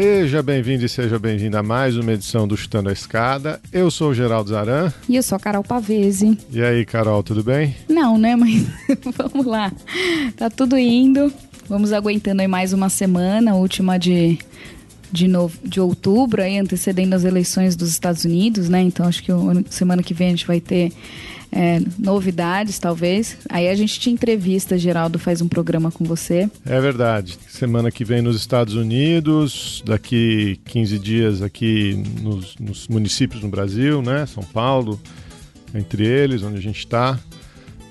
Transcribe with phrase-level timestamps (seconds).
[0.00, 3.60] Seja bem-vindo e seja bem-vinda a mais uma edição do Chutando a Escada.
[3.72, 4.92] Eu sou o Geraldo Zaran.
[5.08, 6.38] E eu sou a Carol Pavese.
[6.52, 7.74] E aí, Carol, tudo bem?
[7.88, 8.36] Não, né?
[8.36, 8.64] Mas
[9.16, 9.72] vamos lá.
[10.36, 11.32] Tá tudo indo.
[11.68, 14.38] Vamos aguentando aí mais uma semana, última de,
[15.10, 18.80] de, no, de outubro, aí, antecedendo as eleições dos Estados Unidos, né?
[18.80, 19.32] Então acho que
[19.68, 20.92] semana que vem a gente vai ter
[21.50, 23.36] é, novidades, talvez.
[23.48, 26.48] Aí a gente te entrevista, Geraldo faz um programa com você.
[26.64, 27.38] É verdade.
[27.48, 34.02] Semana que vem nos Estados Unidos, daqui 15 dias aqui nos, nos municípios no Brasil,
[34.02, 34.26] né?
[34.26, 35.00] São Paulo,
[35.74, 37.18] entre eles, onde a gente está.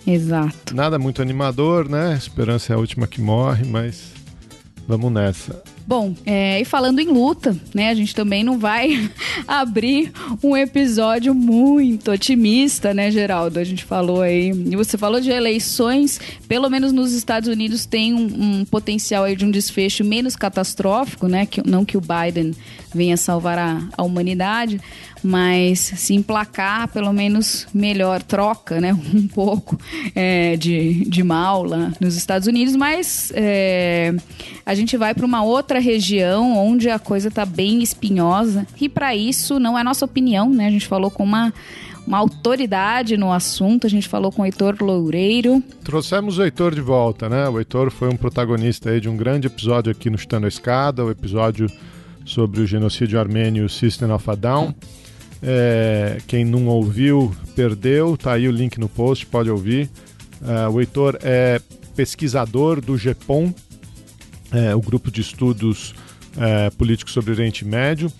[0.05, 0.73] Exato.
[0.73, 2.15] Nada muito animador, né?
[2.17, 4.13] Esperança é a última que morre, mas
[4.87, 5.61] vamos nessa.
[5.87, 9.09] Bom, é, e falando em luta, né, a gente também não vai
[9.47, 10.11] abrir
[10.43, 13.57] um episódio muito otimista, né, Geraldo?
[13.57, 18.13] A gente falou aí, e você falou de eleições, pelo menos nos Estados Unidos tem
[18.13, 18.25] um,
[18.59, 21.45] um potencial aí de um desfecho menos catastrófico, né?
[21.45, 22.51] Que, não que o Biden
[22.97, 24.81] venha salvar a, a humanidade,
[25.23, 29.79] mas se emplacar, pelo menos melhor, troca né, um pouco
[30.15, 34.15] é, de, de mal lá nos Estados Unidos, mas é,
[34.65, 39.15] a gente vai para uma outra região onde a coisa está bem espinhosa e para
[39.15, 40.67] isso não é nossa opinião, né?
[40.67, 41.53] A gente falou com uma
[42.07, 43.85] uma autoridade no assunto.
[43.85, 45.61] A gente falou com o Heitor Loureiro.
[45.83, 47.49] Trouxemos o Heitor de volta, né?
[47.49, 51.03] O Heitor foi um protagonista aí de um grande episódio aqui no Chutando a Escada,
[51.03, 51.67] o episódio
[52.27, 54.75] sobre o genocídio armênio System of a Down.
[55.41, 59.89] É, quem não ouviu, perdeu, tá aí o link no post, pode ouvir.
[60.45, 61.59] É, o Heitor é
[61.95, 63.53] pesquisador do GEPOM,
[64.51, 65.95] é, o grupo de estudos
[66.37, 68.11] é, políticos sobre o Oriente Médio.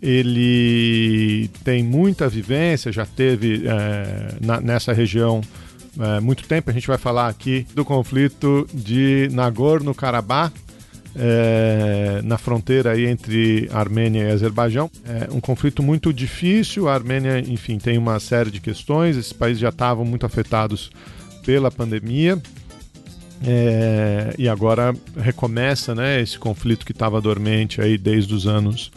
[0.00, 5.40] Ele tem muita vivência, já teve é, na, nessa região
[5.98, 6.70] é, muito tempo.
[6.70, 10.52] A gente vai falar aqui do conflito de Nagorno-Karabakh,
[11.16, 14.90] é, na fronteira aí entre Armênia e Azerbaijão.
[15.04, 16.88] É um conflito muito difícil.
[16.88, 19.16] A Armênia, enfim, tem uma série de questões.
[19.16, 20.90] Esses países já estavam muito afetados
[21.44, 22.40] pela pandemia.
[23.44, 28.90] É, e agora recomeça né, esse conflito que estava dormente aí desde os anos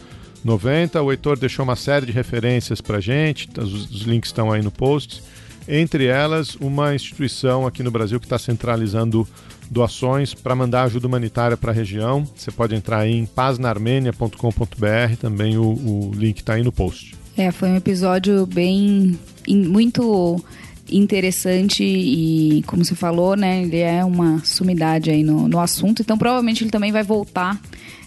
[0.44, 1.00] 90.
[1.00, 4.70] O Heitor deixou uma série de referências para gente, os, os links estão aí no
[4.70, 5.22] post.
[5.68, 9.26] Entre elas, uma instituição aqui no Brasil que está centralizando
[9.72, 12.28] doações para mandar ajuda humanitária para a região.
[12.36, 17.16] Você pode entrar em paznarmenia.com.br, também o, o link está aí no post.
[17.36, 19.18] É, foi um episódio bem
[19.48, 20.42] muito
[20.90, 26.18] interessante e, como você falou, né, ele é uma sumidade aí no, no assunto, então
[26.18, 27.58] provavelmente ele também vai voltar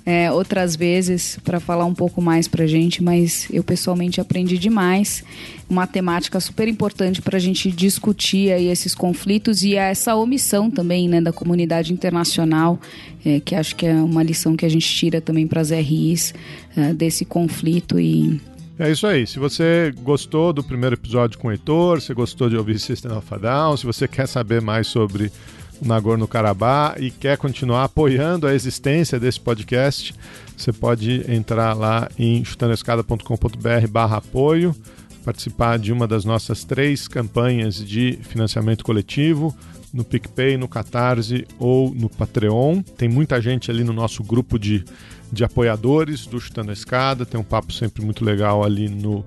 [0.05, 5.23] é, outras vezes para falar um pouco mais para gente, mas eu pessoalmente aprendi demais.
[5.67, 11.09] Uma temática super importante para a gente discutir aí esses conflitos e essa omissão também
[11.09, 12.79] né, da comunidade internacional,
[13.25, 16.35] é, que acho que é uma lição que a gente tira também para as RIs
[16.77, 18.39] é, desse conflito e
[18.77, 19.25] é isso aí.
[19.25, 23.25] Se você gostou do primeiro episódio com o Heitor, se gostou de ouvir System of
[23.33, 25.31] a Down, se você quer saber mais sobre
[25.81, 30.13] Nagorno-Karabakh e quer continuar apoiando a existência desse podcast,
[30.57, 34.75] você pode entrar lá em chutandoescada.com.br barra apoio,
[35.23, 39.55] participar de uma das nossas três campanhas de financiamento coletivo,
[39.93, 42.81] no PicPay, no Catarse ou no Patreon.
[42.81, 44.83] Tem muita gente ali no nosso grupo de
[45.31, 47.25] de apoiadores do Chutando a Escada.
[47.25, 49.23] Tem um papo sempre muito legal ali no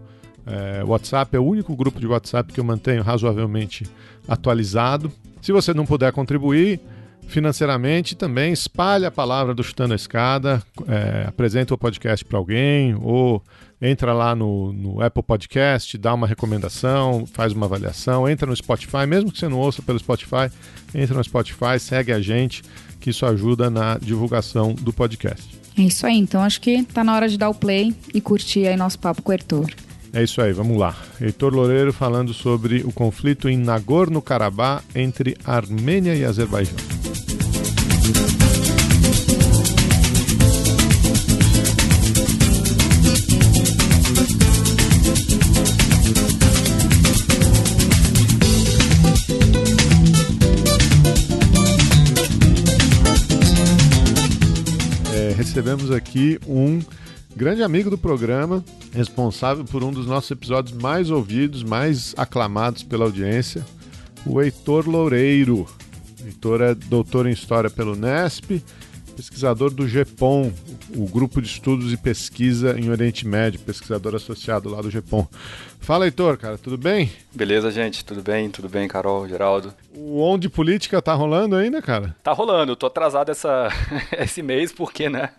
[0.47, 1.37] é, WhatsApp.
[1.37, 3.87] É o único grupo de WhatsApp que eu mantenho razoavelmente
[4.27, 5.13] atualizado.
[5.49, 6.79] Se você não puder contribuir
[7.27, 12.95] financeiramente, também espalhe a palavra do Chutando a Escada, é, apresenta o podcast para alguém
[13.01, 13.43] ou
[13.81, 19.07] entra lá no, no, Apple Podcast, dá uma recomendação, faz uma avaliação, entra no Spotify,
[19.09, 20.53] mesmo que você não ouça pelo Spotify,
[20.95, 22.63] entra no Spotify, segue a gente,
[23.01, 25.59] que isso ajuda na divulgação do podcast.
[25.79, 28.67] É isso aí, então acho que tá na hora de dar o play e curtir
[28.67, 29.71] aí nosso papo com o Heitor.
[30.13, 30.97] É isso aí, vamos lá.
[31.21, 36.77] Heitor Loureiro falando sobre o conflito em Nagorno-Karabakh entre Armênia e Azerbaijão.
[55.59, 56.81] recebemos aqui um
[57.39, 63.05] grande amigo do programa, responsável por um dos nossos episódios mais ouvidos, mais aclamados pela
[63.05, 63.65] audiência,
[64.27, 65.65] o Heitor Loureiro.
[66.27, 68.61] Heitor é doutor em História pelo Nesp,
[69.19, 70.53] pesquisador do GEPOM,
[70.95, 75.27] o Grupo de Estudos e Pesquisa em Oriente Médio, pesquisador associado lá do GEPOM.
[75.81, 77.11] Fala, Heitor, cara, tudo bem?
[77.35, 78.49] Beleza, gente, tudo bem?
[78.49, 79.75] Tudo bem, Carol, Geraldo?
[79.93, 82.15] O Onde Política tá rolando ainda, cara?
[82.23, 83.69] Tá rolando, eu tô atrasado essa,
[84.17, 85.31] esse mês porque, né,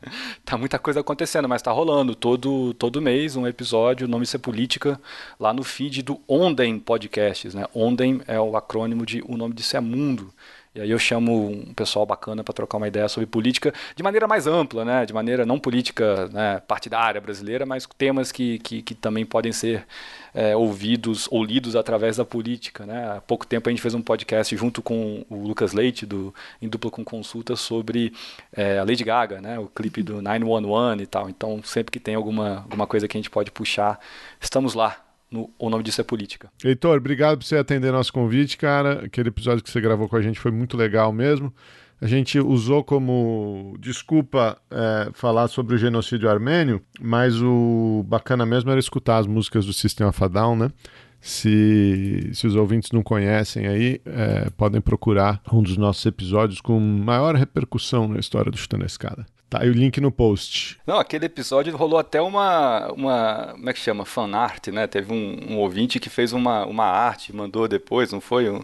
[0.43, 4.37] tá muita coisa acontecendo, mas tá rolando todo, todo mês um episódio, o nome é
[4.37, 4.99] Política,
[5.39, 7.65] lá no feed do Onden Podcasts, né?
[7.73, 10.33] Onden é o acrônimo de O Nome Disso é Mundo.
[10.74, 14.27] E aí eu chamo um pessoal bacana para trocar uma ideia sobre política de maneira
[14.27, 15.04] mais ampla, né?
[15.04, 19.88] de maneira não política né, partidária brasileira, mas temas que, que, que também podem ser
[20.31, 22.86] é, ouvidos ou lidos através da política.
[22.86, 23.18] Né?
[23.18, 26.69] Há pouco tempo a gente fez um podcast junto com o Lucas Leite, do Em
[26.69, 28.13] Dupla com Consulta, sobre
[28.54, 29.57] é, a Lady Gaga, né?
[29.57, 31.30] o clipe do 911 e tal.
[31.30, 34.00] Então, sempre que tem alguma, alguma coisa que a gente pode puxar,
[34.39, 36.49] estamos lá no O Nome Disso é Política.
[36.63, 39.05] Heitor, obrigado por você atender nosso convite, cara.
[39.05, 41.53] Aquele episódio que você gravou com a gente foi muito legal mesmo.
[42.01, 48.71] A gente usou como desculpa é, falar sobre o genocídio armênio, mas o bacana mesmo
[48.71, 50.71] era escutar as músicas do Sistema Fadal, né?
[51.19, 56.79] Se, se os ouvintes não conhecem aí, é, podem procurar um dos nossos episódios com
[56.79, 59.25] maior repercussão na história do Chutando a Escada.
[59.49, 60.79] Tá aí o link no post.
[60.85, 64.05] Não, aquele episódio rolou até uma, uma como é que chama?
[64.05, 64.85] Fan art, né?
[64.85, 68.49] Teve um, um ouvinte que fez uma, uma arte, mandou depois, não foi?
[68.49, 68.61] Um,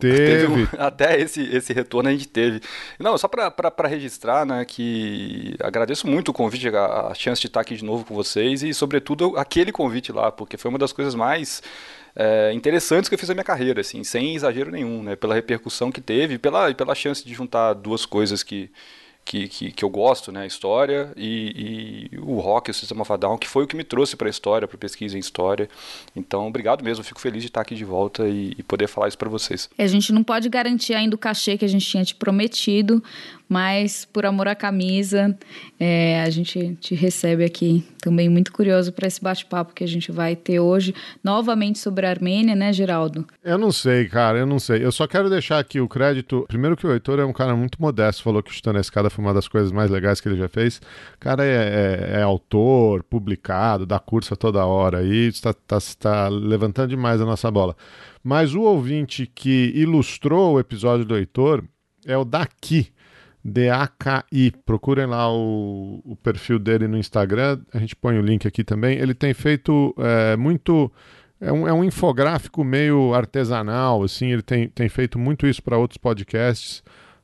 [0.00, 0.16] Teve.
[0.26, 2.60] teve um, até esse, esse retorno a gente teve.
[2.98, 7.60] Não, só para registrar, né, que agradeço muito o convite, a, a, chance de estar
[7.60, 11.14] aqui de novo com vocês e, sobretudo, aquele convite lá, porque foi uma das coisas
[11.14, 11.62] mais
[12.14, 15.92] é, interessantes que eu fiz na minha carreira, assim, sem exagero nenhum, né, pela repercussão
[15.92, 18.70] que teve pela, e pela chance de juntar duas coisas que
[19.26, 20.42] que, que, que, eu gosto, né?
[20.42, 24.16] A história e, e, o rock, o Sistema Fadal, que foi o que me trouxe
[24.16, 25.68] para a história, para pesquisa em história.
[26.14, 29.18] Então, obrigado mesmo, fico feliz de estar aqui de volta e, e poder falar isso
[29.18, 29.68] para vocês.
[29.76, 33.02] A gente não pode garantir ainda o cachê que a gente tinha te prometido,
[33.48, 35.36] mas por amor à camisa,
[35.78, 40.10] é, a gente te recebe aqui também muito curioso para esse bate-papo que a gente
[40.12, 43.26] vai ter hoje, novamente sobre a Armênia, né, Geraldo?
[43.42, 44.84] Eu não sei, cara, eu não sei.
[44.84, 46.44] Eu só quero deixar aqui o crédito.
[46.48, 49.10] Primeiro que o Heitor é um cara muito modesto, falou que o Chutando a Escada
[49.10, 50.78] foi uma das coisas mais legais que ele já fez.
[51.16, 51.48] O cara é,
[52.14, 57.20] é, é autor, publicado, dá curso a toda hora aí, está, está, está levantando demais
[57.20, 57.76] a nossa bola.
[58.22, 61.62] Mas o ouvinte que ilustrou o episódio do Heitor
[62.04, 62.92] é o Daqui.
[63.46, 64.52] D-A-K-I.
[64.64, 68.98] Procurem lá o, o, perfil dele no Instagram, a gente põe o link aqui também.
[68.98, 70.92] Ele tem feito é, muito.
[71.40, 75.76] É um, é um, infográfico meio artesanal, assim, ele tem, tem feito muito isso para
[75.76, 76.82] outros podcasts.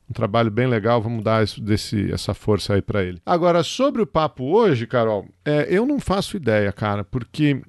[0.08, 3.22] Um trabalho bem legal, vamos dar isso, desse, essa força aí para ele.
[3.24, 7.62] Agora, sobre o papo hoje, Carol, é, eu não faço ideia, cara, porque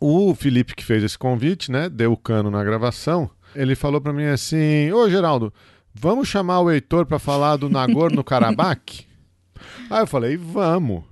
[0.00, 4.12] o Felipe que fez esse convite, né, deu o cano na gravação, ele falou para
[4.12, 5.52] mim assim: Ô Geraldo,
[5.98, 9.06] vamos chamar o Heitor para falar do Nagorno-Karabakh?
[9.90, 11.04] Aí eu falei, vamos.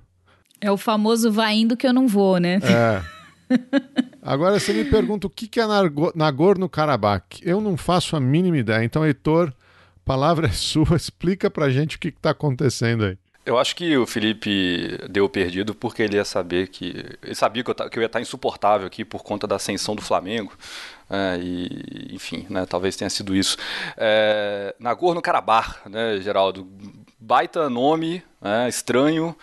[0.59, 2.59] É o famoso vai indo que eu não vou, né?
[2.63, 3.03] É.
[4.21, 5.63] Agora você me pergunta o que é
[6.15, 7.41] Nagorno-Karabakh.
[7.41, 8.83] Eu não faço a mínima ideia.
[8.83, 10.95] Então, Heitor, a palavra é sua.
[10.97, 13.17] Explica pra gente o que está acontecendo aí.
[13.47, 17.17] Eu acho que o Felipe deu perdido porque ele ia saber que.
[17.23, 20.01] Ele sabia que eu, que eu ia estar insuportável aqui por conta da ascensão do
[20.01, 20.51] Flamengo.
[21.09, 23.57] É, e, enfim, né, talvez tenha sido isso.
[23.95, 26.67] É, Nagorno-Karabakh, né, Geraldo?
[27.17, 29.33] Baita nome, é, estranho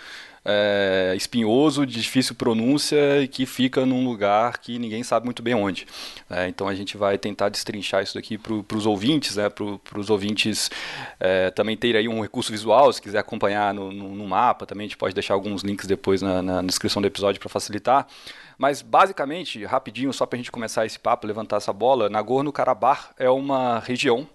[0.45, 5.55] é, espinhoso, de difícil pronúncia e que fica num lugar que ninguém sabe muito bem
[5.55, 5.87] onde.
[6.29, 10.11] É, então a gente vai tentar destrinchar isso daqui para os ouvintes, né, para os
[10.11, 10.71] ouvintes
[11.19, 14.85] é, também ter aí um recurso visual, se quiser acompanhar no, no, no, mapa, também
[14.85, 18.07] a gente pode deixar alguns links depois na, na descrição do episódio para facilitar.
[18.59, 23.29] Mas basicamente, rapidinho, só para a gente começar esse papo, levantar essa bola, Nagorno-Karabakh é
[23.29, 24.29] uma região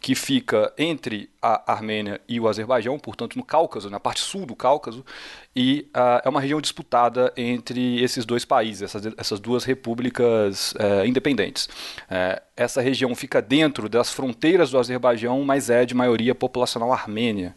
[0.00, 4.54] que fica entre a Armênia e o Azerbaijão, portanto no Cáucaso, na parte sul do
[4.54, 5.04] Cáucaso,
[5.54, 11.04] e uh, é uma região disputada entre esses dois países, essas, essas duas repúblicas uh,
[11.04, 11.66] independentes.
[12.04, 17.54] Uh, essa região fica dentro das fronteiras do Azerbaijão, mas é de maioria populacional armênia,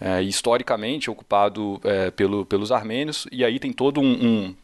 [0.00, 1.80] é, historicamente ocupado
[2.14, 4.54] pelo, pelos armênios, e aí tem todo um, um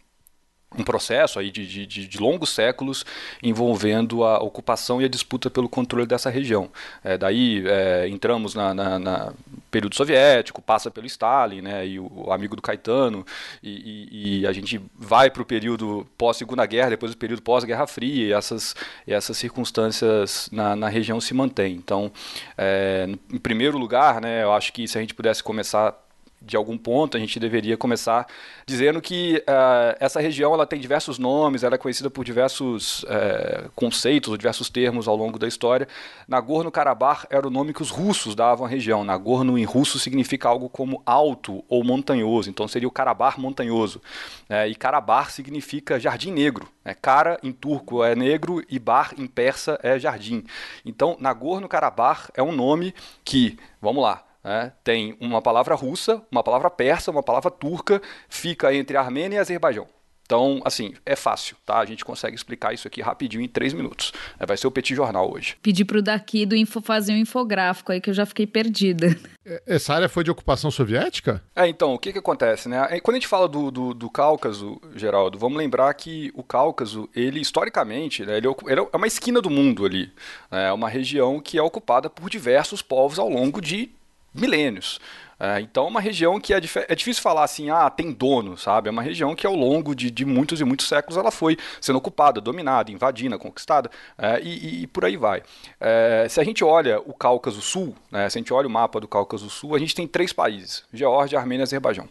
[0.79, 3.05] um processo aí de, de, de, longos séculos
[3.43, 6.71] envolvendo a ocupação e a disputa pelo controle dessa região.
[7.03, 9.33] É, daí é, entramos na, na, na,
[9.71, 13.27] período soviético, passa pelo Stalin, né, e o, o amigo do Caetano,
[13.63, 17.87] e, e, e a gente vai para o período pós-segunda guerra, depois do período pós-guerra
[17.87, 21.75] fria, e essas, e essas circunstâncias na, na região se mantêm.
[21.75, 22.13] Então,
[22.57, 25.97] é, em primeiro lugar, né, eu acho que se a gente pudesse começar
[26.43, 28.27] de algum ponto, a gente deveria começar
[28.67, 33.71] dizendo que uh, essa região ela tem diversos nomes, ela é conhecida por diversos uh,
[33.75, 35.87] conceitos, diversos termos ao longo da história.
[36.27, 39.05] Nagorno-Karabakh era o nome que os russos davam à região.
[39.05, 44.01] Nagorno em russo significa algo como alto ou montanhoso, então seria o Karabakh montanhoso.
[44.49, 46.67] Uh, e Karabakh significa jardim negro.
[46.83, 46.95] Né?
[46.95, 50.43] Kara em turco é negro e Bar em persa é jardim.
[50.87, 56.71] Então, Nagorno-Karabakh é um nome que, vamos lá, é, tem uma palavra russa, uma palavra
[56.71, 59.87] persa, uma palavra turca, fica entre Armênia e Azerbaijão.
[60.31, 61.81] Então, assim, é fácil, tá?
[61.81, 64.13] A gente consegue explicar isso aqui rapidinho em três minutos.
[64.39, 65.57] É, vai ser o Petit Jornal hoje.
[65.61, 69.09] Pedi pro daqui do info fazer um infográfico aí que eu já fiquei perdida.
[69.45, 71.43] É, essa área foi de ocupação soviética?
[71.57, 73.01] É, então, o que que acontece, né?
[73.01, 77.41] Quando a gente fala do, do, do Cáucaso, Geraldo, vamos lembrar que o Cáucaso, ele
[77.41, 80.13] historicamente, né, ele, ele é uma esquina do mundo ali.
[80.49, 80.69] Né?
[80.69, 83.91] É uma região que é ocupada por diversos povos ao longo de
[84.35, 85.01] milênios.
[85.43, 88.89] É, então, é uma região que é, é, difícil falar assim, ah, tem dono, sabe?
[88.89, 91.97] É uma região que ao longo de, de muitos e muitos séculos ela foi sendo
[91.97, 95.43] ocupada, dominada, invadida, conquistada é, e, e, por aí vai.
[95.81, 99.01] É, se a gente olha o Cáucaso Sul, né, se a gente olha o mapa
[99.01, 102.07] do Cáucaso Sul, a gente tem três países: Geórgia, Armênia e Azerbaijão.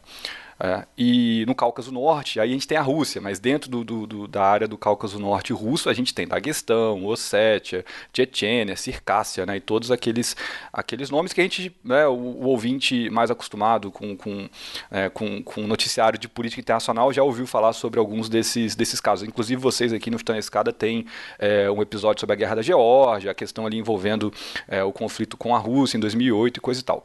[0.59, 4.05] É, e no Cáucaso Norte, aí a gente tem a Rússia, mas dentro do, do,
[4.05, 9.55] do, da área do Cáucaso Norte russo, a gente tem Daguestão, Ossétia, Tchetchênia, Circássia, né,
[9.55, 10.35] e todos aqueles,
[10.73, 14.49] aqueles nomes que a gente, né, o, o ouvinte mais acostumado com, com,
[14.91, 19.25] é, com, com noticiário de política internacional já ouviu falar sobre alguns desses, desses casos.
[19.25, 21.05] Inclusive vocês aqui no Chutando Escada tem
[21.37, 24.33] é, um episódio sobre a Guerra da Geórgia, a questão ali envolvendo
[24.67, 27.03] é, o conflito com a Rússia em 2008 e coisa e tal.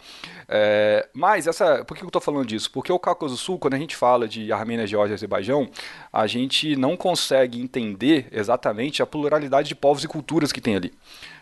[0.48, 2.68] É, mas essa, por que eu estou falando disso?
[2.70, 5.68] Porque o Cáucaso Sul, quando a gente fala de Armênia, Geórgia e Azerbaijão,
[6.12, 10.92] a gente não consegue entender exatamente a pluralidade de povos e culturas que tem ali.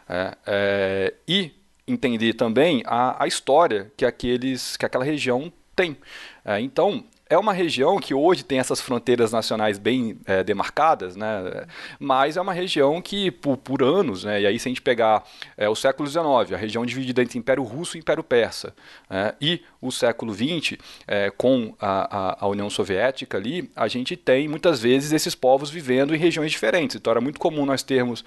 [0.08, 1.52] É, é, e
[1.86, 5.96] entender também a, a história que, aqueles, que aquela região tem.
[6.44, 11.66] É, então, é uma região que hoje tem essas fronteiras nacionais bem é, demarcadas, né?
[11.98, 14.42] mas é uma região que, por, por anos, né?
[14.42, 15.24] e aí se a gente pegar
[15.56, 18.74] é, o século XIX, a região dividida entre Império Russo e Império Persa,
[19.08, 20.76] é, e o século XX,
[21.08, 25.70] é, com a, a, a, União Soviética ali, a gente tem muitas vezes esses povos
[25.70, 26.96] vivendo em regiões diferentes.
[26.96, 28.24] Então era muito comum nós termos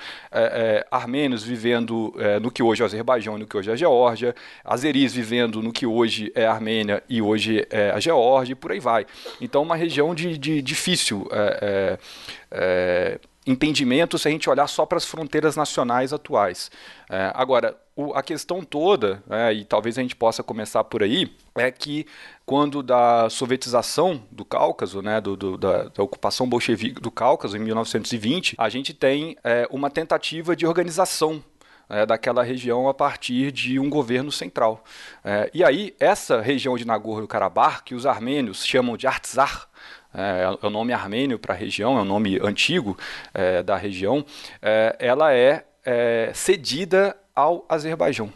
[0.91, 4.35] armênios vivendo no que hoje é o Azerbaijão e no que hoje é a Geórgia,
[4.63, 8.71] azeris vivendo no que hoje é a Armênia e hoje é a Geórgia, e por
[8.71, 9.05] aí vai vai.
[9.41, 11.99] Então, uma região de, de difícil é, é,
[12.51, 16.71] é, entendimento se a gente olhar só para as fronteiras nacionais atuais.
[17.09, 21.31] É, agora, o, a questão toda, é, e talvez a gente possa começar por aí,
[21.55, 22.05] é que
[22.45, 27.59] quando da sovietização do Cáucaso, né, do, do, da, da, ocupação bolchevique do Cáucaso em
[27.59, 31.43] 1920, a gente tem é, uma tentativa de organização
[31.89, 34.83] é, daquela região a partir de um governo central.
[35.23, 39.67] É, e aí, essa região de Nagorno-Karabakh, que os armênios chamam de Artsakh,
[40.13, 42.97] é, é o nome armênio para a região, é o nome antigo
[43.33, 44.25] é, da região,
[44.61, 48.31] é, ela é, é, cedida ao Azerbaijão.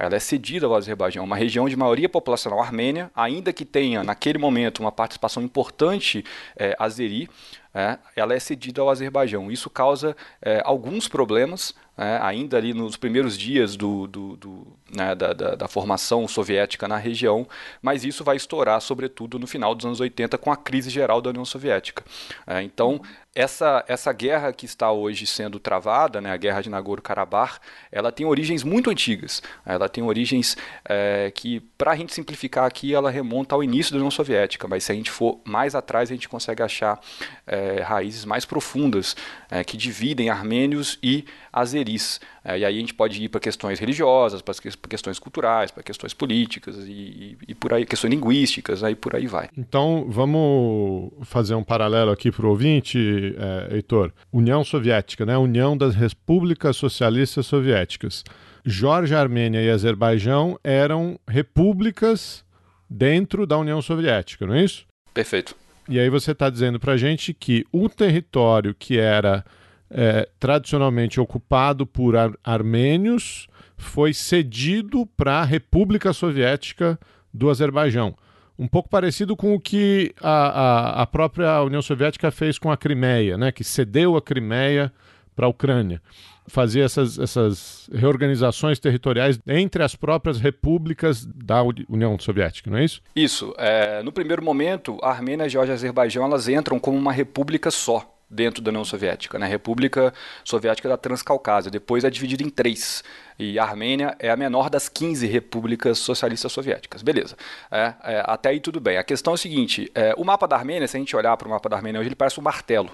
[0.00, 4.38] Ela é cedida ao Azerbaijão, uma região de maioria populacional armênia, ainda que tenha naquele
[4.38, 6.24] momento uma participação importante
[6.56, 7.28] é, azeri,
[7.74, 9.50] é, ela é cedida ao Azerbaijão.
[9.50, 15.14] Isso causa é, alguns problemas, é, ainda ali nos primeiros dias do, do, do né,
[15.14, 17.46] da, da, da, formação soviética na região,
[17.80, 21.30] mas isso vai estourar, sobretudo, no final dos anos 80, com a crise geral da
[21.30, 22.02] União Soviética.
[22.46, 23.00] É, então,
[23.34, 27.60] essa, essa guerra que está hoje sendo travada, né, a guerra de Nagorno-Karabakh,
[27.92, 29.40] ela tem origens muito antigas.
[29.64, 33.98] Ela tem origens é, que, para a gente simplificar aqui, ela remonta ao início da
[33.98, 37.00] União Soviética, mas se a gente for mais atrás, a gente consegue achar
[37.46, 39.14] é, raízes mais profundas
[39.48, 42.20] é, que dividem armênios e azeris.
[42.44, 44.54] É, e aí a gente pode ir para questões religiosas, para
[44.88, 49.48] questões culturais, para questões políticas e, e, por aí, questões linguísticas, aí por aí vai.
[49.56, 52.98] Então vamos fazer um paralelo aqui para o ouvinte,
[53.38, 54.12] é, Heitor.
[54.32, 55.36] União Soviética, né?
[55.36, 58.24] União das Repúblicas Socialistas Soviéticas.
[58.64, 62.44] Geórgia, Armênia e Azerbaijão eram repúblicas
[62.88, 64.86] dentro da União Soviética, não é isso?
[65.14, 65.54] Perfeito.
[65.88, 69.44] E aí você está dizendo para a gente que o território que era
[69.90, 76.98] é, tradicionalmente ocupado por ar armênios foi cedido para a República Soviética
[77.32, 78.14] do Azerbaijão.
[78.58, 82.76] Um pouco parecido com o que a, a, a própria União Soviética fez com a
[82.76, 84.92] Crimeia, né, que cedeu a Crimeia
[85.34, 86.02] para a Ucrânia.
[86.46, 93.00] Fazer essas, essas reorganizações territoriais entre as próprias repúblicas da União Soviética, não é isso?
[93.16, 93.54] Isso.
[93.56, 97.70] É, no primeiro momento, a Armênia, a Geórgia e Azerbaijão elas entram como uma república
[97.70, 98.19] só.
[98.30, 99.46] Dentro da União Soviética, né?
[99.46, 101.70] República Soviética da Transcaucásia.
[101.70, 103.02] Depois é dividida em três.
[103.38, 107.02] E a Armênia é a menor das 15 repúblicas socialistas soviéticas.
[107.02, 107.36] Beleza.
[107.70, 108.98] É, é, até aí tudo bem.
[108.98, 111.48] A questão é o seguinte: é, o mapa da Armênia, se a gente olhar para
[111.48, 112.90] o mapa da Armênia hoje, ele parece um martelo.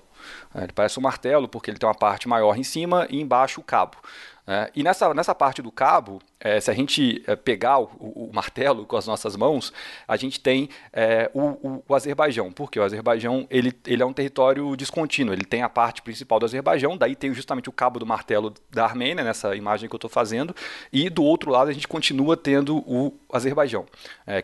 [0.55, 3.61] É, ele parece um martelo porque ele tem uma parte maior em cima e embaixo
[3.61, 3.97] o cabo.
[4.47, 8.29] É, e nessa, nessa parte do cabo, é, se a gente é, pegar o, o,
[8.29, 9.73] o, martelo com as nossas mãos,
[10.07, 14.77] a gente tem é, o, o, Azerbaijão, porque o Azerbaijão ele, ele é um território
[14.77, 18.55] descontínuo, ele tem a parte principal do Azerbaijão, daí tem justamente o cabo do martelo
[18.71, 20.55] da Armênia, nessa imagem que eu estou fazendo,
[20.93, 23.85] e do outro lado a gente continua tendo o Azerbaijão,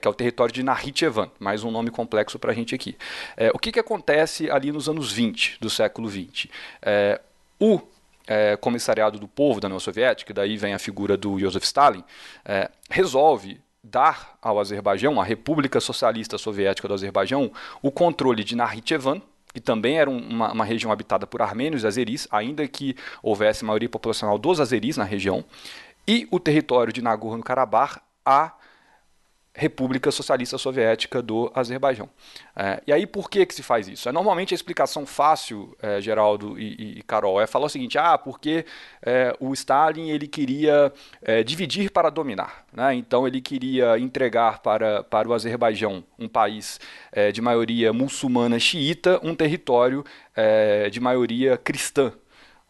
[0.00, 2.96] que é o território de Nakhichevan, mais um nome complexo para a gente aqui.
[3.54, 6.50] O que, que acontece ali nos anos 20 do século 20?
[7.60, 7.80] o
[8.26, 12.04] é, Comissariado do Povo da União Soviética, daí vem a figura do Joseph Stalin,
[12.44, 17.50] é, resolve dar ao Azerbaijão, à República Socialista Soviética do Azerbaijão,
[17.82, 19.20] o controle de Nakhichevan,
[19.52, 23.88] que também era uma, uma, região habitada por armênios e azeris, ainda que houvesse maioria
[23.88, 25.44] populacional dos azeris na região,
[26.06, 28.52] e o território de Nagorno-Karabakh a
[29.54, 32.08] República Socialista Soviética do Azerbaijão.
[32.56, 34.08] É, e aí, por que, que se faz isso?
[34.08, 38.16] É, normalmente a explicação fácil, é, Geraldo e, e, Carol, é falar o seguinte: ah,
[38.16, 38.64] porque
[39.02, 40.90] é, o Stalin ele queria
[41.20, 42.64] é, dividir para dominar.
[42.72, 42.94] Né?
[42.94, 46.80] Então, ele queria entregar para, para o Azerbaijão, um país
[47.12, 50.04] é, de maioria muçulmana xiita, um território
[50.90, 52.10] de maioria cristã.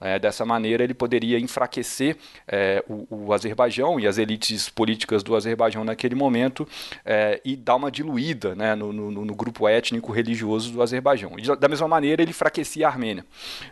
[0.03, 2.17] É, dessa maneira, ele poderia enfraquecer
[2.47, 6.67] é, o, o, Azerbaijão e as elites políticas do Azerbaijão naquele momento
[7.05, 11.33] é, e dar uma diluída né, no, no, no, grupo étnico-religioso do Azerbaijão.
[11.39, 13.25] E, da mesma maneira, ele enfraquecia a Armênia,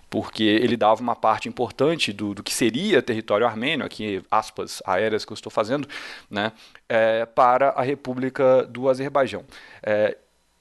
[0.09, 5.25] porque ele dava uma parte importante do, do que seria território armênio, aqui aspas aéreas
[5.25, 5.89] que eu estou fazendo,
[6.31, 6.53] né,
[6.89, 9.45] é, para a República do Azerbaijão.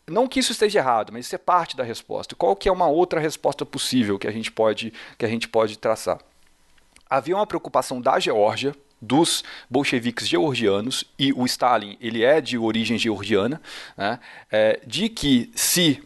[0.09, 2.35] Não que isso esteja errado, mas isso é parte da resposta.
[2.35, 5.77] Qual que é uma outra resposta possível que a gente pode, que a gente pode
[5.77, 6.19] traçar?
[7.09, 12.97] Havia uma preocupação da Geórgia, dos bolcheviques georgianos, e o Stalin ele é de origem
[12.97, 13.61] georgiana,
[13.97, 14.19] né,
[14.51, 16.03] é, de que se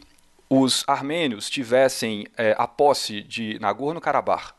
[0.49, 4.53] os armênios tivessem é, a posse de Nagorno-Karabakh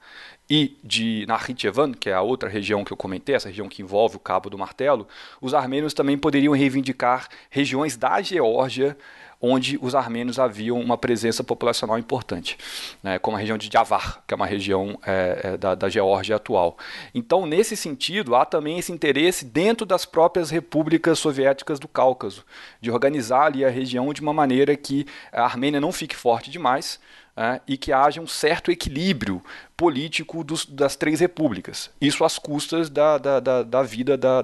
[0.50, 4.16] e de Nakhichevan, que é a outra região que eu comentei, essa região que envolve
[4.16, 5.06] o Cabo do Martelo,
[5.40, 8.96] os armênios também poderiam reivindicar regiões da Geórgia
[9.44, 12.56] onde os armênios haviam uma presença populacional importante,
[13.02, 16.36] né, como a região de Javar, que é uma região é, é, da, da Geórgia
[16.36, 16.78] atual.
[17.14, 22.42] Então, nesse sentido, há também esse interesse dentro das próprias repúblicas soviéticas do Cáucaso,
[22.80, 26.98] de organizar ali a região de uma maneira que a Armênia não fique forte demais,
[27.36, 29.42] é, e que haja um certo equilíbrio
[29.76, 31.90] político dos, das três repúblicas.
[32.00, 34.40] Isso às custas da, da, da, da vida da,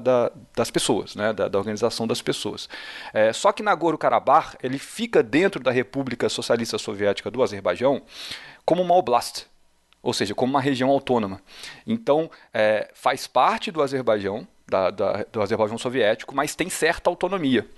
[0.57, 2.69] das pessoas, né, da, organização das pessoas.
[3.13, 8.03] É, só que Nagorno-Karabakh ele fica dentro da República Socialista Soviética do Azerbaijão
[8.65, 9.47] como uma oblast,
[10.03, 11.41] ou seja, como uma região autônoma.
[11.87, 14.47] Então, é, faz parte do Azerbaijão,
[15.31, 17.69] do Azerbaijão soviético, mas tem certa autonomia.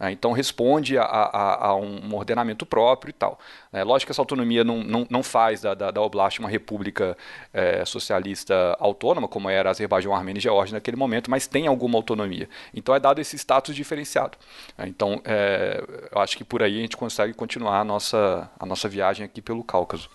[0.00, 3.38] É, então responde a, a, a, um ordenamento próprio e tal.
[3.70, 7.14] É, lógico que essa autonomia não, não, não faz da, da, da Oblast uma república
[7.52, 12.48] é, socialista autônoma, como era Azerbaijão, Armênia e Geórgia naquele momento, mas tem alguma autonomia.
[12.72, 14.38] Então é dado esse status diferenciado.
[14.78, 18.64] É, então é, eu acho que por aí a gente consegue continuar a nossa, a
[18.64, 20.08] nossa viagem aqui pelo Cáucaso.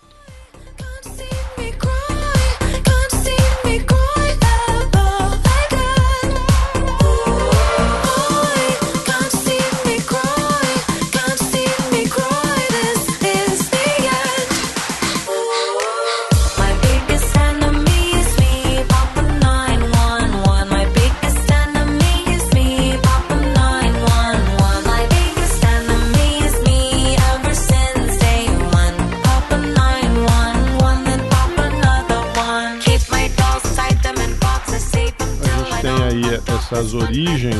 [36.66, 37.54] Essas origens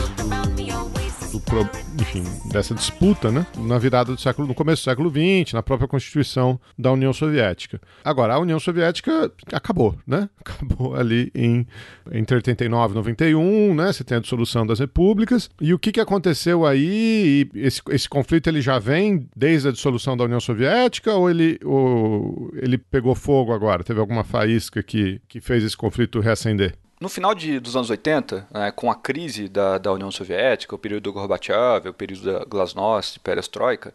[1.31, 1.71] do, do,
[2.03, 3.47] enfim, dessa disputa, né?
[3.57, 7.81] Na virada do século, no começo do século XX, na própria constituição da União Soviética.
[8.05, 10.29] Agora, a União Soviética acabou, né?
[10.45, 11.65] Acabou ali em
[12.11, 13.93] entre 89 e 91, né?
[13.93, 15.49] Você tem a dissolução das repúblicas.
[15.61, 17.49] E o que, que aconteceu aí?
[17.55, 22.51] Esse, esse conflito ele já vem desde a dissolução da União Soviética ou ele, ou
[22.55, 23.85] ele pegou fogo agora?
[23.85, 26.77] Teve alguma faísca que, que fez esse conflito reacender?
[26.99, 30.79] No final de, dos anos 80, né, com a crise da, da União Soviética, o
[30.79, 33.93] período do Gorbachev, o período da Glasnost, Perestroika,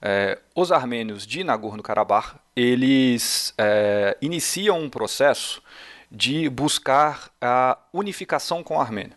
[0.00, 5.60] é, os armênios de Nagorno-Karabakh, eles é, iniciam um processo
[6.08, 9.16] de buscar a unificação com a Armênia.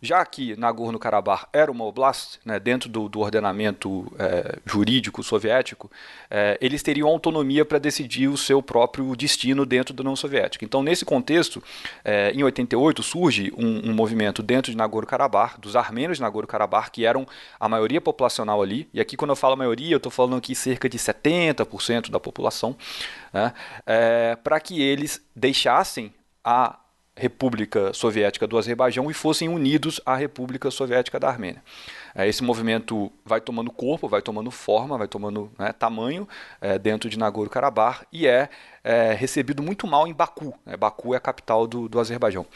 [0.00, 5.90] Já que Nagorno-Karabakh era uma oblast, né, dentro do, do ordenamento é, jurídico soviético,
[6.30, 10.64] é, eles teriam autonomia para decidir o seu próprio destino dentro da União Soviética.
[10.64, 11.62] Então, nesse contexto,
[12.04, 17.04] é, em 88 surge um, um movimento dentro de Nagorno-Karabakh, dos armênios de Nagorno-Karabakh, que
[17.04, 17.26] eram
[17.58, 20.88] a maioria populacional ali, e aqui quando eu falo maioria, eu estou falando aqui cerca
[20.88, 22.76] de 70% da população,
[23.32, 23.52] né,
[24.42, 26.12] para que eles deixassem
[26.44, 26.78] a
[27.16, 31.62] República Soviética do Azerbaijão e fossem unidos à República Soviética da Armênia.
[32.14, 36.28] É, esse movimento vai tomando corpo, vai tomando forma, vai tomando né, tamanho
[36.60, 38.50] é, dentro de Nagorno-Karabakh e é,
[38.84, 40.54] é, recebido muito mal em Baku.
[40.66, 40.76] Né?
[40.76, 42.46] Baku é a capital do, do Azerbaijão.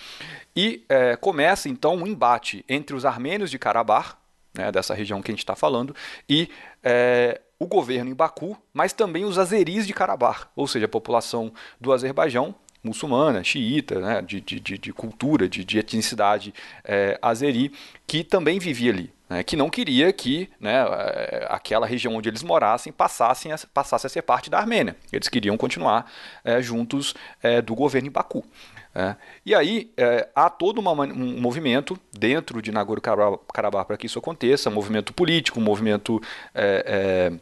[0.54, 4.14] E é, começa então um embate entre os armênios de Karabakh,
[4.52, 5.96] né, dessa região que a gente está falando,
[6.28, 6.50] e
[6.82, 11.52] é, o governo em Baku, mas também os azeris de Karabakh, ou seja, a população
[11.80, 17.72] do Azerbaijão muçulmana, xiita, né, de, de, de, cultura, de, de etnicidade é, azeri,
[18.06, 19.12] que também vivia ali.
[19.28, 24.04] Né, que não queria que né, é, aquela região onde eles morassem passassem a, passasse
[24.04, 24.96] a ser parte da Armênia.
[25.12, 26.10] Eles queriam continuar
[26.42, 28.44] é, juntos é, do governo em Baku.
[28.92, 29.14] É.
[29.46, 34.68] E aí é, há todo uma, um movimento dentro de Nagorno-Karabakh para que isso aconteça,
[34.68, 36.20] um movimento político, um movimento
[36.52, 37.32] é,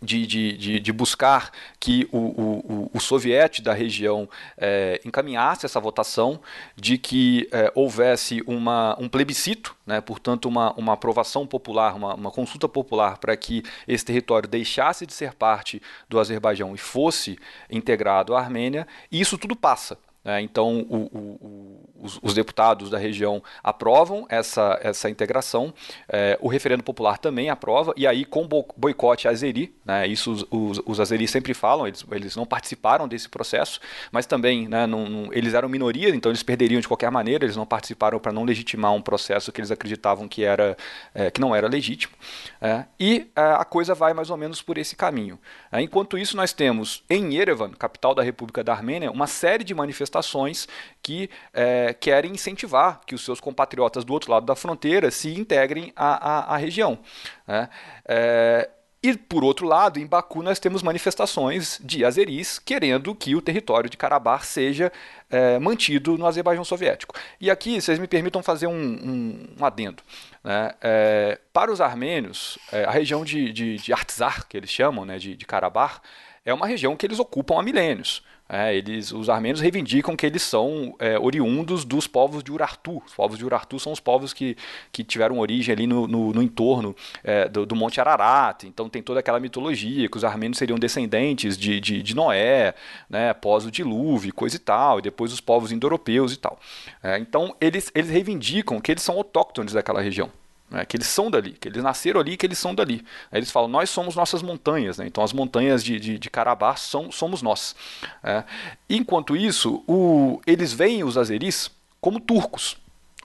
[0.00, 6.40] de, de, de, buscar que o, o, o soviete da região é, encaminhasse essa votação,
[6.76, 12.30] de que é, houvesse uma, um plebiscito, né, portanto, uma, uma aprovação popular, uma, uma
[12.30, 18.36] consulta popular para que esse território deixasse de ser parte do Azerbaijão e fosse integrado
[18.36, 19.98] à Armênia, e isso tudo passa.
[20.28, 25.72] É, então, o, o, os, os, deputados da região aprovam essa, essa integração,
[26.06, 30.82] é, o referendo popular também aprova, e aí, com boicote azeri, né, isso os, os,
[30.84, 33.80] os azeris sempre falam, eles, eles não participaram desse processo,
[34.12, 37.56] mas também né, não, não, eles eram minoria, então eles perderiam de qualquer maneira, eles
[37.56, 40.76] não participaram para não legitimar um processo que eles acreditavam que, era,
[41.14, 42.12] é, que não era legítimo.
[42.60, 45.38] É, e a coisa vai mais ou menos por esse caminho.
[45.72, 49.74] É, enquanto isso, nós temos em Yerevan, capital da República da Armênia, uma série de
[49.74, 50.68] manifestações manifestações
[51.02, 55.92] que é, querem incentivar que os seus compatriotas do outro lado da fronteira se integrem
[55.96, 56.98] à, à, à região.
[57.46, 57.68] Né?
[58.06, 58.68] É,
[59.00, 63.88] e, por outro lado, em Baku nós temos manifestações de azeris querendo que o território
[63.88, 64.92] de Karabakh seja
[65.30, 67.14] é, mantido no Azerbaijão soviético.
[67.40, 70.02] E aqui, vocês me permitam fazer um, um, um adendo.
[70.42, 70.74] Né?
[70.82, 75.16] É, para os armênios, é, a região de, de, de Artsar, que eles chamam, né,
[75.16, 76.00] de, de Karabakh,
[76.44, 78.22] é uma região que eles ocupam há milênios.
[78.48, 83.02] É, eles, os armênios reivindicam que eles são é, oriundos dos povos de Urartu.
[83.06, 84.56] Os povos de Urartu são os povos que,
[84.90, 88.64] que tiveram origem ali no, no, no entorno é, do, do, Monte Ararat.
[88.64, 92.74] Então tem toda aquela mitologia que os armênios seriam descendentes de, de, de Noé,
[93.08, 96.58] né, após o dilúvio, coisa e tal, e depois os povos indo-europeus e tal.
[97.02, 100.30] É, então eles, eles reivindicam que eles são autóctones daquela região
[100.70, 103.04] né, que eles são dali, que eles nasceram ali, que eles são dali.
[103.30, 105.06] Aí eles falam, nós somos nossas montanhas, né?
[105.06, 106.30] então as montanhas de, de, de
[106.76, 107.74] são, somos nós.
[108.22, 108.44] É.
[108.88, 112.76] Enquanto isso, o, eles veem os azeris como turcos.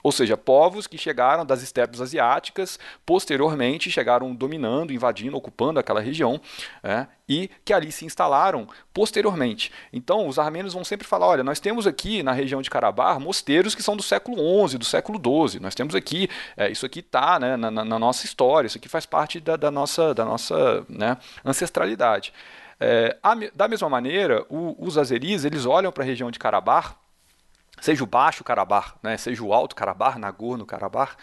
[0.04, 6.38] Ou seja, povos que chegaram das estepes asiáticas, posteriormente chegaram dominando, invadindo, ocupando aquela região,
[6.82, 9.72] é, e que ali se instalaram posteriormente.
[9.90, 13.74] Então, os armênios vão sempre falar: olha, nós temos aqui na região de Karabakh mosteiros
[13.74, 15.58] que são do século XI, do século XII.
[15.58, 19.06] Nós temos aqui, é, isso aqui está né, na, na, nossa história, isso aqui faz
[19.06, 22.30] parte da, da nossa, da nossa né, ancestralidade.
[22.78, 26.94] É, a, da mesma maneira, o, os azeris eles olham para a região de Karabakh
[27.80, 31.16] seja o Baixo Karabakh, né, seja o Alto Karabakh, Nagorno Karabakh,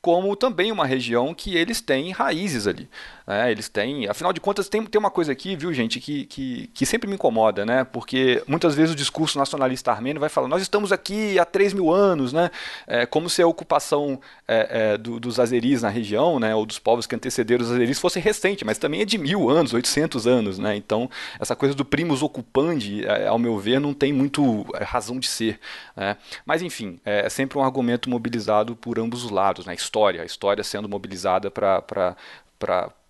[0.00, 2.88] como também uma região que eles têm raízes ali.
[3.26, 6.68] Né, eles têm, afinal de contas, tem, tem uma coisa aqui, viu, gente, que, que,
[6.72, 10.62] que sempre me incomoda, né, porque muitas vezes o discurso nacionalista armênio vai falar, nós
[10.62, 12.50] estamos aqui há 3 mil anos, né,
[12.86, 16.78] é, como se a ocupação é, é, do, dos azeris na região, né, ou dos
[16.78, 20.58] povos que antecederam os azeris fosse recente, mas também é de mil anos, 800 anos,
[20.58, 21.10] né, então
[21.40, 25.26] essa coisa do primus ocupandi, é, ao meu ver, não tem muito é, razão de
[25.26, 25.58] ser.
[25.96, 26.16] Né?
[26.44, 29.72] Mas, enfim, é, é sempre um argumento mobilizado por ambos os lados, né?
[29.72, 32.14] a história, a história sendo mobilizada para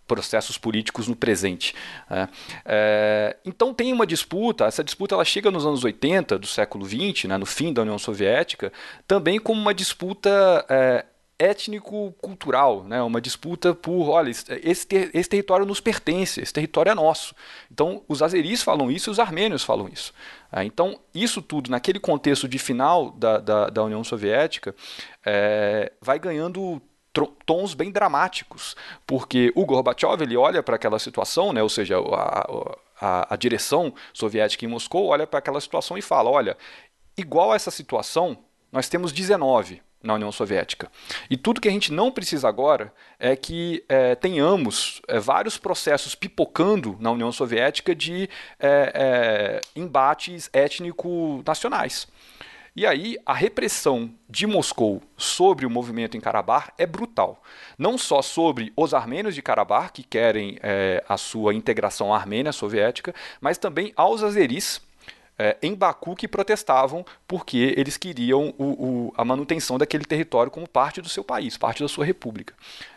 [0.06, 1.74] processos políticos no presente.
[2.08, 2.28] Né?
[2.64, 7.24] É, então tem uma disputa, essa disputa ela chega nos anos 80 do século XX,
[7.24, 8.72] né, no fim da União Soviética,
[9.06, 11.04] também como uma disputa é,
[11.38, 13.02] étnico-cultural, né?
[13.02, 17.34] uma disputa por, olha, esse, ter, esse território nos pertence, esse território é nosso.
[17.70, 20.14] Então, os azeris falam isso e os armênios falam isso.
[20.50, 24.74] É, então, isso tudo, naquele contexto de final da, da, da União Soviética,
[25.24, 26.80] é, vai ganhando
[27.46, 28.76] tons bem dramáticos,
[29.06, 33.94] porque o Gorbachev ele olha para aquela situação, né, ou seja, a, a, a direção
[34.12, 36.56] soviética em Moscou olha para aquela situação e fala, olha,
[37.16, 38.36] igual a essa situação,
[38.72, 40.90] nós temos 19, na União Soviética.
[41.28, 46.14] E tudo que a gente não precisa agora é que é, tenhamos é, vários processos
[46.14, 48.28] pipocando na União Soviética de
[48.60, 52.06] é, embates étnico-nacionais.
[52.76, 57.42] E aí a repressão de Moscou sobre o movimento em Karabakh é brutal.
[57.78, 63.14] Não só sobre os armênios de Karabakh, que querem é, a sua integração armênia soviética,
[63.40, 64.82] mas também aos azeris,
[65.38, 70.68] é, em Baku que protestavam porque eles queriam o, o, a manutenção daquele território como
[70.68, 72.54] parte do seu país, parte da sua república.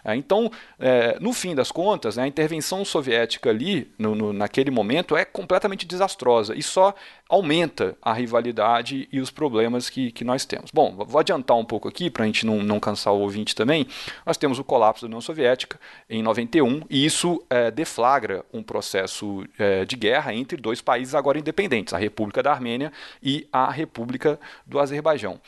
[0.10, 4.72] É, então, é, no fim das contas, né, a intervenção soviética ali, no, no, naquele
[4.72, 6.96] momento, é completamente desastrosa e só
[7.30, 10.72] aumenta a rivalidade e os problemas que, que nós temos.
[10.72, 13.86] Bom, vou adiantar um pouco aqui para a gente não, não cansar o ouvinte também.
[14.26, 19.46] Nós temos o colapso da União Soviética em 91 e isso é, deflagra um processo
[19.60, 22.92] é, de guerra entre dois países agora independentes, a República da Armênia
[23.22, 25.40] e a República do Azerbaijão.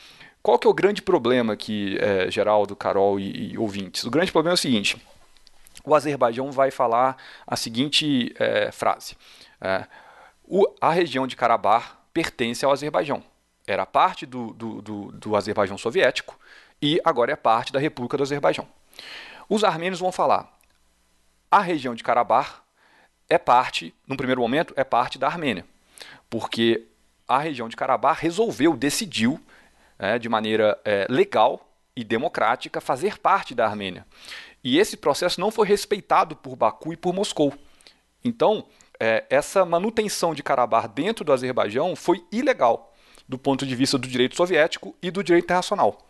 [0.42, 4.02] Qual que é o grande problema aqui, é, Geraldo, Carol e, e ouvintes?
[4.04, 5.00] O grande problema é o seguinte:
[5.84, 9.16] o Azerbaijão vai falar a seguinte é, frase.
[9.60, 9.86] É,
[10.44, 13.22] o, a região de Karabakh pertence ao Azerbaijão.
[13.66, 16.36] Era parte do, do, do, do Azerbaijão soviético
[16.80, 18.66] e agora é parte da República do Azerbaijão.
[19.48, 20.52] Os armênios vão falar:
[21.48, 22.62] a região de Karabakh
[23.28, 25.64] é parte, no primeiro momento, é parte da Armênia,
[26.28, 26.84] porque
[27.28, 29.40] a região de Karabakh resolveu, decidiu,
[29.98, 34.06] é, de maneira é, legal e democrática, fazer parte da Armênia.
[34.64, 37.52] E esse processo não foi respeitado por Baku e por Moscou.
[38.24, 38.66] Então,
[38.98, 42.94] é, essa manutenção de Karabakh dentro do Azerbaijão foi ilegal
[43.28, 46.06] do ponto de vista do direito soviético e do direito internacional.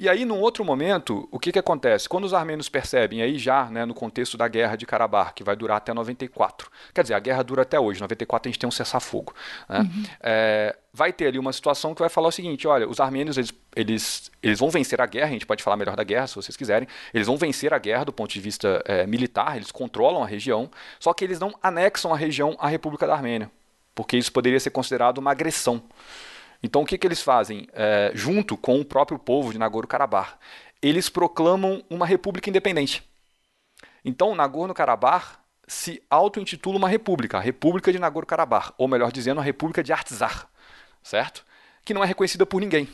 [0.00, 2.08] E aí, num outro momento, o que, que acontece?
[2.08, 5.54] Quando os armênios percebem, aí já né, no contexto da guerra de Karabakh, que vai
[5.54, 8.70] durar até 94, quer dizer, a guerra dura até hoje, 94 a gente tem um
[8.70, 9.34] cessar-fogo.
[9.68, 9.80] Né?
[9.80, 10.04] Uhum.
[10.22, 13.52] É, vai ter ali uma situação que vai falar o seguinte: olha, os armênios eles,
[13.76, 16.56] eles, eles vão vencer a guerra, a gente pode falar melhor da guerra se vocês
[16.56, 20.26] quiserem, eles vão vencer a guerra do ponto de vista é, militar, eles controlam a
[20.26, 23.50] região, só que eles não anexam a região à República da Armênia,
[23.94, 25.82] porque isso poderia ser considerado uma agressão.
[26.62, 27.66] Então o que, que eles fazem?
[27.72, 30.34] É, junto com o próprio povo de Nagorno-Karabakh,
[30.82, 33.02] eles proclamam uma república independente.
[34.04, 39.84] Então Nagorno-Karabakh se auto-intitula uma república, a República de Nagorno-Karabakh, ou melhor dizendo, a República
[39.84, 40.46] de Artsakh,
[41.00, 41.44] certo?
[41.84, 42.88] Que não é reconhecida por ninguém.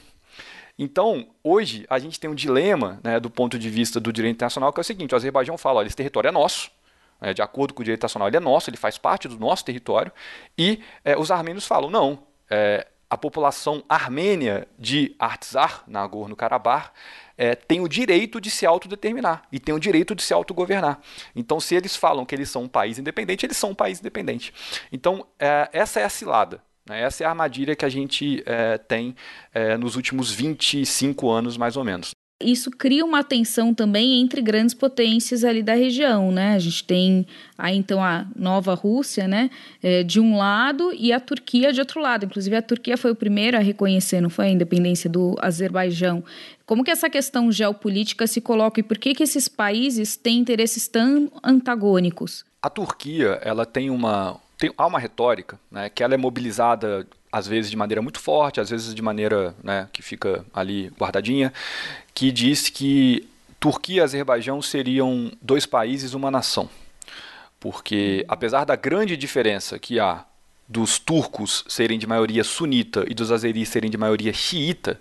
[0.79, 4.75] Então, hoje, a gente tem um dilema né, do ponto de vista do direito internacional,
[4.75, 6.71] que é o seguinte: o Azerbaijão fala, olha, esse território é nosso,
[7.19, 9.65] é, de acordo com o direito internacional, ele é nosso, ele faz parte do nosso
[9.65, 10.13] território,
[10.59, 12.19] e é, os armênios falam, não,
[12.51, 16.91] é, a população armênia de Artsakh, Nagorno-Karabakh,
[17.39, 21.01] é, tem o direito de se autodeterminar e tem o direito de se autogovernar.
[21.35, 24.53] Então, se eles falam que eles são um país independente, eles são um país independente.
[24.91, 26.63] Então, é, essa é a cilada.
[26.89, 27.03] Né?
[27.03, 29.15] Essa é a armadilha que a gente é, tem
[29.79, 32.13] nos últimos 25 anos, mais ou menos.
[32.39, 36.55] Isso cria uma tensão também entre grandes potências ali da região, né?
[36.55, 39.49] A gente tem aí então a nova Rússia, né,
[39.83, 42.27] é, de um lado e a Turquia de outro lado.
[42.27, 46.23] Inclusive a Turquia foi o primeiro a reconhecer, não foi a independência do Azerbaijão.
[46.67, 50.87] Como que essa questão geopolítica se coloca e por que que esses países têm interesses
[50.87, 52.45] tão antagônicos?
[52.61, 57.47] A Turquia, ela tem uma tem, há uma retórica, né, que ela é mobilizada às
[57.47, 61.53] vezes de maneira muito forte, às vezes de maneira né, que fica ali guardadinha,
[62.15, 63.29] que diz que
[63.61, 66.69] Turquia e Azerbaijão seriam dois países, uma nação.
[67.61, 70.25] Porque, apesar da grande diferença que há
[70.67, 74.99] dos turcos serem de maioria sunita e dos azeris serem de maioria xiita,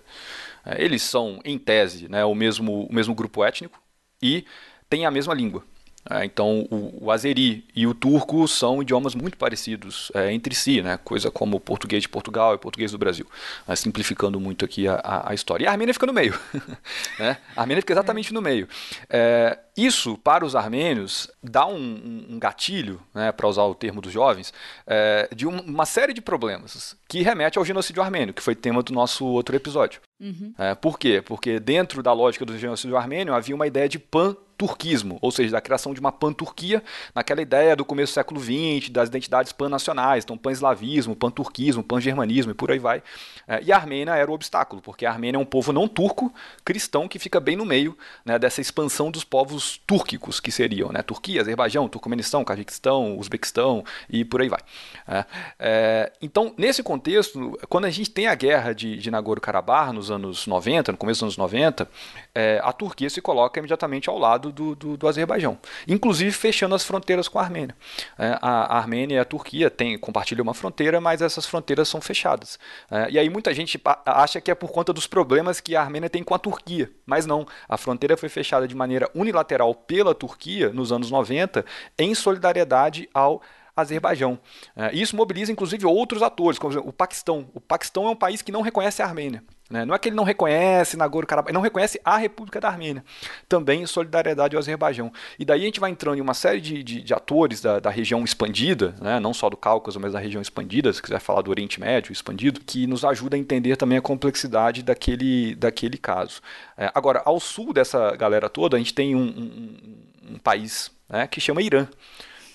[0.66, 3.82] é, eles são, em tese, né, o, mesmo, o mesmo grupo étnico
[4.22, 4.46] e
[4.90, 5.64] têm a mesma língua.
[6.10, 10.82] É, então, o, o azeri e o turco são idiomas muito parecidos é, entre si,
[10.82, 10.98] né?
[11.04, 13.26] coisa como o português de Portugal e o português do Brasil,
[13.68, 15.66] é, simplificando muito aqui a, a, história.
[15.66, 16.38] E a Armênia fica no meio.
[17.20, 17.38] né?
[17.56, 18.68] A Armênia fica exatamente no meio.
[19.10, 24.12] É, isso, para os armênios, dá um, um gatilho, né, para usar o termo dos
[24.12, 24.54] jovens,
[24.88, 28.82] é, de um, uma série de problemas que remete ao genocídio armênio, que foi tema
[28.82, 30.00] do nosso outro episódio.
[30.20, 30.54] Uhum.
[30.58, 31.22] É, por quê?
[31.22, 35.52] Porque dentro da lógica do genocídio armênio havia uma ideia de pan turquismo, ou seja,
[35.52, 40.24] da criação de uma pan-turquia, naquela ideia do começo do século XX, das identidades pan-nacionais,
[40.24, 43.04] então pan-eslavismo, pan-turquismo, pan-germanismo e por aí vai.
[43.48, 46.34] É, e a Armênia era o obstáculo, porque a Armênia é um povo não turco,
[46.64, 51.02] cristão, que fica bem no meio né, dessa expansão dos povos túrquicos, que seriam né,
[51.02, 54.62] Turquia, Azerbaijão, Turcomenistão, Cazaquistão, Uzbequistão e por aí vai.
[55.08, 55.26] É,
[55.60, 60.48] é, então, nesse contexto, quando a gente tem a guerra de, de Nagorno-Karabakh nos anos
[60.48, 61.88] 90, no começo dos anos 90,
[62.34, 66.76] é, a Turquia se coloca imediatamente ao lado lado do, do, do Azerbaijão, inclusive fechando
[66.76, 67.76] as fronteiras com a Armênia.
[68.18, 72.02] É, a, a, Armênia e a Turquia tem, compartilham uma fronteira, mas essas fronteiras são
[72.02, 72.60] fechadas.
[72.90, 76.10] É, e aí muita gente acha que é por conta dos problemas que a Armênia
[76.10, 77.46] tem com a Turquia, mas não.
[77.68, 81.66] A fronteira foi fechada de maneira unilateral pela Turquia nos anos 90
[81.98, 83.42] em solidariedade ao
[83.76, 84.40] Azerbaijão.
[84.76, 87.50] É, isso mobiliza inclusive outros atores, como o Paquistão.
[87.54, 89.44] O Paquistão é um país que não reconhece a Armênia.
[89.70, 89.84] Né?
[89.84, 93.04] Não é que ele não reconhece Nagorno-Karabakh, ele não reconhece a República da Armênia.
[93.50, 95.12] Também em solidariedade ao Azerbaijão.
[95.40, 97.90] E daí a gente vai entrando em uma série de, de, de atores da, da,
[97.90, 99.20] região expandida, né?
[99.20, 102.60] não só do Cáucaso, mas da região expandida, se quiser falar do Oriente Médio expandido,
[102.60, 106.42] que nos ajuda a entender também a complexidade daquele, daquele caso.
[106.78, 111.26] É, agora, ao sul dessa galera toda, a gente tem um, um, um país né,
[111.26, 111.88] que chama Irã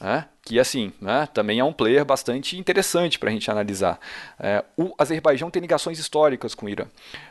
[0.01, 0.25] né?
[0.51, 4.01] Que assim né, também é um player bastante interessante para a gente analisar.
[4.37, 6.87] É, o Azerbaijão tem ligações históricas com o Irã.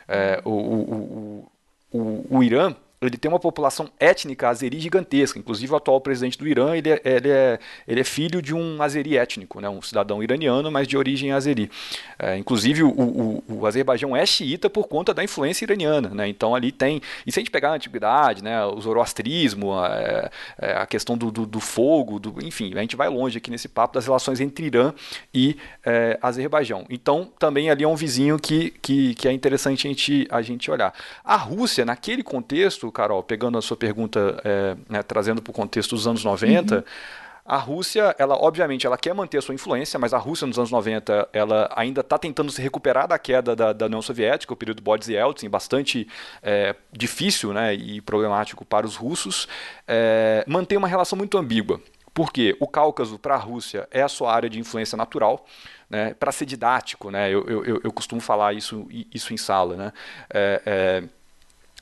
[0.08, 1.50] É, o, o,
[1.92, 2.74] o, o, Irã
[3.06, 5.38] ele tem uma população étnica azeri gigantesca.
[5.38, 7.58] Inclusive, o atual presidente do Irã ele é, ele é,
[7.88, 9.70] ele é filho de um azeri étnico, né?
[9.70, 11.70] um cidadão iraniano, mas de origem azeri.
[12.18, 16.10] É, inclusive, o, o, o, Azerbaijão é xiita por conta da influência iraniana.
[16.10, 16.28] Né?
[16.28, 17.00] Então, ali tem.
[17.26, 18.62] E se a gente pegar a antiguidade, né?
[18.66, 22.96] o zoroastrismo, a, é, é, a questão do, do, do, fogo, do, enfim, a gente
[22.96, 24.92] vai longe aqui nesse papo das relações entre Irã
[25.32, 26.84] e é, Azerbaijão.
[26.90, 30.70] Então, também ali é um vizinho que, que, que é interessante a gente, a gente
[30.70, 30.92] olhar.
[31.24, 35.94] A Rússia, naquele contexto, Carol, pegando a sua pergunta, é, né, trazendo para o contexto
[35.94, 36.82] dos anos 90, uhum.
[37.44, 40.70] a Rússia, ela obviamente ela quer manter a sua influência, mas a Rússia nos anos
[40.70, 44.82] 90 ela ainda está tentando se recuperar da queda da, da União Soviética, o período
[44.82, 46.06] Boris e Yeltsin, bastante
[46.42, 49.48] é, difícil né, e problemático para os russos,
[49.86, 51.80] é, mantém uma relação muito ambígua.
[52.12, 55.46] Porque o Cáucaso, para a Rússia, é a sua área de influência natural.
[55.88, 59.76] Né, para ser didático, né, eu, eu, eu costumo falar isso, isso em sala.
[59.76, 59.92] Né,
[60.32, 61.02] é, é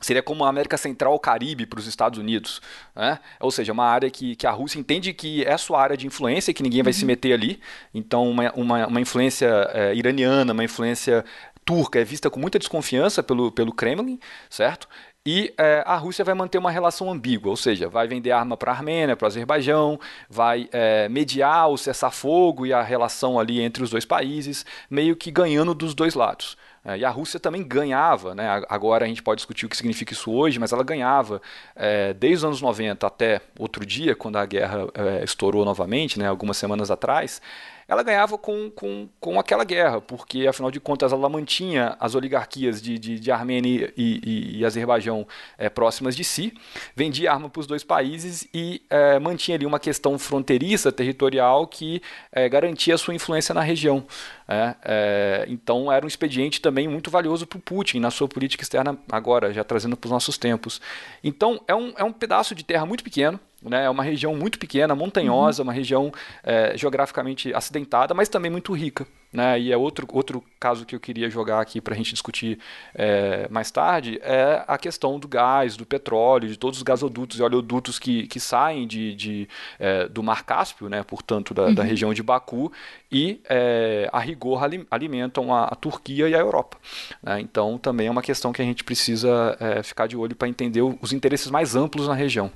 [0.00, 2.60] Seria como a América Central ou Caribe para os Estados Unidos.
[2.94, 3.18] Né?
[3.40, 6.54] Ou seja, uma área que, que a Rússia entende que é sua área de influência,
[6.54, 6.98] que ninguém vai uhum.
[6.98, 7.60] se meter ali.
[7.92, 11.24] Então, uma, uma, uma influência é, iraniana, uma influência
[11.64, 14.88] turca é vista com muita desconfiança pelo, pelo Kremlin, certo?
[15.26, 18.72] E é, a Rússia vai manter uma relação ambígua, ou seja, vai vender arma para
[18.72, 23.82] a Armênia, para o Azerbaijão, vai é, mediar o cessar-fogo e a relação ali entre
[23.82, 26.56] os dois países, meio que ganhando dos dois lados.
[26.84, 28.62] É, e a Rússia também ganhava, né?
[28.68, 31.42] agora a gente pode discutir o que significa isso hoje, mas ela ganhava
[31.74, 36.28] é, desde os anos 90 até outro dia, quando a guerra é, estourou novamente, né?
[36.28, 37.42] algumas semanas atrás,
[37.88, 42.82] ela ganhava com, com, com aquela guerra, porque afinal de contas ela mantinha as oligarquias
[42.82, 46.52] de, de, de Armênia e, e, e Azerbaijão é, próximas de si,
[46.94, 52.02] vendia arma para os dois países e é, mantinha ali uma questão fronteiriça, territorial, que
[52.30, 54.06] é, garantia a sua influência na região.
[54.46, 58.62] É, é, então era um expediente também muito valioso para o Putin na sua política
[58.62, 60.78] externa agora, já trazendo para os nossos tempos.
[61.24, 64.58] Então é um, é um pedaço de terra muito pequeno, né, é uma região muito
[64.58, 65.68] pequena, montanhosa, uhum.
[65.68, 69.06] uma região é, geograficamente acidentada, mas também muito rica.
[69.30, 69.60] Né?
[69.60, 72.58] E é outro, outro caso que eu queria jogar aqui para a gente discutir
[72.94, 77.42] é, mais tarde é a questão do gás, do petróleo, de todos os gasodutos e
[77.42, 81.02] oleodutos que, que saem de, de é, do Mar Cáspio, né?
[81.02, 81.74] portanto, da, uhum.
[81.74, 82.72] da região de Baku,
[83.12, 86.78] e é, a rigor alimentam a, a, Turquia e a Europa.
[87.22, 87.40] Né?
[87.40, 90.80] Então, também é uma questão que a gente precisa é, ficar de olho para entender
[90.80, 92.50] os interesses mais amplos na região.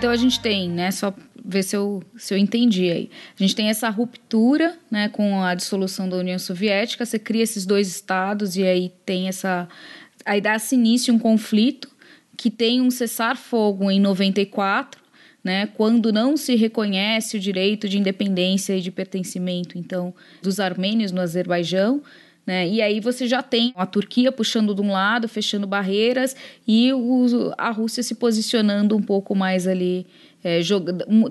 [0.00, 3.10] Então a gente tem, né, só ver se eu, se eu entendi aí.
[3.38, 7.66] A gente tem essa ruptura, né, com a dissolução da União Soviética, você cria esses
[7.66, 9.68] dois estados e aí tem essa
[10.24, 11.88] aí dá-se início um conflito
[12.36, 15.00] que tem um cessar-fogo em 94,
[15.42, 21.12] né, quando não se reconhece o direito de independência e de pertencimento, então, dos armênios
[21.12, 22.02] no Azerbaijão,
[22.46, 22.66] né?
[22.66, 26.34] E aí você já tem a Turquia puxando de um lado, fechando barreiras,
[26.66, 30.06] e o, a Rússia se posicionando um pouco mais ali,
[30.42, 30.60] é,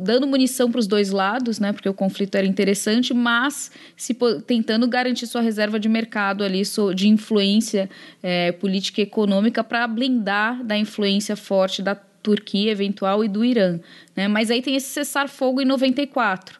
[0.01, 1.73] dando munição para os dois lados, né?
[1.73, 6.61] Porque o conflito era interessante, mas se tentando garantir sua reserva de mercado ali,
[6.95, 7.89] de influência
[8.21, 13.79] é, política e econômica para blindar da influência forte da Turquia eventual e do Irã.
[14.15, 14.27] Né?
[14.27, 16.58] Mas aí tem esse cessar-fogo em 94.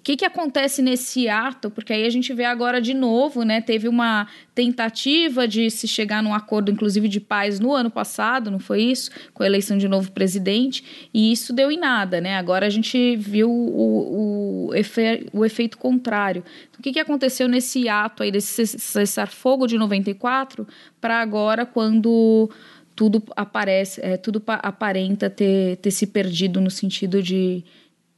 [0.00, 1.70] O que, que acontece nesse ato?
[1.70, 3.60] Porque aí a gente vê agora de novo, né?
[3.60, 8.58] Teve uma tentativa de se chegar num acordo, inclusive de paz, no ano passado, não
[8.58, 9.10] foi isso?
[9.34, 12.36] Com a eleição de novo presidente, e isso deu em nada, né?
[12.36, 16.42] Agora a gente viu o, o, efe, o efeito contrário.
[16.70, 20.66] Então, o que, que aconteceu nesse ato aí, desse cessar-fogo de 94,
[20.98, 22.48] para agora, quando
[22.96, 27.62] tudo aparece, é, tudo aparenta ter, ter se perdido no sentido de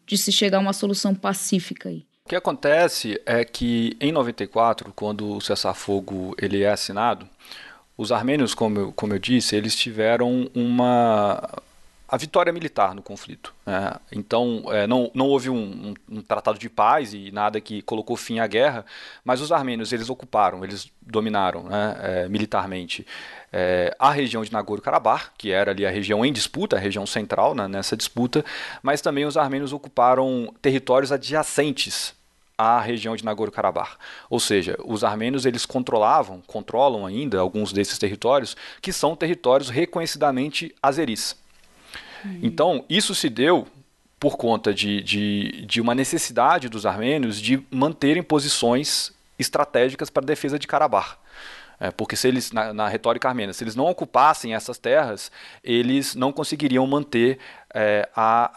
[0.06, 2.04] de se chegar a uma solução pacífica aí.
[2.24, 7.28] O que acontece é que em 94, quando o cessar-fogo ele é assinado,
[7.96, 11.42] os armênios, como eu, como eu disse, eles tiveram uma
[12.12, 13.54] a vitória militar no conflito.
[13.64, 13.94] Né?
[14.12, 18.18] Então, é, não, não houve um, um, um, tratado de paz e nada que colocou
[18.18, 18.84] fim à guerra,
[19.24, 23.06] mas os armênios eles ocuparam, eles dominaram né, é, militarmente
[23.50, 27.54] é, a região de Nagorno-Karabakh, que era ali a região em disputa, a região central
[27.54, 28.44] né, nessa disputa,
[28.82, 32.14] mas também os armênios ocuparam territórios adjacentes
[32.58, 33.96] à região de Nagorno-Karabakh.
[34.28, 40.74] Ou seja, os armênios eles controlavam, controlam ainda alguns desses territórios, que são territórios reconhecidamente
[40.82, 41.40] azeris.
[42.42, 43.66] Então, isso se deu
[44.18, 50.26] por conta de, de, de uma necessidade dos armênios de manterem posições estratégicas para a
[50.26, 51.18] defesa de Karabakh.
[51.80, 55.32] É, porque se eles, na, na, retórica armênia, se eles não ocupassem essas terras,
[55.64, 57.40] eles não conseguiriam manter
[57.74, 58.52] é, a,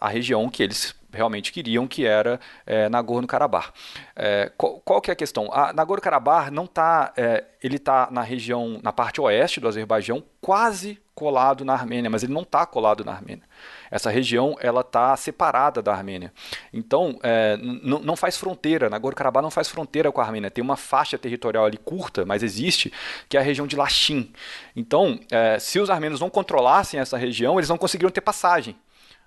[0.00, 3.72] a, a região que eles realmente queriam, que era é, Nagorno-Karabakh.
[4.16, 5.48] É, qual, qual, que é a questão?
[5.52, 10.98] A Nagorno-Karabakh não está, é, ele está na região, na parte oeste do Azerbaijão, quase
[11.14, 13.44] colado na Armênia, mas ele não está colado na Armênia.
[13.90, 16.32] Essa região ela está separada da Armênia.
[16.72, 20.50] Então, é, não faz fronteira, Nagorno-Karabakh não faz fronteira com a Armênia.
[20.50, 22.92] Tem uma faixa territorial ali curta, mas existe,
[23.28, 24.32] que é a região de Lachin.
[24.74, 28.76] Então, é, se os armênios não controlassem essa região, eles não conseguiriam ter passagem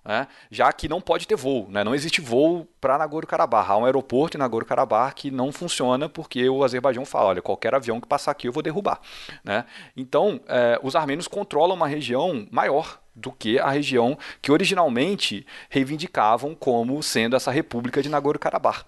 [0.07, 0.25] né?
[0.49, 1.83] já que não pode ter voo, né?
[1.83, 3.69] não existe voo para Nagorno-Karabakh.
[3.69, 7.99] Há um aeroporto em Nagorno-Karabakh que não funciona porque o Azerbaijão fala, olha, qualquer avião
[7.99, 9.01] que passar aqui eu vou derrubar.
[9.43, 9.65] Né?
[9.97, 16.55] Então, é, os armênios controlam uma região maior do que a região que originalmente reivindicavam
[16.55, 18.85] como sendo essa república de Nagorno-Karabakh.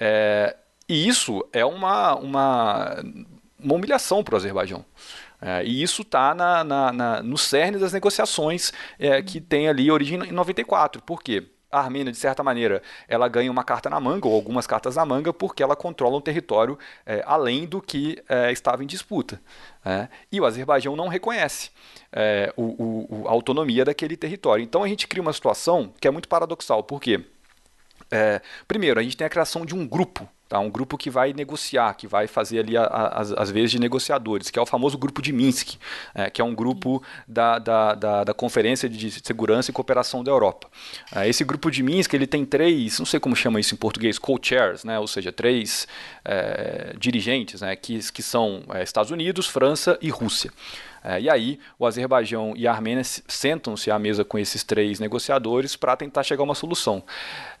[0.00, 0.56] É,
[0.88, 3.04] e isso é uma, uma,
[3.58, 4.84] uma humilhação para o Azerbaijão.
[5.42, 9.90] É, e isso está na, na, na, no cerne das negociações é, que tem ali
[9.90, 11.02] origem em 94.
[11.02, 11.48] Por quê?
[11.68, 15.06] A Armênia, de certa maneira, ela ganha uma carta na manga, ou algumas cartas na
[15.06, 19.40] manga, porque ela controla um território é, além do que é, estava em disputa.
[19.84, 20.06] É.
[20.30, 21.70] e o Azerbaijão não reconhece
[22.12, 24.62] é, o, o, a autonomia daquele território.
[24.62, 26.84] Então a gente cria uma situação que é muito paradoxal.
[26.84, 27.24] Por quê?
[28.66, 30.58] Primeiro, a gente tem a criação de um grupo Tá?
[30.58, 34.62] Um grupo que vai negociar, que vai fazer ali as vezes de negociadores, que é
[34.62, 35.78] o famoso grupo de Minsk,
[36.14, 40.30] é, que é um grupo da, da, da, da, Conferência de Segurança e Cooperação da
[40.30, 40.68] Europa.
[41.10, 44.18] É, esse grupo de Minsk ele tem três, não sei como chama isso em português,
[44.18, 44.98] co-chairs, né?
[44.98, 45.88] ou seja, três
[46.22, 47.74] é, dirigentes, né?
[47.74, 50.52] que, que são é, Estados Unidos, França e Rússia.
[51.04, 55.76] É, e aí, o Azerbaijão e a Armênia sentam-se à mesa com esses três negociadores
[55.76, 57.02] para tentar chegar a uma solução.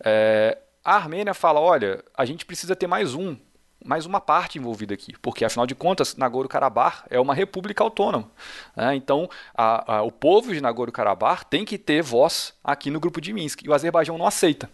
[0.04, 3.36] É, a Armênia fala: olha, a gente precisa ter mais um,
[3.84, 8.30] mais uma parte envolvida aqui, porque afinal de contas, Nagorno-Karabakh é uma república autônoma.
[8.76, 8.94] Né?
[8.94, 13.32] Então, a, a, o povo de Nagorno-Karabakh tem que ter voz aqui no grupo de
[13.32, 14.70] Minsk, e o Azerbaijão não aceita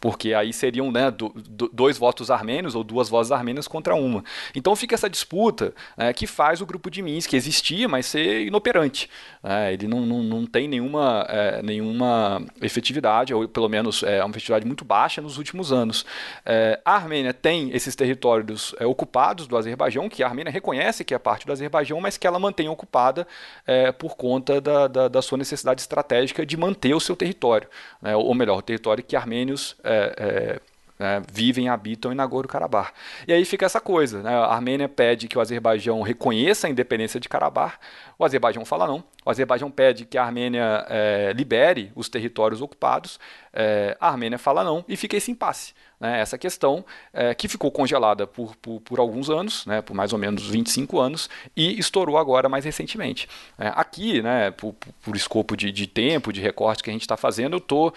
[0.00, 4.24] porque aí seriam né, do, do, dois votos armênios ou duas vozes armênias contra uma.
[4.54, 9.10] Então fica essa disputa né, que faz o grupo de Minsk existir, mas ser inoperante.
[9.42, 14.30] É, ele não, não, não tem nenhuma, é, nenhuma efetividade, ou pelo menos é uma
[14.30, 16.06] efetividade muito baixa nos últimos anos.
[16.44, 21.14] É, a Armênia tem esses territórios é, ocupados do Azerbaijão, que a Armênia reconhece que
[21.14, 23.26] é parte do Azerbaijão, mas que ela mantém ocupada
[23.66, 27.68] é, por conta da, da, da, sua necessidade estratégica de manter o seu território,
[28.00, 30.60] né, ou melhor, o território que armênios é, é,
[31.00, 32.92] é, vivem, habitam em Nagorno-Karabakh.
[33.26, 34.30] E aí fica essa coisa, né?
[34.30, 37.78] a Armênia pede que o Azerbaijão reconheça a independência de Karabakh,
[38.20, 43.18] o Azerbaijão fala não, o Azerbaijão pede que a Armênia é, libere os territórios ocupados,
[43.50, 47.70] é, a Armênia fala não, e fica esse impasse né, essa questão é, que ficou
[47.70, 52.16] congelada por, por, por, alguns anos, né, por mais ou menos 25 anos, e estourou
[52.16, 53.28] agora mais recentemente.
[53.58, 57.54] Aqui, né, por, por escopo de, de, tempo, de recorte que a gente está fazendo,
[57.54, 57.92] eu estou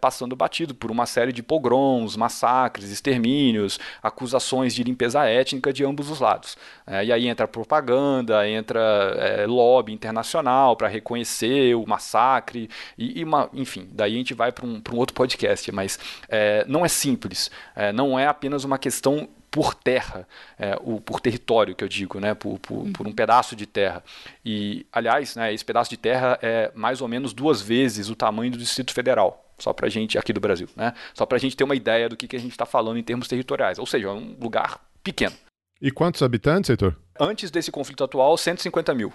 [0.00, 6.10] passando batido por uma série de pogroms, massacres, extermínios, acusações de limpeza étnica de ambos
[6.10, 6.56] os lados.
[7.04, 13.48] E aí entra propaganda, entra é, lobby internacional para reconhecer o massacre, e, e uma,
[13.52, 17.10] enfim, daí a gente vai para um, um outro podcast, mas é, não é simples
[17.30, 17.50] simples.
[17.74, 22.20] É, não é apenas uma questão por terra, é, o, por território que eu digo,
[22.20, 24.02] né, por, por, por, um pedaço de terra.
[24.44, 28.52] E, aliás, né, esse pedaço de terra é mais ou menos duas vezes o tamanho
[28.52, 29.44] do Distrito Federal.
[29.58, 30.94] Só para gente, aqui do Brasil, né?
[31.12, 33.02] Só para a gente ter uma ideia do que, que a gente está falando em
[33.02, 33.78] termos territoriais.
[33.78, 35.36] Ou seja, é um lugar pequeno.
[35.82, 36.96] E quantos habitantes, Heitor?
[37.18, 39.12] Antes desse conflito atual, 150 mil.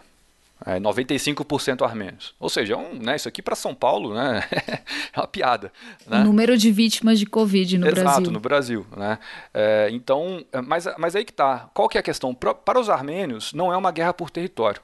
[0.66, 2.34] É, 95% armênios.
[2.40, 4.42] Ou seja, é um, né, isso aqui para São Paulo né,
[5.14, 5.72] é uma piada.
[6.08, 6.22] Né?
[6.22, 8.12] O número de vítimas de Covid no Exato, Brasil.
[8.12, 8.88] Exato, no Brasil.
[8.96, 9.20] Né?
[9.54, 11.70] É, então, é, mas, mas aí que tá.
[11.74, 12.34] Qual que é a questão?
[12.34, 14.82] Para os armênios, não é uma guerra por território.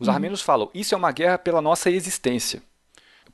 [0.00, 0.14] Os uhum.
[0.14, 2.60] armênios falam, isso é uma guerra pela nossa existência.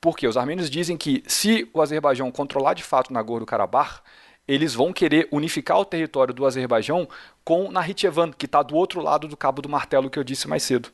[0.01, 4.01] Porque os armênios dizem que se o Azerbaijão controlar de fato Nagorno-Karabakh,
[4.47, 7.09] eles vão querer unificar o território do Azerbaijão
[7.45, 10.62] com Nahitchevan, que está do outro lado do Cabo do Martelo que eu disse mais
[10.62, 10.91] cedo.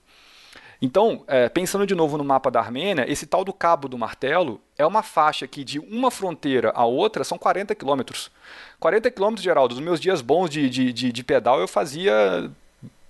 [0.80, 4.60] Então, é, pensando de novo no mapa da Armênia, esse tal do Cabo do Martelo
[4.76, 8.30] é uma faixa que de uma fronteira a outra são 40 quilômetros.
[8.78, 12.50] 40 quilômetros, Geraldo, nos meus dias bons de, de, de, de pedal eu fazia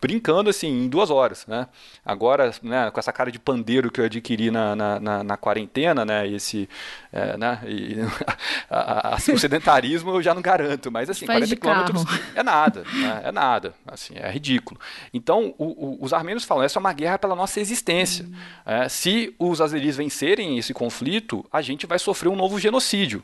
[0.01, 1.67] brincando assim, em duas horas, né?
[2.05, 6.05] Agora, né, com essa cara de pandeiro que eu adquiri na, na, na, na quarentena,
[6.05, 6.69] né, esse,
[7.13, 7.97] é, né, e,
[8.69, 12.85] a, a, o sedentarismo eu já não garanto, mas assim, Faz 40 quilômetros é nada,
[12.93, 14.79] né, é nada, assim, é ridículo.
[15.13, 18.25] Então, o, o, os armênios falam, essa é uma guerra pela nossa existência.
[18.25, 18.35] Hum.
[18.65, 23.23] É, se os azeris vencerem esse conflito, a gente vai sofrer um novo genocídio.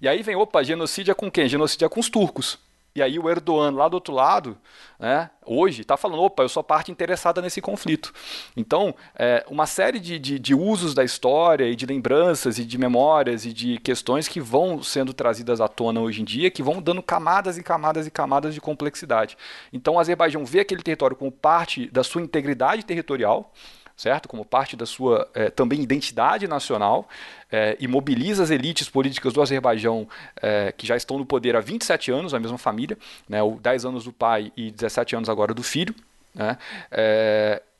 [0.00, 1.48] E aí vem, opa, genocídio é com quem?
[1.48, 2.58] Genocídio é com os turcos.
[2.96, 4.56] E aí o Erdogan, lá do outro lado,
[4.98, 8.10] né, hoje, está falando, opa, eu sou parte interessada nesse conflito.
[8.56, 12.78] Então, é, uma série de, de, de, usos da história e de lembranças e de
[12.78, 16.80] memórias e de questões que vão sendo trazidas à tona hoje em dia, que vão
[16.80, 19.36] dando camadas e camadas e camadas de complexidade.
[19.70, 23.52] Então, o Azerbaijão vê aquele território como parte da sua integridade territorial,
[23.96, 24.28] certo?
[24.28, 27.08] Como parte da sua é, também identidade nacional
[27.50, 30.06] é, e mobiliza as elites políticas do Azerbaijão
[30.40, 33.38] é, que já estão no poder há 27 anos, a mesma família, né?
[33.60, 35.94] 10 anos do pai e 17 anos agora do filho.
[36.34, 36.58] Né?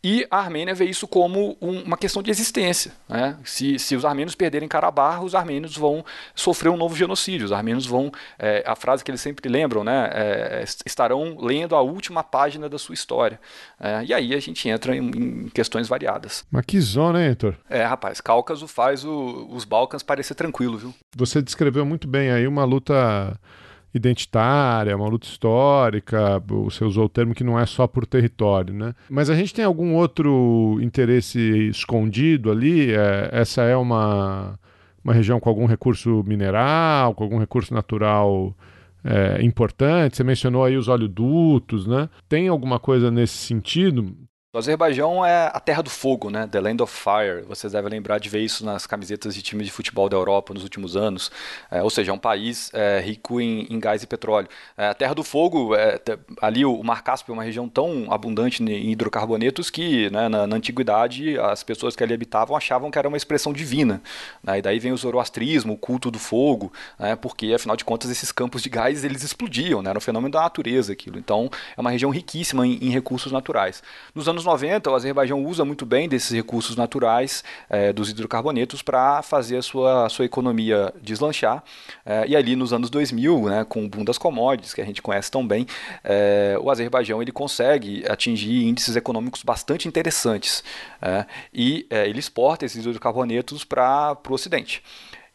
[0.09, 2.93] E a Armênia vê isso como um, uma questão de existência.
[3.09, 3.37] Né?
[3.45, 7.45] Se, se os armênios perderem Karabakh, os armênios vão sofrer um novo genocídio.
[7.45, 11.81] Os armênios vão, é, a frase que eles sempre lembram, né, é, estarão lendo a
[11.81, 13.41] última página da sua história.
[13.81, 16.45] É, e aí a gente entra em, em, questões variadas.
[16.53, 17.57] Mas que zona, hein, Heitor?
[17.69, 20.95] É, rapaz, Cáucaso faz o, os Balcãs parecer tranquilo, viu?
[21.17, 23.37] Você descreveu muito bem aí uma luta
[23.97, 28.95] identitária, uma luta histórica, você usou o termo que não é só por território, né?
[29.09, 32.93] Mas a gente tem algum outro interesse escondido ali?
[32.93, 34.59] É, essa é uma,
[35.03, 38.55] uma região com algum recurso mineral, com algum recurso natural
[39.05, 40.17] é, importante?
[40.17, 42.09] Você mencionou aí os oleodutos, né?
[42.29, 44.15] Tem alguma coisa nesse sentido?
[44.57, 46.49] O Azerbaijão é a terra do fogo, né?
[46.51, 47.43] The Land of Fire.
[47.47, 50.63] Vocês devem lembrar de ver isso nas camisetas de times de futebol da Europa nos
[50.63, 51.31] últimos anos.
[51.71, 54.49] É, ou seja, é um país é, rico em, em, gás e petróleo.
[54.75, 56.01] É, a terra do fogo, é,
[56.41, 60.57] ali o Mar Cáspio é uma região tão abundante em hidrocarbonetos que, né, na, na,
[60.57, 64.01] antiguidade, as pessoas que ali habitavam achavam que era uma expressão divina.
[64.43, 64.61] Né?
[64.61, 67.15] E daí vem o zoroastrismo, o culto do fogo, né?
[67.15, 69.91] porque, afinal de contas, esses campos de gás eles explodiam, né?
[69.91, 71.19] era um fenômeno da natureza aquilo.
[71.19, 73.83] Então, é uma região riquíssima em, em recursos naturais.
[74.15, 79.21] Nos anos 90, o Azerbaijão usa muito bem desses recursos naturais, é, dos hidrocarbonetos, para
[79.23, 81.63] fazer a sua, a sua economia deslanchar.
[82.05, 85.03] É, e ali nos anos 2000, né, com o boom das commodities, que a gente
[85.03, 85.67] conhece tão bem,
[86.03, 90.65] é, o Azerbaijão ele consegue atingir índices econômicos bastante interessantes.
[91.53, 94.83] e ele exporta esses hidrocarbonetos para o Ocidente.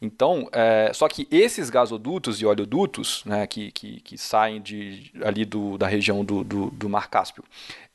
[0.04, 5.44] Então, é, só que esses gasodutos e oleodutos, né, que, que, que, saem de, ali
[5.44, 7.44] do, da região do, do, do Mar Cáspio,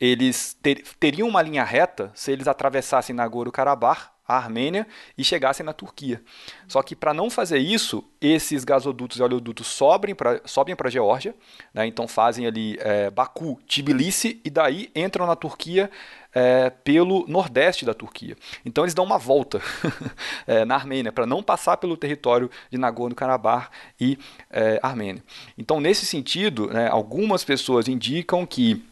[0.00, 4.86] eles ter, teriam uma linha reta se eles atravessassem Nagorno-Karabakh, a Armênia,
[5.18, 6.22] e chegassem na Turquia.
[6.66, 11.34] Só que para não fazer isso, esses gasodutos e oleodutos sobem para sobem a Geórgia,
[11.74, 15.90] né, então fazem ali é, Baku, Tbilisi, e daí entram na Turquia
[16.34, 18.36] é, pelo nordeste da Turquia.
[18.64, 19.60] Então eles dão uma volta
[20.46, 23.70] é, na Armênia para não passar pelo território de Nagorno-Karabakh
[24.00, 24.18] e
[24.50, 25.22] é, Armênia.
[25.56, 28.84] Então nesse sentido, né, algumas pessoas indicam que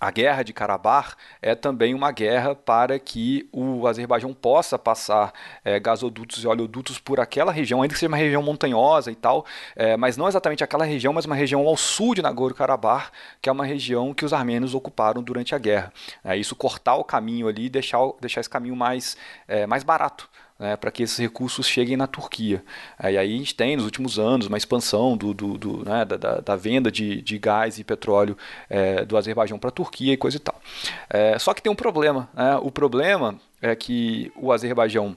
[0.00, 5.32] a guerra de Karabakh é também uma guerra para que o Azerbaijão possa passar
[5.62, 9.44] é, gasodutos e oleodutos por aquela região, ainda que seja uma região montanhosa e tal,
[9.76, 13.10] é, mas não exatamente aquela região, mas uma região ao sul de Nagorno-Karabakh,
[13.42, 15.92] que é uma região que os armênios ocuparam durante a guerra.
[16.24, 20.30] É, isso cortar o caminho ali e deixar, deixar esse caminho mais, é, mais barato
[20.60, 22.62] né, para que esses recursos cheguem na Turquia.
[23.02, 26.40] E aí a gente tem nos últimos anos uma expansão do, do, do né, da,
[26.40, 28.36] da, venda de, de, gás e petróleo
[28.68, 30.60] é, do Azerbaijão para a Turquia e coisa e tal.
[31.08, 32.28] É, só que tem um problema.
[32.34, 32.56] Né?
[32.56, 35.16] O problema é que o Azerbaijão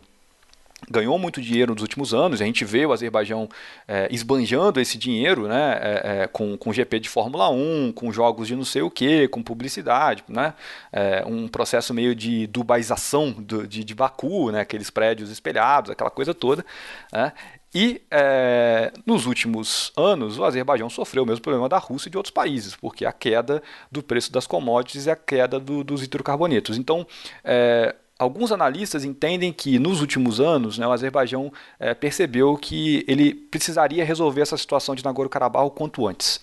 [0.89, 3.47] ganhou muito dinheiro nos últimos anos, a gente vê o Azerbaijão
[3.87, 8.47] é, esbanjando esse dinheiro né, é, é, com, com GP de Fórmula 1, com jogos
[8.47, 10.53] de não sei o que, com publicidade, né,
[10.91, 16.09] é, um processo meio de dubaização do, de, de Baku, né, aqueles prédios espelhados, aquela
[16.09, 16.65] coisa toda.
[17.11, 17.31] Né,
[17.73, 22.17] E é, nos últimos anos, o Azerbaijão sofreu o mesmo problema da Rússia e de
[22.17, 26.77] outros países, porque a queda do preço das commodities e a queda do, dos hidrocarbonetos.
[26.77, 27.05] Então,
[27.43, 33.33] é, alguns analistas entendem que nos últimos anos né, o Azerbaijão é, percebeu que ele
[33.33, 36.39] precisaria resolver essa situação de Nagorno-Karabakh o quanto antes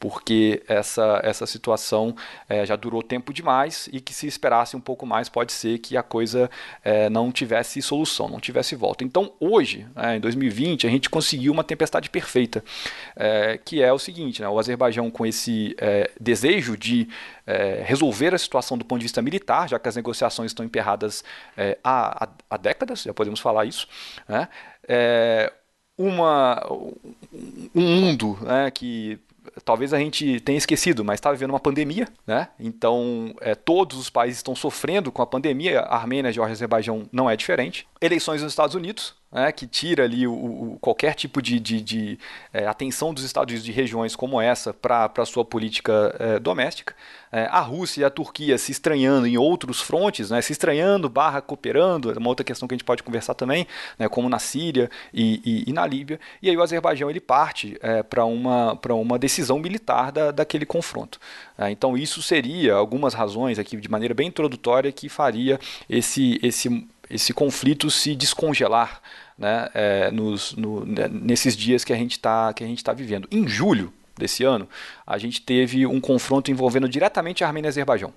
[0.00, 2.16] porque essa, essa situação
[2.48, 5.94] é, já durou tempo demais e que se esperasse um pouco mais pode ser que
[5.94, 6.50] a coisa
[6.82, 9.04] é, não tivesse solução, não tivesse volta.
[9.04, 12.64] Então hoje, é, em 2020, a gente conseguiu uma tempestade perfeita,
[13.14, 15.76] é, que é o seguinte, né, o Azerbaijão com esse
[16.18, 17.06] desejo de
[17.84, 21.22] resolver a situação do ponto de vista militar, já que as negociações estão emperradas
[21.84, 23.86] há, há, décadas, já podemos falar isso,
[24.26, 24.48] né,
[25.98, 26.64] uma,
[27.74, 29.20] um mundo né, que
[29.64, 32.48] talvez a gente tenha esquecido, mas está vivendo uma pandemia, né?
[32.58, 35.80] Então, é, todos os países estão sofrendo com a pandemia.
[35.80, 37.86] A Armênia, Geórgia e Azerbaijão não é diferente.
[38.00, 42.18] Eleições nos Estados Unidos, né, que tira ali o, o qualquer tipo de, de, de
[42.52, 46.94] é, atenção dos Estados Unidos de regiões como essa para a sua política é, doméstica.
[47.32, 51.40] É, a Rússia e a Turquia se estranhando em outros frontes, né, se estranhando barra
[51.40, 54.90] cooperando, é uma outra questão que a gente pode conversar também, né, como na Síria
[55.14, 56.18] e, e, e, na Líbia.
[56.42, 61.20] E aí o Azerbaijão ele parte é, para uma, uma decisão militar da, daquele confronto.
[61.56, 66.88] É, então isso seria algumas razões aqui de maneira bem introdutória que faria esse, esse
[67.10, 69.00] esse conflito se descongelar
[69.36, 72.54] né, é, nos, no, né, nesses dias que a gente está
[72.84, 73.28] tá vivendo.
[73.30, 74.68] Em julho desse ano,
[75.06, 78.12] a gente teve um confronto envolvendo diretamente a Armênia e Azerbaijão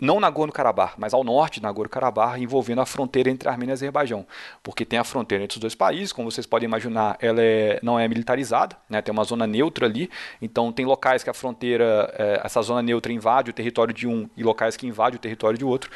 [0.00, 4.26] não Nagorno-Karabakh, mas ao norte de Nagorno-Karabakh, envolvendo a fronteira entre Armênia e Azerbaijão,
[4.62, 7.98] porque tem a fronteira entre os dois países, como vocês podem imaginar, ela é, não
[7.98, 12.40] é militarizada, né, tem uma zona neutra ali, então tem locais que a fronteira, é,
[12.44, 15.64] essa zona neutra invade o território de um e locais que invade o território de
[15.64, 15.90] outro,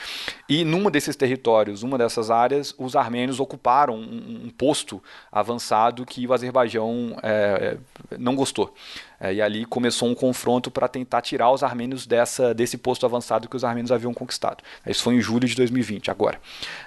[0.48, 6.26] e numa desses territórios, uma dessas áreas, os armênios ocuparam um, um posto avançado que
[6.26, 7.76] o Azerbaijão é,
[8.18, 8.74] não gostou.
[9.23, 13.49] É, e ali começou um confronto para tentar tirar os armênios dessa, desse posto avançado
[13.49, 14.64] que os armênios haviam conquistado.
[14.85, 16.41] Isso foi em julho de 2020, agora.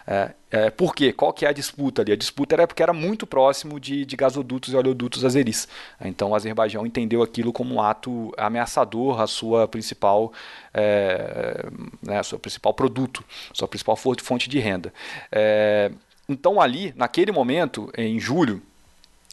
[0.06, 1.14] É, é, por quê?
[1.14, 2.12] Qual que é a disputa ali?
[2.12, 5.66] A disputa era porque era muito próximo de, de gasodutos e oleodutos azeris.
[6.02, 10.34] Então o Azerbaijão entendeu aquilo como um ato ameaçador à sua principal,
[10.74, 11.66] é,
[12.02, 13.24] né, seu principal produto,
[13.54, 14.94] sua principal fonte de renda.
[15.32, 15.90] É,
[16.28, 18.62] então ali, naquele momento, em julho,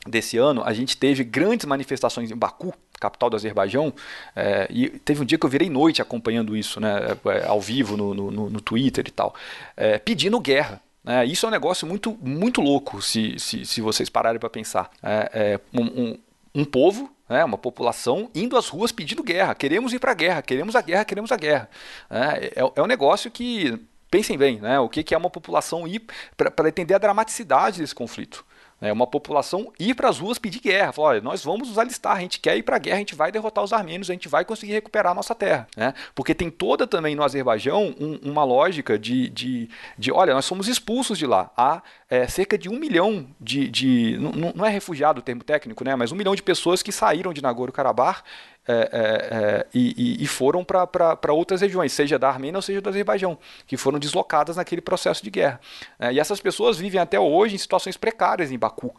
[0.07, 3.93] desse ano, a gente teve grandes manifestações em Baku, capital do Azerbaijão,
[4.35, 7.97] é, e teve um dia que eu virei noite acompanhando isso, né, é, ao vivo
[7.97, 9.35] no, no, no Twitter e tal,
[9.77, 10.81] é, pedindo guerra.
[11.05, 14.91] Né, isso é um negócio muito, muito louco, se, se, se vocês pararem para pensar.
[15.03, 16.19] É, é, um, um,
[16.55, 19.55] um povo né, uma população indo às ruas pedindo guerra.
[19.55, 21.69] Queremos ir para a guerra, queremos a guerra, queremos a guerra.
[22.11, 23.81] É, é, é um negócio que,
[24.11, 26.05] pensem bem, né, o que é uma população ir
[26.37, 28.45] para entender a dramaticidade desse conflito
[28.83, 30.91] né, uma população ir para as ruas pedir guerra.
[30.91, 33.15] Falar, olha, nós vamos nos alistar, a gente quer ir para a guerra, a gente
[33.15, 35.69] vai derrotar os armênios, a gente vai conseguir recuperar a nossa terra.
[35.77, 35.95] Né?
[36.17, 40.67] Porque tem toda também no Azerbaijão um, uma lógica de, de, de, olha, nós somos
[40.67, 41.53] expulsos de lá.
[41.57, 41.81] Há
[42.11, 43.69] é, cerca de um milhão de.
[43.69, 46.91] de não, não é refugiado o termo técnico, né, mas um milhão de pessoas que
[46.91, 48.25] saíram de Nagorno-Karabakh
[48.67, 52.89] é, é, é, e, e, foram para outras regiões, seja da Armênia ou seja do
[52.89, 53.37] Azerbaijão,
[53.67, 55.61] que foram deslocadas naquele processo de guerra.
[55.99, 58.95] É, e essas pessoas vivem até hoje em situações precárias em Baku.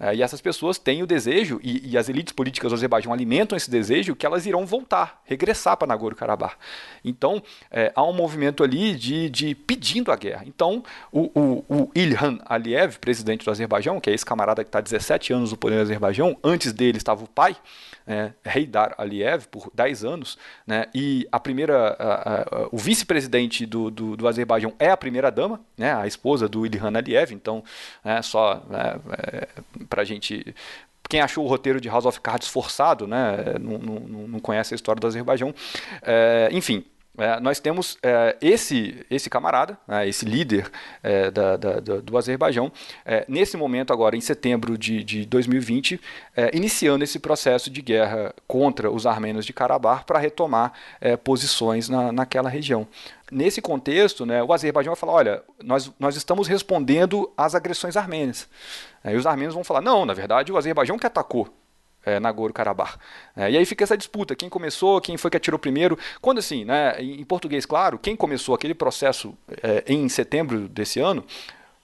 [0.00, 3.56] É, e essas pessoas têm o desejo, e, e, as elites políticas do Azerbaijão alimentam
[3.56, 6.56] esse desejo, que elas irão voltar, regressar para Nagorno-Karabakh.
[7.04, 7.40] Então,
[7.94, 10.42] há um movimento ali de, de pedindo a guerra.
[10.44, 14.80] Então, o, o, o Ilhan Aliyev, presidente do Azerbaijão, que é esse camarada que está
[14.80, 17.56] há 17 anos no poder do Azerbaijão, antes dele estava o pai,
[18.06, 23.90] é, Heydar Aliyev, por 10 anos, né, e a primeira, a, a, o vice-presidente do,
[23.90, 27.62] do, do, Azerbaijão é a primeira-dama, né, a esposa do Ilhan Aliyev, então,
[28.04, 29.48] é, só né, é,
[29.88, 30.54] para gente
[31.08, 34.76] quem achou o roteiro de House of Cards forçado, né, não, não, não conhece a
[34.76, 35.54] história do Azerbaijão.
[36.02, 36.84] É, enfim,
[37.16, 40.70] é, nós temos é, esse, esse camarada, né, esse líder
[41.02, 42.72] é, da, da, do Azerbaijão,
[43.04, 46.00] é, nesse momento agora, em setembro de, de 2020,
[46.36, 51.88] é, iniciando esse processo de guerra contra os armênios de Karabakh para retomar é, posições
[51.88, 52.86] na, naquela região.
[53.30, 58.48] Nesse contexto, né, o Azerbaijão vai falar, olha, nós, nós estamos respondendo às agressões armênias.
[59.04, 61.48] e os armênios vão falar, não, na verdade o Azerbaijão que atacou
[62.04, 62.98] é, Nagorno-Karabakh.
[63.36, 65.98] É, e aí fica essa disputa, quem começou, quem foi que atirou primeiro.
[66.20, 71.24] Quando assim, né, em português, claro, quem começou aquele processo é, em setembro desse ano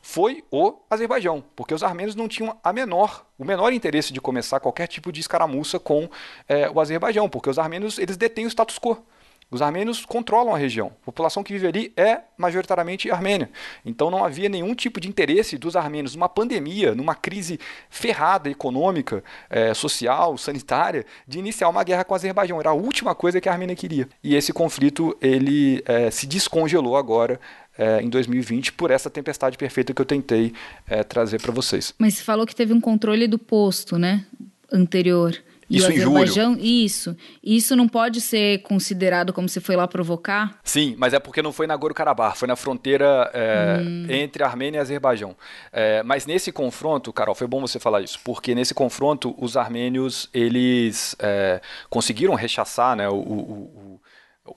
[0.03, 4.59] foi o Azerbaijão, porque os armênios não tinham a menor, o menor interesse de começar
[4.59, 6.09] qualquer tipo de escaramuça com
[6.49, 9.05] é, o Azerbaijão, porque os armênios eles detêm o status quo.
[9.51, 10.93] Os armênios controlam a região.
[11.03, 13.51] A população que vive ali é majoritariamente armênia.
[13.85, 19.25] Então não havia nenhum tipo de interesse dos armênios numa pandemia, numa crise ferrada econômica,
[19.49, 22.61] é, social, sanitária, de iniciar uma guerra com o Azerbaijão.
[22.61, 24.09] Era a última coisa que a Armênia queria.
[24.23, 27.41] E esse conflito ele é, se descongelou agora
[27.77, 30.53] é, em 2020 por essa tempestade perfeita que eu tentei
[30.87, 31.93] é, trazer para vocês.
[31.99, 34.25] Mas você falou que teve um controle do posto, né?
[34.73, 35.37] Anterior.
[35.71, 37.17] Isso o Azerbaijão, isso.
[37.43, 40.59] Isso não pode ser considerado como você foi lá provocar?
[40.65, 44.07] Sim, mas é porque não foi na Nagorno-Karabakh, foi na fronteira é, hum.
[44.09, 45.37] entre Armênia e Azerbaijão.
[45.73, 50.29] É, mas nesse confronto, Carol, foi bom você falar isso, porque nesse confronto os armênios
[50.35, 53.90] eles é, conseguiram rechaçar né, o, o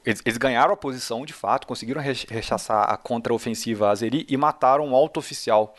[0.05, 4.95] eles, eles, ganharam a posição de fato, conseguiram rechaçar a contraofensiva azeri e mataram um
[4.95, 5.75] alto oficial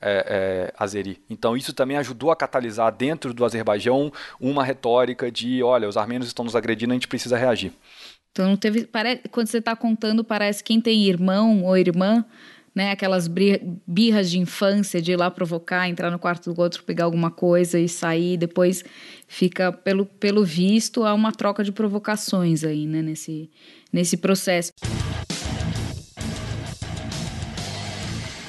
[0.00, 1.22] é, é, azeri.
[1.28, 6.28] Então isso também ajudou a catalisar dentro do Azerbaijão uma retórica de, olha, os armênios
[6.28, 7.72] estão nos agredindo, a gente precisa reagir.
[8.32, 12.24] Então não teve, parece, quando você está contando, parece quem tem irmão ou irmã,
[12.76, 17.04] né, aquelas birras de infância de ir lá provocar, entrar no quarto do outro, pegar
[17.06, 18.84] alguma coisa e sair, depois
[19.26, 23.50] fica pelo, pelo visto há uma troca de provocações aí, né, nesse
[23.92, 24.72] nesse processo.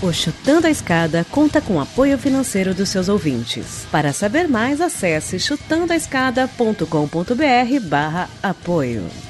[0.01, 3.87] O Chutando a Escada conta com apoio financeiro dos seus ouvintes.
[3.91, 9.26] Para saber mais, acesse chutandoaescada.com.br barra apoio.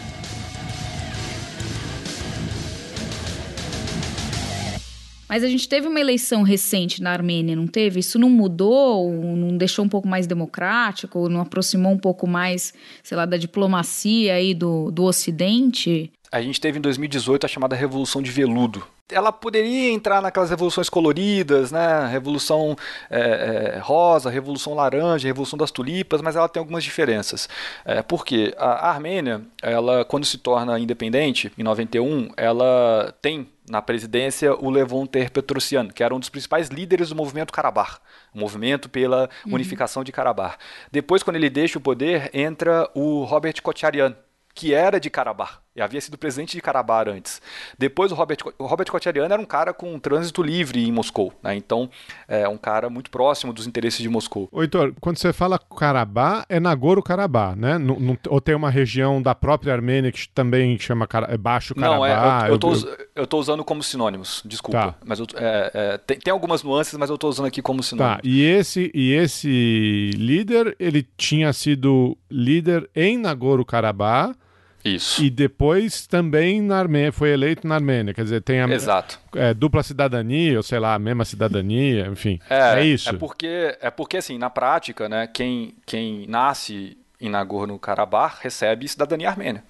[5.28, 8.00] Mas a gente teve uma eleição recente na Armênia, não teve?
[8.00, 12.74] Isso não mudou, não deixou um pouco mais democrático, não aproximou um pouco mais,
[13.04, 16.12] sei lá, da diplomacia aí do, do Ocidente?
[16.32, 20.90] A gente teve em 2018 a chamada Revolução de Veludo, ela poderia entrar naquelas revoluções
[20.90, 22.08] coloridas, né?
[22.08, 22.76] Revolução
[23.10, 27.48] é, é, rosa, revolução laranja, revolução das tulipas, mas ela tem algumas diferenças.
[27.86, 34.54] É, porque a Armênia, ela quando se torna independente em 91, ela tem na presidência
[34.56, 38.00] o Levon Ter Petrosyan, que era um dos principais líderes do movimento Karabakh,
[38.34, 39.54] o movimento pela uhum.
[39.54, 40.58] unificação de Karabakh.
[40.92, 44.16] Depois, quando ele deixa o poder, entra o Robert Kocharyan,
[44.54, 47.40] que era de Karabakh e havia sido presidente de Karabakh antes.
[47.78, 51.32] Depois o Robert, o Robert Kocharian era um cara com um trânsito livre em Moscou,
[51.44, 51.56] né?
[51.56, 51.90] então
[52.28, 54.50] é um cara muito próximo dos interesses de Moscou.
[54.52, 57.78] Ô, Heitor, quando você fala Karabakh, é Nagorno-Karabakh, né?
[57.78, 61.98] Não, não, ou tem uma região da própria Armênia que também chama é Baixo Karabakh?
[61.98, 62.74] Não, é, eu, eu, tô,
[63.16, 64.78] eu tô usando como sinônimos, desculpa.
[64.80, 64.96] Tá.
[65.06, 68.18] Mas eu, é, é, tem, tem algumas nuances, mas eu estou usando aqui como sinônimos.
[68.18, 74.36] Tá, e esse, e esse líder, ele tinha sido líder em Nagorno-Karabakh,
[74.84, 75.24] isso.
[75.24, 78.14] E depois também na Armênia, foi eleito na Armênia.
[78.14, 79.20] Quer dizer, tem a Exato.
[79.36, 82.40] É, dupla cidadania, ou sei lá, a mesma cidadania, enfim.
[82.50, 83.10] É, é isso.
[83.10, 89.30] É porque, é porque, assim, na prática, né, quem, quem nasce em Nagorno-Karabakh recebe cidadania
[89.30, 89.64] armênia.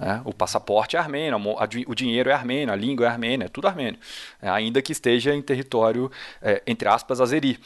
[0.00, 1.38] É, o passaporte é armênio,
[1.86, 3.98] o dinheiro é armênio, a língua é armênia, é tudo armênio,
[4.42, 6.10] é, ainda que esteja em território,
[6.42, 7.60] é, entre aspas, azeri.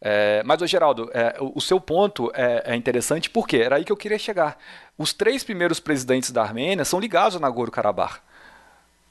[0.00, 3.96] É, mas, Geraldo, é, o, seu ponto é, é, interessante porque era aí que eu
[3.96, 4.58] queria chegar.
[4.98, 8.20] Os três primeiros presidentes da Armênia são ligados a Nagorno-Karabakh.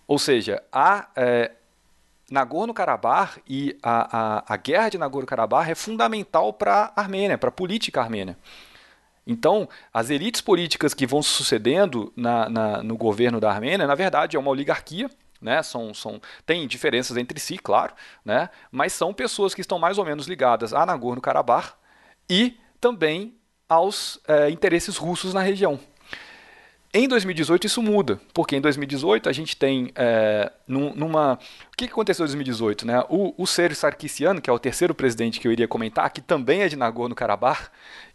[0.08, 1.08] Ou seja, a
[2.30, 7.52] Nagorno-Karabakh e a, a, a guerra de Nagorno-Karabakh é fundamental para a Armênia, para a
[7.52, 8.38] política armênia.
[9.28, 14.38] Então, as elites políticas que vão sucedendo na, na, no governo da Armênia, na verdade,
[14.38, 15.10] é uma oligarquia,
[15.42, 15.62] né?
[15.62, 17.94] São, são, tem diferenças entre si, claro,
[18.26, 18.50] né?
[18.72, 21.74] mas são pessoas que estão mais ou menos ligadas a Nagorno-Karabakh
[22.30, 23.36] e também
[23.70, 25.80] aos é, interesses russos na região.
[26.94, 31.34] Em 2018 isso muda, porque em 2018 a gente tem é, numa...
[31.34, 32.88] O que aconteceu em 2018?
[32.88, 33.04] Né?
[33.10, 36.62] O, o Sérgio Sarkisian, que é o terceiro presidente que eu iria comentar, que também
[36.62, 37.70] é de Nagorno-Karabakh,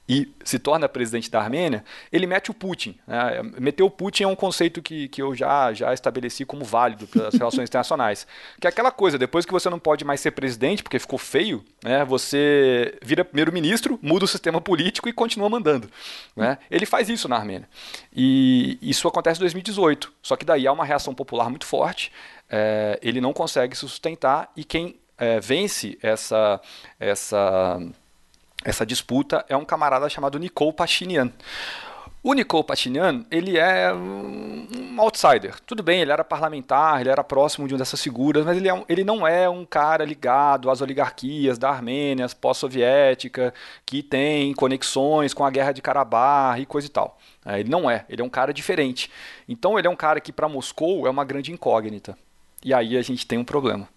[0.08, 2.98] e se torna presidente da Armênia, ele mete o Putin.
[3.06, 3.40] Né?
[3.58, 7.28] Meter o Putin é um conceito que, que eu já, já estabeleci como válido para
[7.28, 8.26] as relações internacionais.
[8.60, 11.64] Que é aquela coisa, depois que você não pode mais ser presidente, porque ficou feio,
[11.84, 12.04] né?
[12.04, 15.88] você vira primeiro-ministro, muda o sistema político e continua mandando.
[16.34, 16.58] Né?
[16.68, 17.68] Ele faz isso na Armênia.
[18.14, 20.12] E isso acontece em 2018.
[20.20, 22.10] Só que daí há uma reação popular muito forte,
[22.50, 26.60] é, ele não consegue se sustentar e quem é, vence essa...
[26.98, 27.80] essa
[28.64, 31.30] essa disputa é um camarada chamado Nicole Pachinian.
[32.24, 35.58] O Nicole Pachinian, ele é um outsider.
[35.66, 38.74] Tudo bem, ele era parlamentar, ele era próximo de uma dessas figuras, mas ele, é
[38.74, 43.52] um, ele não é um cara ligado às oligarquias da Armênia, pós-soviética,
[43.84, 47.18] que tem conexões com a guerra de Karabakh e coisa e tal.
[47.44, 49.10] É, ele não é, ele é um cara diferente.
[49.48, 52.16] Então ele é um cara que para Moscou é uma grande incógnita.
[52.64, 53.88] E aí a gente tem um problema.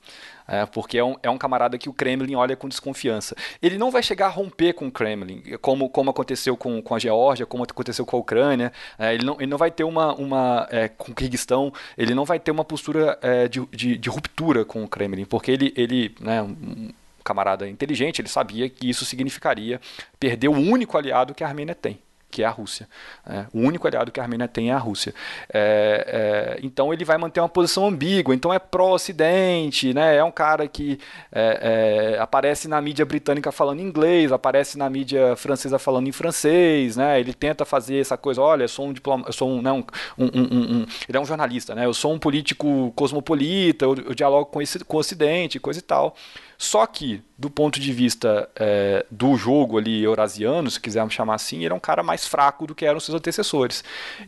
[0.47, 3.35] É, porque é um, é um camarada que o Kremlin olha com desconfiança.
[3.61, 6.99] Ele não vai chegar a romper com o Kremlin, como, como aconteceu com, com a
[6.99, 8.71] Geórgia, como aconteceu com a Ucrânia.
[8.97, 10.13] É, ele, não, ele não vai ter uma.
[10.15, 14.09] uma é, com o Kirguistão, ele não vai ter uma postura é, de, de, de,
[14.09, 15.73] ruptura com o Kremlin, porque ele.
[15.75, 16.89] ele né, um,
[17.23, 19.81] camarada inteligente, ele sabia que isso significaria
[20.19, 21.99] perder o único aliado que a Armênia tem
[22.30, 22.88] que é a Rússia.
[23.26, 25.13] É, o único aliado que a Armênia tem é a Rússia.
[25.51, 30.17] É, é, então ele vai manter uma posição ambígua, então é pró-Ocidente, né?
[30.17, 30.99] é um cara que
[31.32, 36.97] é, é, aparece na mídia britânica falando inglês, aparece na mídia francesa falando em francês,
[36.97, 37.19] né?
[37.19, 39.86] ele tenta fazer essa coisa, olha, eu sou um diploma, eu sou um, não,
[40.17, 41.86] um, um, um, ele é um jornalista, né?
[41.86, 45.84] eu sou um político cosmopolita, eu, eu dialogo com, esse, com o Ocidente, coisa e
[45.84, 46.15] tal.
[46.57, 51.63] Só que, do ponto de vista é, do jogo ali eurasiano, se quisermos chamar assim,
[51.63, 53.83] ele é um cara mais fraco do que eram seus antecessores.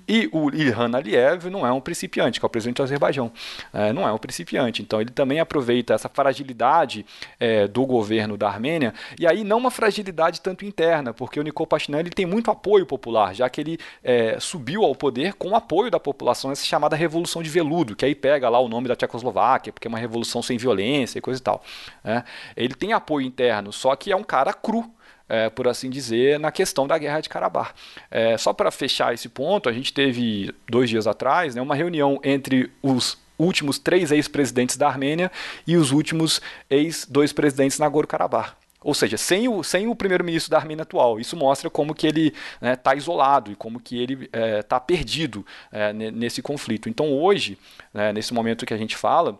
[0.07, 3.31] E o Ilhan Aliyev não é um principiante, que é o presidente do Azerbaijão.
[3.73, 4.81] É, não é um principiante.
[4.81, 7.05] Então ele também aproveita essa fragilidade
[7.39, 11.65] é, do governo da Armênia, e aí não uma fragilidade tanto interna, porque o Nikol
[11.65, 15.55] Pashinyan ele tem muito apoio popular, já que ele é, subiu ao poder com o
[15.55, 18.95] apoio da população, essa chamada Revolução de Veludo, que aí pega lá o nome da
[18.95, 21.63] Tchecoslováquia, porque é uma revolução sem violência e coisa e tal.
[22.03, 22.16] É.
[22.17, 22.23] Né?
[22.55, 24.91] Ele tem apoio interno, só que é um cara cru.
[25.29, 27.75] É, por assim dizer, na questão da guerra de Karabakh.
[28.09, 32.17] É, só para fechar esse ponto, a gente teve dois dias atrás né, uma reunião
[32.23, 35.29] entre os últimos três ex-presidentes da Armênia
[35.65, 38.55] e os últimos ex-dois presidentes Nagorno-Karabakh.
[38.81, 41.19] Ou seja, sem o, sem o primeiro-ministro da Armênia atual.
[41.19, 44.61] Isso mostra como que ele está né, tá isolado e como que ele está é,
[44.61, 46.87] tá perdido é, nesse conflito.
[46.87, 47.57] Então hoje,
[47.93, 49.37] né, nesse momento que a gente fala,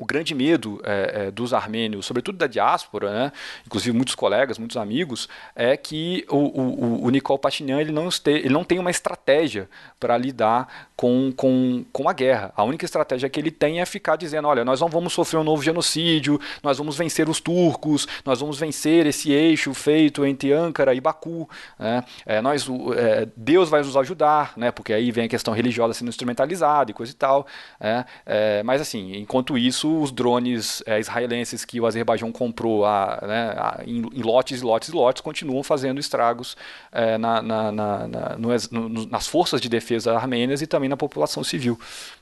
[0.00, 3.32] o grande medo é, é, dos armênios, sobretudo da diáspora, né,
[3.66, 8.30] inclusive muitos colegas, muitos amigos, é que o, o, o Nicole Pashinyan ele não, este,
[8.30, 12.50] ele não tem uma estratégia para lidar com, com, com a guerra.
[12.56, 15.44] A única estratégia que ele tem é ficar dizendo: olha, nós não vamos sofrer um
[15.44, 20.94] novo genocídio, nós vamos vencer os turcos, nós vamos vencer esse eixo feito entre Ankara
[20.94, 21.48] e Baku,
[21.78, 25.92] né, é, nós, é, Deus vai nos ajudar, né, porque aí vem a questão religiosa
[25.92, 27.46] sendo instrumentalizada e coisa e tal.
[27.78, 33.18] É, é mas assim, enquanto isso, os drones é, israelenses que o Azerbaijão comprou a,
[33.26, 36.56] né, a, em, em, lotes e lotes e lotes continuam fazendo estragos
[36.92, 41.42] é, na, na, na, no, no, nas forças de defesa armênias e também na população
[41.42, 41.78] civil.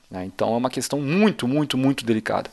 [0.09, 0.25] Né?
[0.25, 2.49] Então é uma questão muito, muito, muito delicada.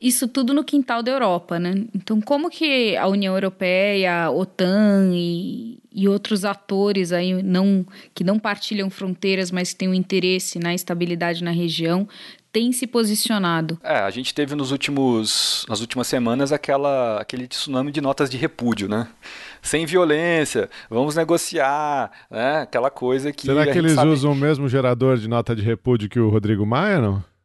[0.00, 1.86] Isso tudo no quintal da Europa, né?
[1.94, 8.22] Então, como que a União Europeia, a OTAN e, e outros atores aí não, que
[8.22, 12.06] não partilham fronteiras, mas que têm um interesse na estabilidade na região,
[12.52, 13.78] tem se posicionado?
[13.82, 18.36] É, a gente teve nos últimos, nas últimas semanas aquela, aquele tsunami de notas de
[18.36, 19.08] repúdio, né?
[19.62, 22.60] Sem violência, vamos negociar, né?
[22.60, 23.46] Aquela coisa que.
[23.46, 24.10] Será que eles sabe...
[24.10, 27.35] usam o mesmo gerador de nota de repúdio que o Rodrigo Maia, não?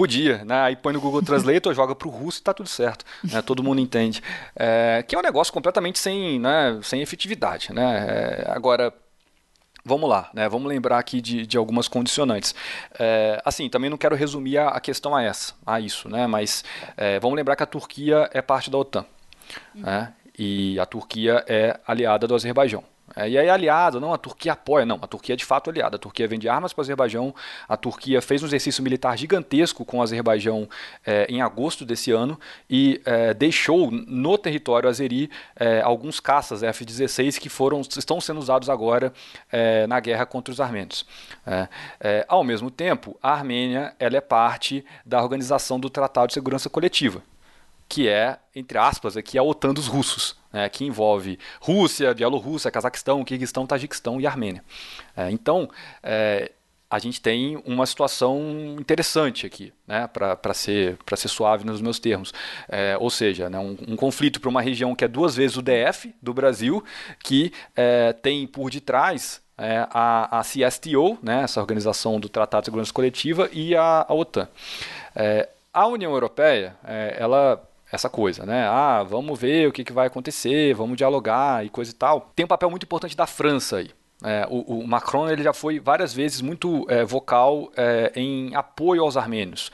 [0.00, 0.62] Podia, né?
[0.62, 3.04] Aí põe no Google Translator, joga para o russo e tá tudo certo.
[3.22, 3.42] Né?
[3.42, 4.22] Todo mundo entende.
[4.56, 6.80] É, que é um negócio completamente sem, né?
[6.82, 7.70] sem efetividade.
[7.70, 8.06] Né?
[8.08, 8.94] É, agora,
[9.84, 10.46] Vamos lá, né?
[10.46, 12.54] vamos lembrar aqui de, de algumas condicionantes.
[12.98, 16.26] É, assim, também não quero resumir a, a, questão a essa, a isso, né?
[16.26, 16.64] mas
[16.98, 19.06] é, vamos lembrar que a Turquia é parte da OTAN
[19.74, 19.82] uhum.
[19.82, 20.12] né?
[20.38, 22.84] e a Turquia é aliada do Azerbaijão.
[23.16, 25.96] É, e aí, aliado, não, a Turquia apoia, não, a Turquia é de fato aliada.
[25.96, 27.34] A Turquia vende armas para o Azerbaijão,
[27.68, 30.68] a Turquia fez um exercício militar gigantesco com o Azerbaijão
[31.04, 32.38] é, em agosto desse ano
[32.68, 38.68] e é, deixou no território azeri é, alguns caças F-16 que foram, estão sendo usados
[38.68, 39.12] agora
[39.50, 41.04] é, na guerra contra os armênios.
[42.00, 46.70] É, ao mesmo tempo, a Armênia ela é parte da organização do Tratado de Segurança
[46.70, 47.22] Coletiva
[47.90, 53.24] que é, entre aspas, aqui a OTAN dos russos, né, que envolve Rússia, Bielorrússia, Cazaquistão,
[53.24, 54.64] Kirguistão, Tajiquistão e Armênia.
[55.16, 55.68] É, então,
[56.02, 56.52] é,
[56.90, 62.34] a gente tem uma situação interessante aqui, né, para ser, ser suave nos meus termos.
[62.68, 65.62] É, ou seja, né, um, um conflito para uma região que é duas vezes o
[65.62, 66.82] DF do Brasil,
[67.22, 72.66] que é, tem por detrás é, a, a CSTO, né, essa organização do Tratado de
[72.66, 74.48] Segurança Coletiva, e a, a OTAN.
[75.14, 78.66] É, a União Europeia, é, ela essa coisa, né?
[78.66, 82.32] Ah, vamos ver o que, que vai acontecer, vamos dialogar e coisa e tal.
[82.34, 83.90] Tem um papel muito importante da França aí.
[84.22, 89.02] É, o, o, Macron ele já foi várias vezes muito é, vocal é, em apoio
[89.02, 89.72] aos armênios.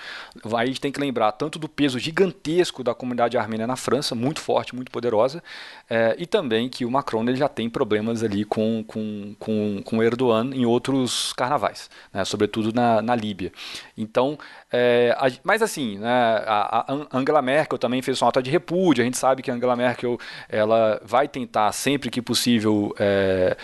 [0.56, 4.74] Aí tem que lembrar tanto do peso gigantesco da comunidade armênia na França, muito forte,
[4.74, 5.42] muito poderosa,
[5.90, 10.02] é, e também que o Macron ele já tem problemas ali com, com, com, com
[10.02, 13.52] Erdogan em outros carnavais, né, sobretudo na, na Líbia.
[13.98, 14.38] Então,
[14.70, 16.08] é, a, mas assim, né,
[16.46, 19.02] a, a, Angela Merkel também fez uma nota de repúdio.
[19.02, 20.18] A gente sabe que a Angela Merkel
[20.48, 23.56] ela vai tentar sempre que possível é,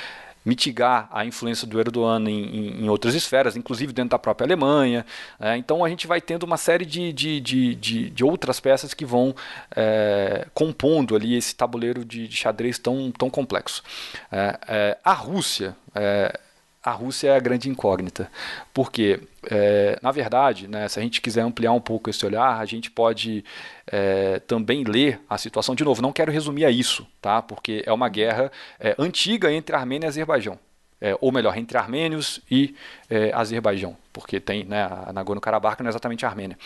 [0.44, 5.06] mitigar a influência do Erdogan em, em, em outras esferas, inclusive dentro da própria Alemanha.
[5.38, 8.94] É, então a gente vai tendo uma série de, de, de, de, de outras peças
[8.94, 9.34] que vão
[9.74, 13.82] é, compondo ali esse tabuleiro de, de, xadrez tão, tão complexo.
[14.30, 16.38] É, é a Rússia é,
[16.82, 18.30] a Rússia é a grande incógnita.
[18.74, 19.20] Porque,
[19.50, 22.90] é, na verdade, né, se a gente quiser ampliar um pouco esse olhar, a gente
[22.90, 23.44] pode
[23.86, 25.74] é, também ler a situação.
[25.74, 27.40] De novo, não quero resumir a isso, tá?
[27.40, 30.58] porque é uma guerra é, antiga entre Armênia e Azerbaijão
[31.02, 32.76] é, ou melhor, entre armênios e
[33.10, 36.56] é, Azerbaijão, porque tem né, a Nagorno-Karabakh não é exatamente a Armênia.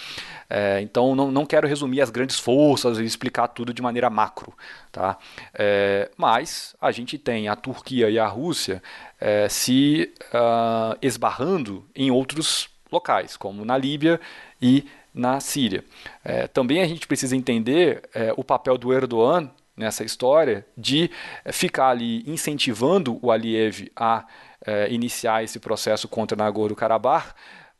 [0.51, 4.53] É, então não, não quero resumir as grandes forças e explicar tudo de maneira macro.
[4.93, 5.16] Tá?
[5.55, 8.82] É, mas a gente tem a Turquia e a Rússia
[9.18, 14.20] é, se uh, esbarrando em outros locais, como na Líbia
[14.61, 14.84] e
[15.14, 15.82] na Síria.
[16.22, 18.03] É, também a gente precisa entender
[18.37, 21.10] o papel do Erdogan nessa história de
[21.44, 24.26] eh, ficar ali incentivando o Aliyev a
[24.64, 27.34] é, iniciar esse processo contra Nagorno-Karabakh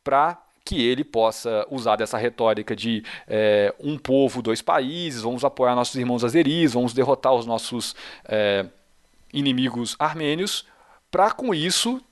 [0.05, 5.75] para que ele possa usar dessa retórica de é, um povo, dois países, vamos apoiar
[5.75, 7.95] nossos irmãos azeris, vamos derrotar os nossos
[9.33, 10.67] inimigos armênios,
[11.11, 12.03] para com isso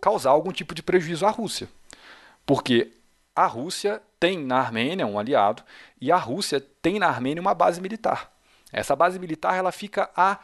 [0.00, 1.68] causar algum tipo de prejuízo à Rússia.
[2.44, 2.92] Porque
[3.34, 5.62] a Rússia tem na Armênia um aliado
[6.00, 8.30] e a Rússia tem na Armênia uma base militar.
[8.72, 10.38] Essa base militar ela fica a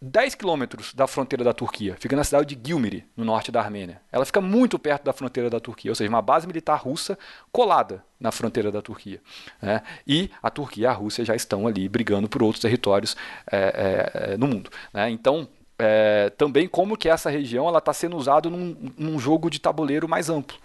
[0.00, 4.00] 10 quilômetros da fronteira da Turquia, fica na cidade de Gilmiri, no norte da Armênia.
[4.12, 7.18] Ela fica muito perto da fronteira da Turquia, ou seja, uma base militar russa
[7.50, 9.20] colada na fronteira da Turquia.
[9.60, 9.82] Né?
[10.06, 13.16] E a Turquia e a Rússia já estão ali brigando por outros territórios
[13.50, 14.70] é, é, no mundo.
[14.92, 15.10] Né?
[15.10, 20.08] Então, é, também como que essa região está sendo usada num, num jogo de tabuleiro
[20.08, 20.56] mais amplo.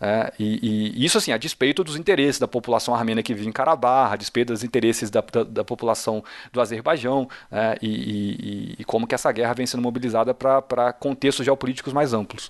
[0.00, 3.52] É, e, e, isso assim, a despeito dos interesses da população armênia que vive em
[3.52, 9.06] Karabakh, a despeito dos interesses da, da, da população do Azerbaijão, é, e, e, como
[9.06, 12.48] que essa guerra vem sendo mobilizada para contextos geopolíticos mais amplos.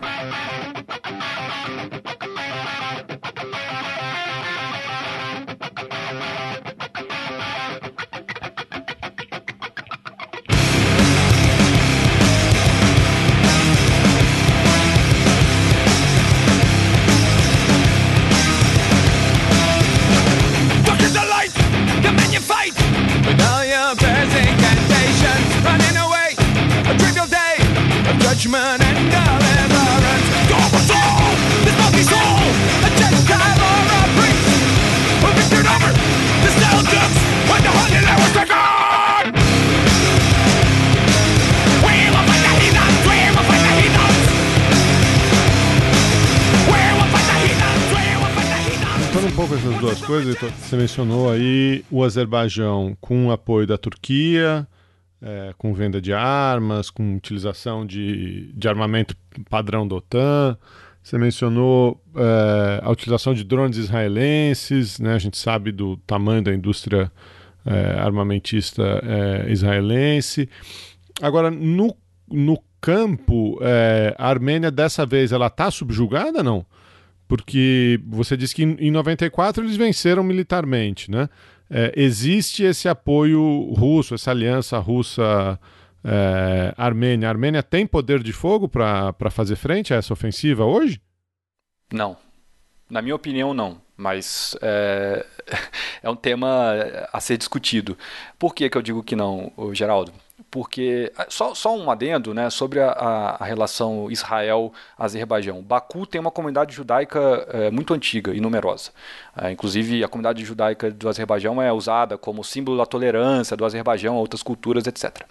[28.39, 30.29] Judgment and deliverance.
[30.87, 31.35] soul,
[31.65, 32.39] this monkey soul,
[32.87, 34.47] a Gentile or a priest,
[35.23, 35.91] who victored over
[36.43, 37.19] the Celtics
[37.51, 37.73] when the
[38.39, 39.35] taken.
[41.83, 42.99] Will fight the heathens.
[49.05, 53.77] Juntando um pouco essas duas coisas, você mencionou aí o Azerbaijão com o apoio da
[53.77, 54.67] Turquia
[55.21, 59.17] é, com venda de armas, com utilização de, de armamento
[59.49, 60.57] padrão da OTAN.
[61.03, 65.15] Você mencionou é, a utilização de drones israelenses, né?
[65.15, 67.11] a gente sabe do tamanho da indústria
[67.65, 70.49] é, armamentista é, israelense.
[71.21, 71.97] Agora, no,
[72.31, 76.65] no campo, é, a Armênia dessa vez ela está subjugada não?
[77.27, 81.29] Porque você disse que em 94 eles venceram militarmente, né?
[81.71, 87.25] É, existe esse apoio russo, essa aliança russa-armênia.
[87.25, 91.01] É, a Armênia tem poder de fogo para fazer frente a essa ofensiva hoje?
[91.93, 92.17] Não.
[92.89, 93.81] Na minha opinião, não.
[93.99, 95.27] Mas é,
[96.03, 96.73] é um tema
[97.13, 97.99] a ser discutido.
[98.39, 100.13] Por que, que eu digo que não, Geraldo?
[100.51, 102.91] porque ah, só, só um adendo né, sobre a,
[103.39, 105.63] a relação Israel-Azerbaijão.
[105.63, 108.91] Baku tem uma comunidade judaica é, muito antiga e numerosa.
[109.37, 114.17] É, inclusive, a comunidade judaica do Azerbaijão é usada como símbolo da tolerância do Azerbaijão
[114.17, 115.23] a outras culturas, etc.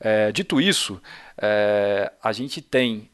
[0.00, 1.00] É, dito isso,
[2.22, 3.08] a gente tem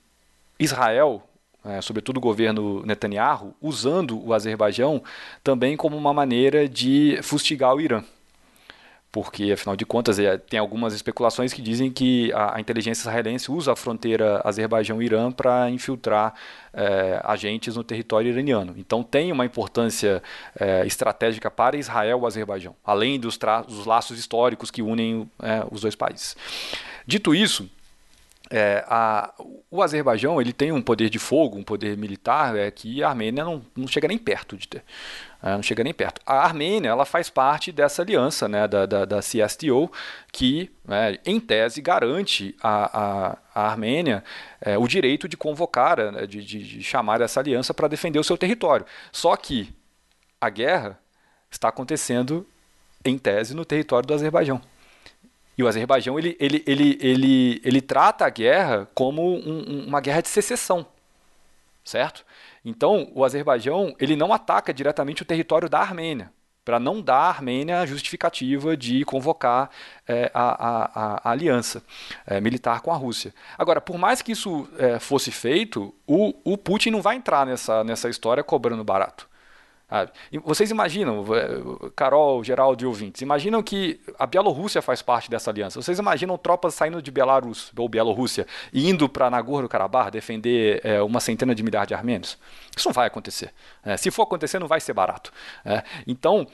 [0.59, 1.22] Israel
[1.64, 5.02] é, sobretudo o governo Netanyahu, usando o Azerbaijão
[5.42, 8.02] também como uma maneira de fustigar o Irã
[9.12, 13.52] porque afinal de contas é, tem algumas especulações que dizem que a, a inteligência israelense
[13.52, 16.32] usa a fronteira Azerbaijão-Irã para infiltrar
[16.72, 18.74] é, agentes no território iraniano.
[18.78, 20.22] Então tem uma importância
[20.58, 23.38] é, estratégica para Israel e o Azerbaijão, além dos,
[23.68, 26.34] dos laços históricos que unem é, os dois países.
[27.06, 27.68] Dito isso,
[28.55, 29.32] é, a,
[29.70, 33.42] o Azerbaijão ele tem um poder de fogo, um poder militar é, que a Armênia
[33.42, 34.84] não, não chega nem perto de ter.
[35.42, 36.20] É, não chega nem perto.
[36.26, 39.90] A Armênia ela faz parte dessa aliança né, da, da, da CSTO,
[40.30, 44.22] que, né, em tese, garante a, a, a Armênia
[44.61, 48.24] é, o direito de convocar, né, de, de, de chamar essa aliança para defender o
[48.24, 48.84] seu território.
[49.11, 49.74] Só que
[50.38, 50.98] a guerra
[51.50, 52.46] está acontecendo,
[53.03, 54.61] em tese, no território do Azerbaijão.
[55.57, 60.22] E o Azerbaijão ele, ele, ele, ele, ele trata a guerra como um, uma guerra
[60.22, 60.86] de secessão,
[61.84, 62.24] certo?
[62.64, 66.32] Então, o Azerbaijão ele não ataca diretamente o território da Armênia,
[66.64, 69.68] para não dar à Armênia a justificativa de convocar
[70.07, 70.90] é, a, a,
[71.24, 71.82] a, aliança
[72.26, 73.34] é, militar com a Rússia.
[73.59, 77.82] Agora, por mais que isso é, fosse feito, o, o Putin não vai entrar nessa,
[77.82, 79.28] nessa história cobrando barato.
[79.93, 80.11] Sabe?
[80.32, 85.51] E vocês imaginam, eh, Carol, Geraldo e ouvintes, imaginam que a Bielorrússia faz parte dessa
[85.51, 85.82] aliança.
[85.82, 91.20] Vocês imaginam tropas saindo de Belarus ou Bielorrússia e indo para Nagorno-Karabakh defender é, uma
[91.20, 92.38] centena de milhares de armênios?
[92.74, 93.53] Isso não vai acontecer.
[93.84, 95.30] É, se for acontecer, não vai ser barato.
[95.62, 96.47] É, então,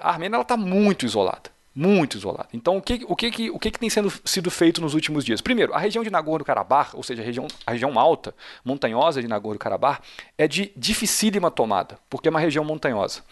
[0.00, 2.48] a Armênia está muito isolada muito isolado.
[2.52, 5.40] Então, o que, o que, o que, tem sendo, sido feito nos últimos dias?
[5.40, 10.00] Primeiro, a região de Nagorno-Karabakh, ou seja, a região, a região alta, montanhosa de Nagorno-Karabakh,
[10.36, 13.22] é de dificílima tomada, porque é uma região montanhosa.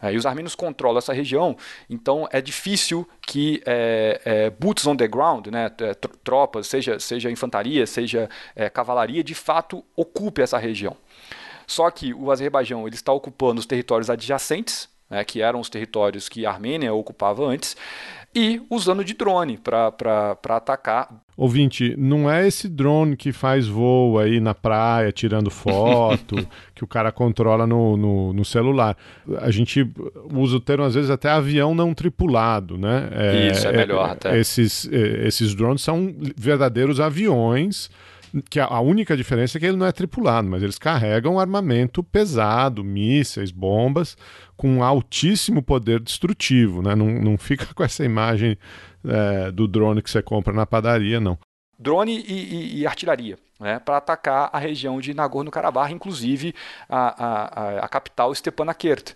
[0.00, 1.56] É, e os armênios controlam essa região,
[1.88, 5.70] então é difícil que é, é, boots on the ground, né,
[6.24, 10.96] tropas, seja, seja infantaria, seja é, cavalaria, de fato ocupe essa região.
[11.68, 16.26] Só que o Azerbaijão ele está ocupando os territórios adjacentes, né, que eram os territórios
[16.26, 17.76] que a Armênia ocupava antes,
[18.34, 21.08] e usando de drone para atacar.
[21.36, 26.36] Ouvinte, não é esse drone que faz voo aí na praia, tirando foto,
[26.74, 28.96] que o cara controla no, no, no, celular.
[29.38, 29.86] A gente
[30.32, 33.10] usa o termo, às vezes, até avião não tripulado, né?
[33.12, 34.38] É, Isso, é melhor é, até.
[34.38, 37.90] Esses, é, esses drones são verdadeiros aviões
[38.50, 42.82] que a, única diferença é que ele não é tripulado, mas eles carregam armamento pesado,
[42.82, 44.16] mísseis, bombas,
[44.56, 46.94] com altíssimo poder destrutivo, né?
[46.94, 48.56] Não, não fica com essa imagem
[49.04, 51.38] é, do drone que você compra na padaria, não.
[51.78, 53.36] Drone e, e, e artilharia.
[53.62, 56.52] Né, para atacar a região de Nagorno-Karabakh, inclusive
[56.88, 59.14] a, a, a, capital Stepanakert.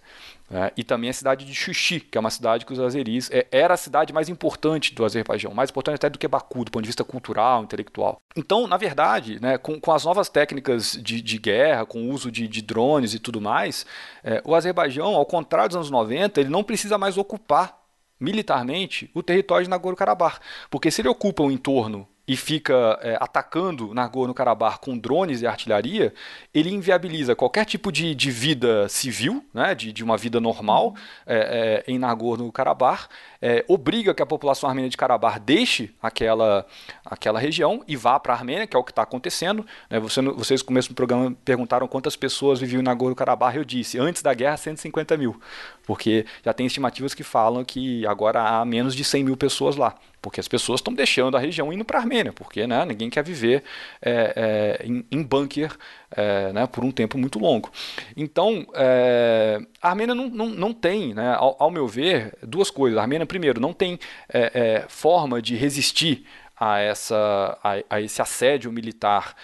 [0.49, 3.49] É, e também a cidade de Xuxi, que é uma cidade que os azeris é,
[3.51, 6.82] era a cidade mais importante do Azerbaijão, mais importante até do que Baku, do ponto
[6.84, 8.18] de vista cultural, intelectual.
[8.36, 12.30] Então, na verdade, né, com, com, as novas técnicas de, de, guerra, com o uso
[12.30, 13.84] de, de drones e tudo mais,
[14.22, 17.76] é, o Azerbaijão, ao contrário dos anos 90, ele não precisa mais ocupar
[18.20, 20.38] militarmente o território de Nagorno-Karabakh,
[20.70, 26.12] porque se ele ocupa o entorno e fica é, atacando Nagorno-Karabakh com drones e artilharia,
[26.53, 31.85] ele inviabiliza qualquer tipo de, de vida civil, né, de, de uma vida normal é,
[31.87, 33.09] é, em Nagorno-Karabakh,
[33.41, 36.66] é, obriga que a população armênia de Karabakh deixe aquela,
[37.05, 39.64] aquela região e vá para a Armênia, que é o que está acontecendo.
[39.89, 43.99] Né, você, vocês no começo do programa perguntaram quantas pessoas viviam em Nagorno-Karabakh, eu disse,
[43.99, 45.41] antes da guerra, 150 mil,
[45.87, 49.95] porque já tem estimativas que falam que agora há menos de 100 mil pessoas lá
[50.27, 53.22] porque as pessoas estão deixando a região indo para a Armênia, porque né, ninguém quer
[53.22, 53.62] viver
[54.03, 55.70] é, é, em, em bunker
[56.11, 57.70] é, né, por um tempo muito longo.
[58.16, 62.99] Então, é, a Armênia não, não, não tem, né, ao, ao, meu ver, duas coisas.
[62.99, 66.27] A Armênia, primeiro, não tem é, é, forma de resistir
[66.59, 69.37] a, essa, a, a esse assédio militar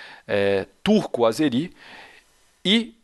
[0.82, 1.72] turco-azeri.
[2.64, 2.94] E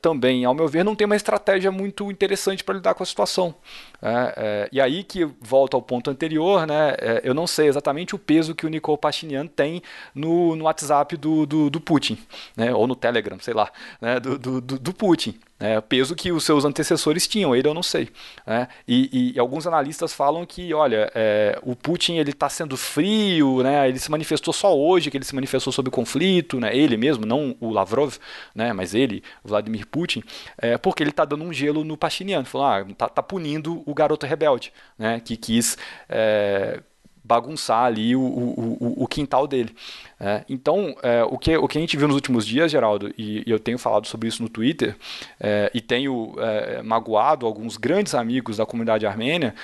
[0.00, 3.54] também, ao meu ver, não tem uma estratégia muito interessante para lidar com a situação.
[4.02, 8.16] É, é, e aí que volta ao ponto anterior, né, é, eu não sei exatamente
[8.16, 9.80] o peso que o Nicole Pashinyan tem
[10.12, 12.18] no, no WhatsApp do, do, do Putin,
[12.56, 15.38] né, ou no Telegram, sei lá, né, do, do, do Putin.
[15.62, 18.08] É, peso que os seus antecessores tinham, ele eu não sei.
[18.44, 18.66] Né?
[18.86, 23.88] E, e, alguns analistas falam que, olha, é, o Putin ele está sendo frio, né?
[23.88, 26.76] ele se manifestou só hoje, que ele se manifestou sobre o conflito, né?
[26.76, 28.16] ele mesmo, não o Lavrov,
[28.52, 28.72] né?
[28.72, 30.24] mas ele, Vladimir Putin,
[30.58, 33.91] é, porque ele está dando um gelo no Pashinyan, falou, ah, tá, tá punindo o
[33.94, 35.20] garoto rebelde, né?
[35.20, 35.76] que quis
[36.08, 36.80] é,
[37.24, 39.74] bagunçar ali o, o, o quintal dele.
[40.18, 43.42] É, então, é, o, que, o que a gente viu nos últimos dias, Geraldo, e,
[43.46, 44.96] e eu tenho falado sobre isso no Twitter,
[45.38, 49.54] é, e tenho é, magoado alguns grandes amigos da comunidade armênia,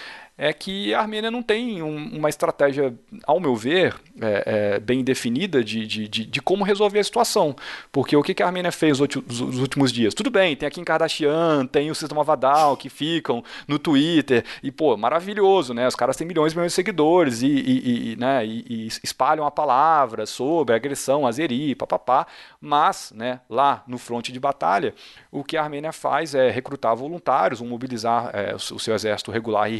[0.40, 2.94] é que a Armênia não tem um, uma estratégia,
[3.26, 7.56] ao meu ver, é, é, bem definida de, de, de, de, como resolver a situação.
[7.90, 10.14] Porque o que, que a Armênia fez nos últimos dias?
[10.14, 14.70] Tudo bem, tem aqui em Kardashian, tem o Sistema Vadal que ficam no Twitter, e
[14.70, 15.88] pô, maravilhoso, né?
[15.88, 19.44] Os caras têm milhões e milhões de seguidores e, e, e né, e, e espalham
[19.44, 22.28] a palavra sobre agressão azeri, papapá,
[22.60, 24.94] mas né, lá no fronte de batalha,
[25.32, 29.76] o que a Armênia faz é recrutar voluntários, mobilizar é, o seu exército regular e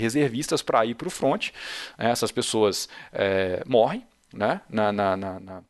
[0.63, 1.53] para ir para o fronte.
[1.97, 5.63] É, essas pessoas é, morrem né, na, na, na,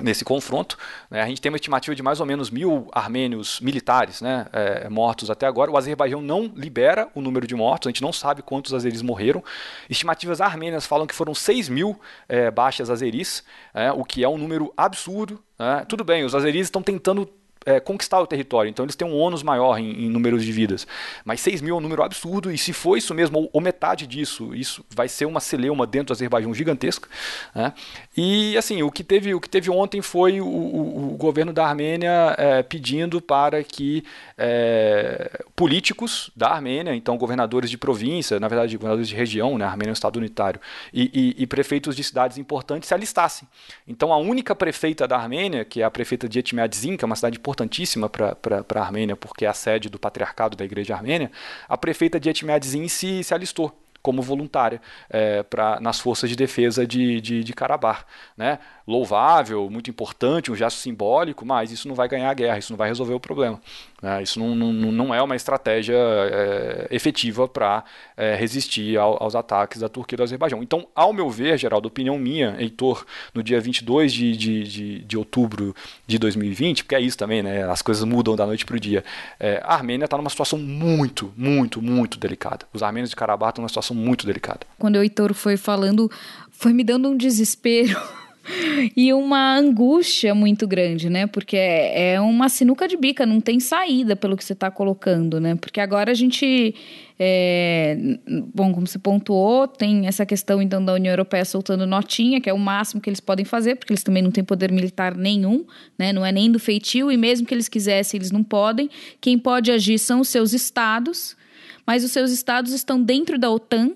[0.00, 0.76] nesse confronto.
[1.10, 1.22] Né?
[1.22, 5.30] A gente tem uma estimativa de mais ou menos mil armênios militares né, é, mortos
[5.30, 5.70] até agora.
[5.70, 9.42] O Azerbaijão não libera o número de mortos, a gente não sabe quantos azeris morreram.
[9.88, 11.98] Estimativas armênias falam que foram 6 mil
[12.28, 13.42] é, baixas azeris,
[13.72, 15.42] é, o que é um número absurdo.
[15.58, 15.84] Né?
[15.88, 17.28] Tudo bem, os azeris estão tentando
[17.66, 20.86] é, conquistar o território, então eles têm um ônus maior em, em números de vidas.
[21.24, 24.06] Mas 6 mil é um número absurdo, e se for isso mesmo, ou, ou metade
[24.06, 27.08] disso, isso vai ser uma celeuma dentro do Azerbaijão gigantesca.
[27.52, 27.72] Né?
[28.16, 31.66] E assim, o que teve, o que teve ontem foi o, o, o governo da
[31.66, 34.04] Armênia é, pedindo para que
[34.38, 39.68] é, políticos da Armênia, então governadores de província, na verdade governadores de região, né, a
[39.68, 40.60] Armênia é um estado unitário,
[40.92, 43.48] e, e, e prefeitos de cidades importantes se alistassem.
[43.88, 47.16] Então a única prefeita da Armênia, que é a prefeita de Etmiadzin, que é uma
[47.16, 48.36] cidade importantíssima para
[48.74, 51.30] a Armênia, porque é a sede do patriarcado da Igreja Armênia,
[51.66, 54.80] a prefeita de Etmiadzin se, se alistou como voluntária
[55.10, 58.04] é, pra, nas forças de defesa de, de, de Karabakh.
[58.36, 58.60] Né?
[58.86, 62.76] Louvável, muito importante, um gesto simbólico, mas isso não vai ganhar a guerra, isso não
[62.76, 63.60] vai resolver o problema.
[64.00, 64.22] Né?
[64.22, 67.82] Isso não, não, não é uma estratégia é, efetiva para
[68.16, 70.62] é, resistir ao, aos ataques da Turquia e do Azerbaijão.
[70.62, 73.04] Então, ao meu ver, Geraldo, opinião minha, Heitor,
[73.34, 75.74] no dia 22 de, de, de, de outubro
[76.06, 77.64] de 2020, porque é isso também, né?
[77.68, 79.02] as coisas mudam da noite para o dia,
[79.40, 82.66] é, a Armênia está numa situação muito, muito, muito delicada.
[82.72, 84.60] Os armênios de Karabakh estão numa situação muito delicada.
[84.78, 86.08] Quando o Heitor foi falando,
[86.50, 88.00] foi me dando um desespero.
[88.96, 91.26] e uma angústia muito grande, né?
[91.26, 95.40] Porque é, é uma sinuca de bica, não tem saída pelo que você está colocando,
[95.40, 95.54] né?
[95.56, 96.74] Porque agora a gente.
[97.18, 97.96] É,
[98.54, 102.52] bom, como você pontuou, tem essa questão então da União Europeia soltando notinha, que é
[102.52, 105.64] o máximo que eles podem fazer, porque eles também não têm poder militar nenhum,
[105.98, 106.12] né?
[106.12, 108.90] Não é nem do feitio, e mesmo que eles quisessem, eles não podem.
[109.20, 111.36] Quem pode agir são os seus estados,
[111.86, 113.92] mas os seus estados estão dentro da OTAN,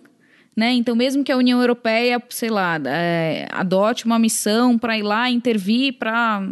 [0.61, 0.75] né?
[0.75, 5.31] Então, mesmo que a União Europeia, sei lá, é, adote uma missão para ir lá
[5.31, 6.47] intervir para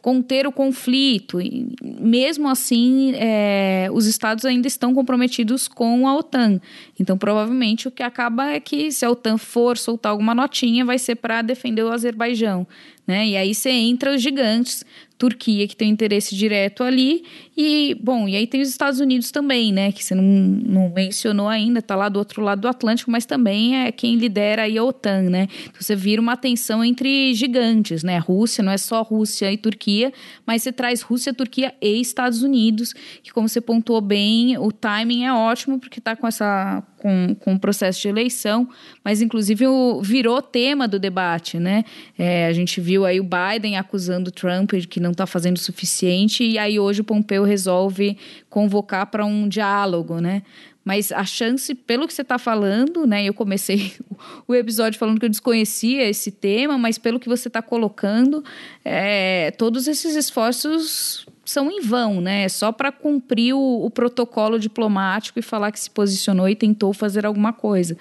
[0.00, 6.60] conter o conflito, e mesmo assim, é, os estados ainda estão comprometidos com a OTAN.
[6.98, 10.96] Então, provavelmente, o que acaba é que, se a OTAN for soltar alguma notinha, vai
[10.96, 12.64] ser para defender o Azerbaijão.
[13.04, 13.26] Né?
[13.26, 14.84] E aí você entra os gigantes,
[15.20, 17.24] Turquia, que tem um interesse direto ali,
[17.54, 21.46] e, bom, e aí tem os Estados Unidos também, né, que você não, não mencionou
[21.46, 25.24] ainda, está lá do outro lado do Atlântico, mas também é quem lidera a OTAN,
[25.24, 29.58] né, então você vira uma tensão entre gigantes, né, Rússia, não é só Rússia e
[29.58, 30.10] Turquia,
[30.46, 35.26] mas você traz Rússia, Turquia e Estados Unidos, que como você pontuou bem, o timing
[35.26, 38.68] é ótimo, porque está com essa com, com o processo de eleição,
[39.02, 41.84] mas inclusive o, virou tema do debate, né?
[42.18, 45.56] É, a gente viu aí o Biden acusando o Trump de que não está fazendo
[45.56, 48.16] o suficiente, e aí hoje o Pompeu resolve
[48.48, 50.42] convocar para um diálogo, né?
[50.84, 53.24] Mas a chance, pelo que você está falando, né?
[53.24, 53.92] Eu comecei
[54.46, 58.44] o episódio falando que eu desconhecia esse tema, mas pelo que você está colocando,
[58.84, 62.44] é, todos esses esforços são em vão, né?
[62.44, 66.92] É só para cumprir o, o, protocolo diplomático e falar que se posicionou e tentou
[66.92, 67.96] fazer alguma coisa.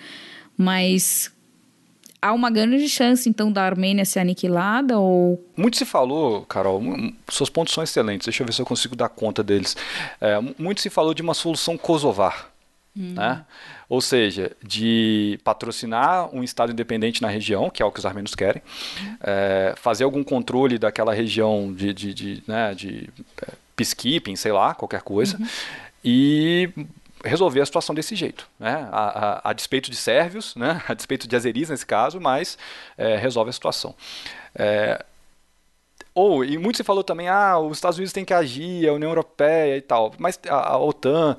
[0.57, 1.31] Mas
[2.21, 5.43] há uma grande chance, então, da Armênia ser aniquilada ou...
[5.57, 6.81] Muito se falou, Carol,
[7.29, 9.75] seus pontos são excelentes, deixa eu ver se eu consigo dar conta deles.
[10.21, 12.49] É, muito se falou de uma solução kosovar,
[12.95, 13.13] hum.
[13.15, 13.45] né?
[13.89, 18.35] Ou seja, de patrocinar um Estado independente na região, que é o que os armênios
[18.35, 18.61] querem,
[19.19, 23.09] é, fazer algum controle daquela região de, de, de, né, de
[23.41, 25.47] é, peacekeeping, sei lá, qualquer coisa, uhum.
[26.05, 26.69] e
[27.25, 28.87] resolver a situação desse jeito, né?
[28.91, 30.81] a, a, a, despeito de sérvios, né?
[30.87, 32.57] a despeito de azeris nesse caso, mas
[32.97, 33.93] é, resolve a situação.
[34.55, 35.03] É,
[36.13, 39.09] ou, e muito se falou também, ah, os Estados Unidos têm que agir, a União
[39.09, 41.35] Europeia e tal, mas a, a OTAN,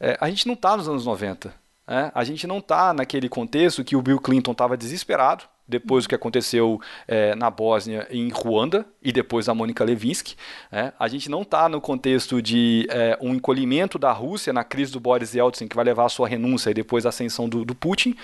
[0.00, 1.52] é, a gente não está nos anos 90,
[1.92, 6.08] é, a gente não está naquele contexto que o Bill Clinton estava desesperado, depois do
[6.08, 10.34] que aconteceu é, na Bósnia e em Ruanda, e depois a Mônica Levinsky.
[10.70, 14.90] É, a gente não está no contexto de é, um encolhimento da Rússia na crise
[14.90, 17.74] do Boris Yeltsin, que vai levar à sua renúncia e depois a ascensão do, do
[17.74, 18.16] Putin.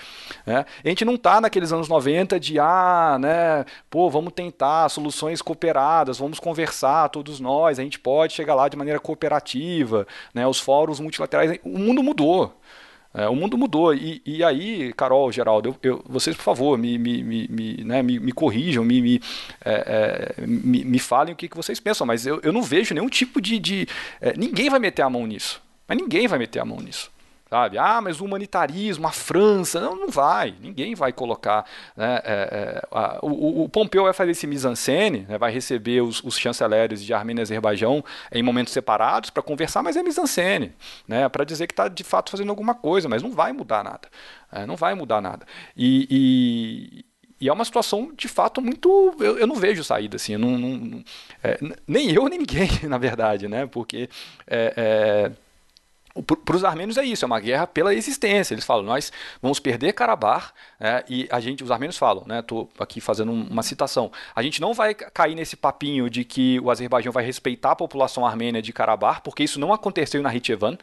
[0.47, 5.43] É, a gente não está naqueles anos 90 de, ah, né, pô, vamos tentar soluções
[5.43, 10.59] cooperadas, vamos conversar, todos nós, a gente pode chegar lá de maneira cooperativa, né, os
[10.59, 11.59] fóruns multilaterais.
[11.63, 12.59] O mundo mudou.
[13.13, 13.93] É, o mundo mudou.
[13.93, 18.19] E, e aí, Carol, Geraldo, eu, eu, vocês, por favor, me, me, me, né, me,
[18.19, 19.21] me corrijam, me, me,
[19.63, 22.93] é, é, me, me, falem o que, que vocês pensam, mas eu, eu não vejo
[22.93, 23.57] nenhum tipo de.
[23.59, 23.87] de
[24.21, 25.61] é, ninguém vai meter a mão nisso.
[25.87, 27.11] Mas ninguém vai meter a mão nisso.
[27.49, 27.79] Sabe?
[27.79, 31.65] Ah, mas o humanitarismo, a França, não, não vai, ninguém vai colocar.
[31.97, 36.23] Né, é, é, a, o, o, Pompeu vai fazer esse mise-en-scène, né, vai receber os,
[36.23, 40.75] os, chanceleres de Armênia e Azerbaijão em momentos separados para conversar, mas é mise-en-scène,
[41.07, 44.07] né, para dizer que está de fato fazendo alguma coisa, mas não vai mudar nada.
[44.51, 45.43] É, não vai mudar nada.
[45.75, 47.05] E, e,
[47.41, 49.15] e, é uma situação de fato muito.
[49.19, 51.03] Eu, eu não vejo saída assim, não, não,
[51.43, 51.57] é,
[51.87, 54.07] nem eu nem ninguém, na verdade, né, porque.
[54.45, 55.48] É, é
[56.45, 58.53] para os armênios é isso, é uma guerra pela existência.
[58.53, 59.11] Eles falam, nós
[59.41, 62.39] vamos perder Karabakh, é, e a gente, os armênios falam, né?
[62.39, 64.09] Estou aqui fazendo uma citação.
[64.33, 68.25] A gente não vai cair nesse papinho de que o Azerbaijão vai respeitar a população
[68.25, 70.77] armênia de Karabakh, porque isso não aconteceu na Hitchevan.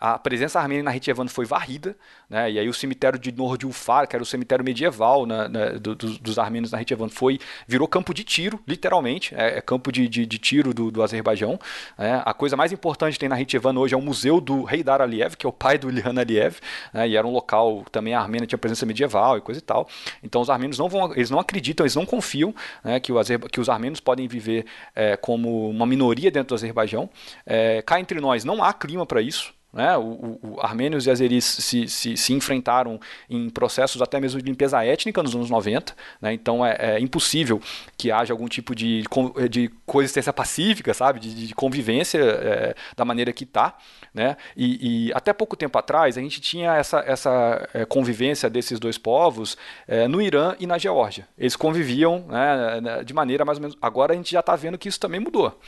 [0.00, 1.94] A presença armênia na Hitchevan foi varrida,
[2.30, 2.50] né?
[2.50, 6.18] E aí o cemitério de Nordulfar, que era o cemitério medieval né, né, do, do,
[6.18, 10.24] dos armênios na Hitchevan, foi virou campo de tiro, literalmente, é, é campo de, de,
[10.24, 11.60] de, tiro do, do Azerbaijão.
[11.98, 12.22] É.
[12.24, 15.02] A coisa mais importante que tem na Hitchevan hoje é o museu do rei Dar
[15.02, 16.56] Aliyev, que é o pai do Ilhan Aliyev,
[16.92, 19.88] né, e era um local também a Armênia tinha presença medieval coisa e tal.
[20.22, 23.20] Então os armênios não vão, eles não acreditam, eles não confiam né, que, o
[23.50, 24.64] que os armênios podem viver
[24.94, 27.10] é, como uma minoria dentro do Azerbaijão.
[27.44, 29.52] É, cá entre nós não há clima para isso.
[29.72, 29.96] Né?
[29.96, 34.84] O, o, armênios e azeris se, se, se, enfrentaram em processos até mesmo de limpeza
[34.84, 36.32] étnica nos anos 90, né?
[36.34, 37.58] então é, é, impossível
[37.96, 39.02] que haja algum tipo de,
[39.48, 43.74] de coexistência pacífica, sabe, de, de convivência é, da maneira que está.
[44.12, 44.36] Né?
[44.54, 48.98] E, e, até pouco tempo atrás a gente tinha essa, essa é, convivência desses dois
[48.98, 49.56] povos
[49.88, 51.26] é, no Irã e na Geórgia.
[51.38, 53.78] Eles conviviam né, de maneira mais ou menos.
[53.80, 55.58] Agora a gente já está vendo que isso também mudou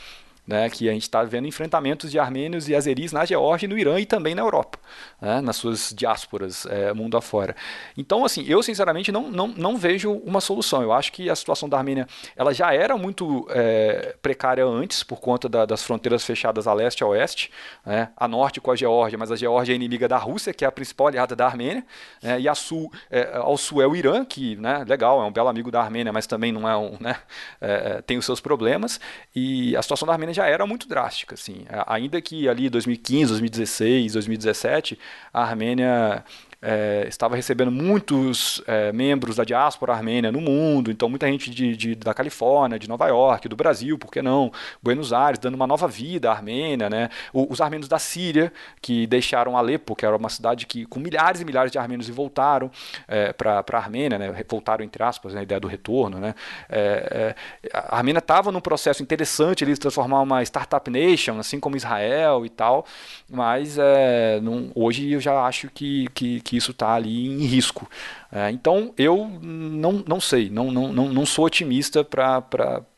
[0.47, 3.99] né, que a gente está vendo enfrentamentos de armênios e azeris na Geórgia, no Irã
[3.99, 4.79] e também na Europa,
[5.21, 7.55] né, nas suas diásporas é, mundo afora.
[7.97, 10.81] Então, assim, eu sinceramente não, não, não vejo uma solução.
[10.81, 15.19] Eu acho que a situação da Armênia ela já era muito é, precária antes, por
[15.19, 17.51] conta da, das fronteiras fechadas a leste e a oeste,
[17.85, 20.67] né, a norte com a Geórgia, mas a Geórgia é inimiga da Rússia, que é
[20.67, 21.85] a principal aliada da Armênia,
[22.21, 25.31] né, e a sul, é, ao sul é o Irã, que, né, legal, é um
[25.31, 27.15] belo amigo da Armênia, mas também não é um, né,
[27.59, 28.99] é, tem os seus problemas,
[29.35, 31.65] e a situação da Armênia já era muito drástica, assim.
[31.87, 34.99] Ainda que ali 2015, 2016, 2017,
[35.33, 36.23] a Armênia
[36.65, 41.77] é, estava recebendo muitos é, membros da diáspora armênia no mundo, então muita gente de,
[41.77, 44.51] de, da Califórnia, de Nova York, do Brasil, por que não?
[44.81, 47.09] Buenos Aires, dando uma nova vida à Armênia, né?
[47.31, 48.51] O, os armênios da Síria,
[48.81, 52.11] que deixaram Alepo, que era uma cidade que, com milhares e milhares de armênios e
[52.11, 52.71] voltaram
[53.07, 54.33] é, para a Armênia, né?
[54.49, 55.41] voltaram entre aspas, né?
[55.41, 56.17] a ideia do retorno.
[56.17, 56.33] Né?
[56.67, 61.59] É, é, a Armênia estava num processo interessante de se transformar uma startup nation, assim
[61.59, 62.85] como Israel e tal,
[63.29, 67.89] mas é, não, hoje eu já acho que, que, que isso está ali em risco.
[68.31, 72.43] É, então eu não, não sei, não, não, não, sou otimista para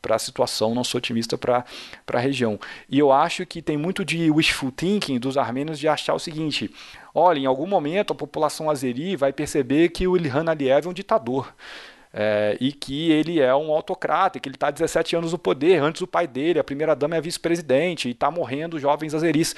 [0.08, 1.64] a situação, não sou otimista para
[2.12, 2.58] a região.
[2.88, 6.70] E eu acho que tem muito de wishful thinking dos armênios de achar o seguinte:
[7.14, 10.94] olha, em algum momento a população azeri vai perceber que o Ilhan Aliyev é um
[10.94, 11.52] ditador.
[12.12, 15.80] É, e que ele é um autocrata, que ele está há 17 anos no poder,
[15.80, 19.54] antes o pai dele, a primeira dama é vice-presidente, e está morrendo jovens azeris.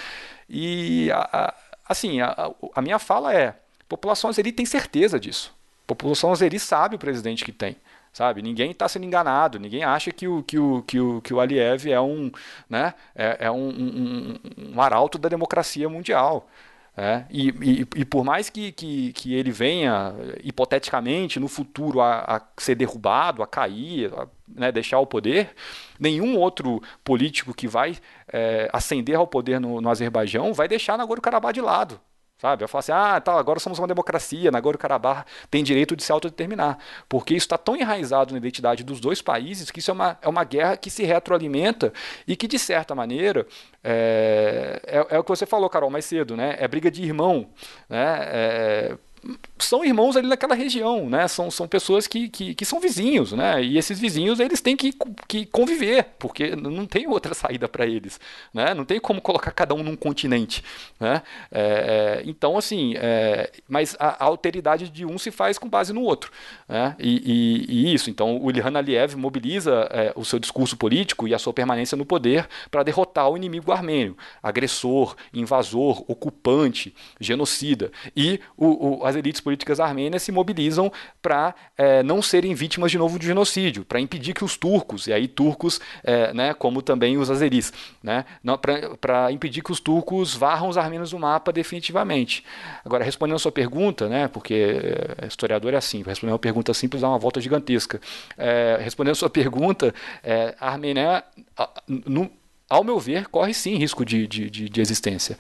[0.48, 1.54] E, a, a,
[1.88, 3.54] assim, a, a minha fala é:
[3.90, 5.52] população azeri tem certeza disso.
[5.84, 7.76] A população azeri sabe o presidente que tem.
[8.12, 8.42] Sabe?
[8.42, 11.86] Ninguém está sendo enganado, ninguém acha que o, que o, que o, que o Aliyev
[11.86, 12.30] é um,
[12.68, 14.38] né, é, é um, um,
[14.74, 16.48] um arauto da democracia mundial.
[16.96, 20.12] É, e, e, e, por mais que, que, que, ele venha,
[20.42, 25.54] hipoteticamente, no futuro a, a ser derrubado, a cair, a né, deixar o poder,
[26.00, 27.96] nenhum outro político que vai
[28.30, 32.00] é, ascender ao poder no, no Azerbaijão vai deixar Nagorno-Karabakh de lado.
[32.40, 32.64] Sabe?
[32.64, 36.78] Eu falo assim, ah, tá, agora somos uma democracia, Nagorno-Karabakh tem direito de se autodeterminar.
[37.06, 40.28] Porque isso está tão enraizado na identidade dos dois países que isso é uma, é
[40.28, 41.92] uma guerra que se retroalimenta
[42.26, 43.46] e que, de certa maneira,
[43.84, 46.56] é, é, é o que você falou, Carol, mais cedo, né?
[46.58, 47.46] É briga de irmão,
[47.90, 48.18] né?
[48.22, 48.98] É,
[49.58, 51.28] são irmãos ali naquela região, né?
[51.28, 53.62] São, são pessoas que, que, que, são vizinhos, né?
[53.62, 54.92] E esses vizinhos eles têm que,
[55.28, 58.18] que conviver, porque não tem outra saída para eles,
[58.52, 58.72] né?
[58.74, 60.64] Não tem como colocar cada um num continente,
[60.98, 61.22] né?
[61.52, 65.92] É, é, então, assim, é, mas a, a, alteridade de um se faz com base
[65.92, 66.32] no outro,
[66.68, 66.96] né?
[66.98, 71.34] E, e, e isso, então o Ilhan Aliyev mobiliza é, o seu discurso político e
[71.34, 78.40] a sua permanência no poder para derrotar o inimigo armênio, agressor, invasor, ocupante, genocida, e
[78.56, 83.18] o, o as elites políticas armênias se mobilizam para é, não serem vítimas de novo
[83.18, 87.30] de genocídio, para impedir que os turcos, e aí turcos, é, né, como também os
[87.30, 87.72] azeris,
[88.02, 88.24] né,
[89.00, 92.44] para impedir que os turcos varram os armênios do mapa definitivamente.
[92.84, 94.80] Agora, respondendo a sua pergunta, né, porque
[95.20, 98.00] é, historiador é assim, responder uma pergunta simples dá uma volta gigantesca.
[98.38, 99.94] É, respondendo a sua pergunta,
[100.58, 101.24] a Armênia,
[101.86, 102.30] no,
[102.68, 105.36] ao meu ver, corre sim risco de, de, de, de existência.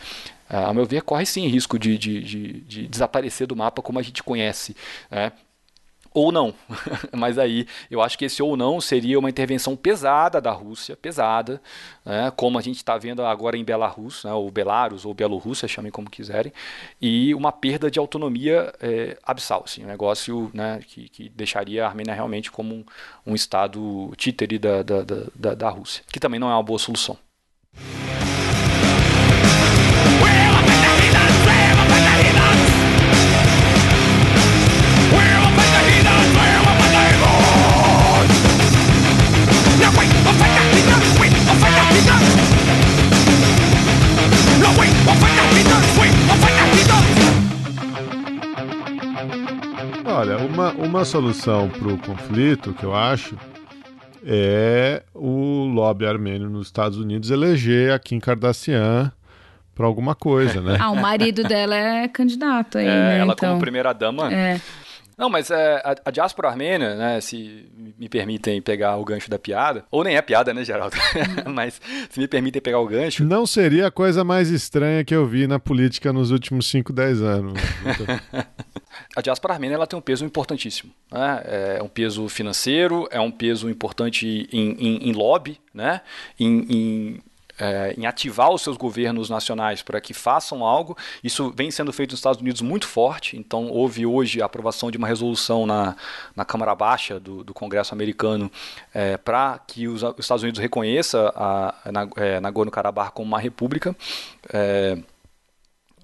[0.50, 3.98] Uh, ao meu ver, corre sim risco de, de, de, de, desaparecer do mapa como
[3.98, 4.76] a gente conhece.
[5.10, 5.30] Né?
[6.12, 6.52] Ou não,
[7.16, 11.62] mas aí eu acho que esse ou não seria uma intervenção pesada da Rússia, pesada,
[12.04, 12.32] né?
[12.34, 14.32] como a gente está vendo agora em Belarus, né?
[14.32, 16.52] ou Belarus, ou Bielorrússia, chamem como quiserem,
[17.00, 20.80] e uma perda de autonomia é, abissal, assim, um negócio né?
[20.84, 22.84] que, que, deixaria a Armênia realmente como um,
[23.24, 25.02] um estado títere da, da,
[25.32, 27.16] da, da Rússia, que também não é uma boa solução.
[50.04, 53.36] Olha, uma, uma solução para o conflito que eu acho
[54.24, 59.10] é o lobby armênio nos Estados Unidos eleger a Kim Kardashian
[59.74, 60.76] para alguma coisa, né?
[60.78, 63.18] ah, o marido dela é candidato aí, é, né?
[63.18, 63.48] Ela então...
[63.50, 64.30] como primeira dama.
[64.30, 64.60] É.
[65.20, 69.38] Não, mas é, a, a diáspora armênia, né, se me permitem pegar o gancho da
[69.38, 70.96] piada, ou nem é piada, né, Geraldo?
[71.54, 71.78] mas
[72.08, 75.46] se me permitem pegar o gancho, Não seria a coisa mais estranha que eu vi
[75.46, 77.60] na política nos últimos 5, 10 anos.
[79.14, 80.90] a diáspora armênia ela tem um peso importantíssimo.
[81.12, 81.42] Né?
[81.76, 86.00] É um peso financeiro, é um peso importante em, em, em lobby, né?
[86.38, 87.20] em, em
[87.60, 90.96] é, em ativar os seus governos nacionais para que façam algo.
[91.22, 93.36] Isso vem sendo feito nos Estados Unidos muito forte.
[93.36, 95.94] Então, houve hoje a aprovação de uma resolução na,
[96.34, 98.50] na Câmara Baixa do, do Congresso americano
[98.94, 103.94] é, para que os, os Estados Unidos reconheça a, a, é, Nagorno-Karabakh como uma república.
[104.52, 104.98] É,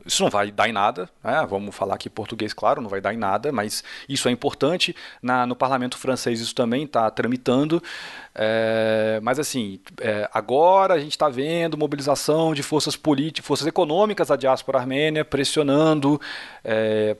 [0.06, 1.44] isso não vai dar em nada, né?
[1.48, 4.94] vamos falar aqui português, claro, não vai dar em nada, mas isso é importante.
[5.20, 7.82] Na, no parlamento francês isso também está tramitando.
[8.34, 14.28] É, mas assim, é, agora a gente está vendo mobilização de forças políticas, forças econômicas
[14.28, 16.20] da diáspora armênia pressionando
[16.64, 17.16] é,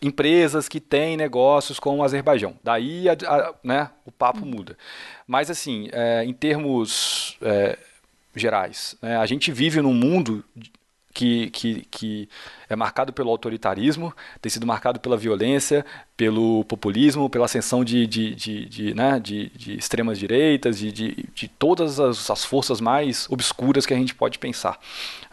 [0.00, 2.54] empresas que têm negócios com o Azerbaijão.
[2.62, 4.76] Daí a, a, né, o papo muda.
[5.26, 7.76] Mas assim, é, em termos é,
[8.34, 10.44] gerais, né, a gente vive num mundo
[11.18, 12.28] que, que, que,
[12.68, 15.84] é marcado pelo autoritarismo, tem sido marcado pela violência,
[16.16, 21.28] pelo populismo, pela ascensão de, de, de, de né, de, de extremas direitas, de, de,
[21.34, 24.78] de todas as, as, forças mais obscuras que a gente pode pensar.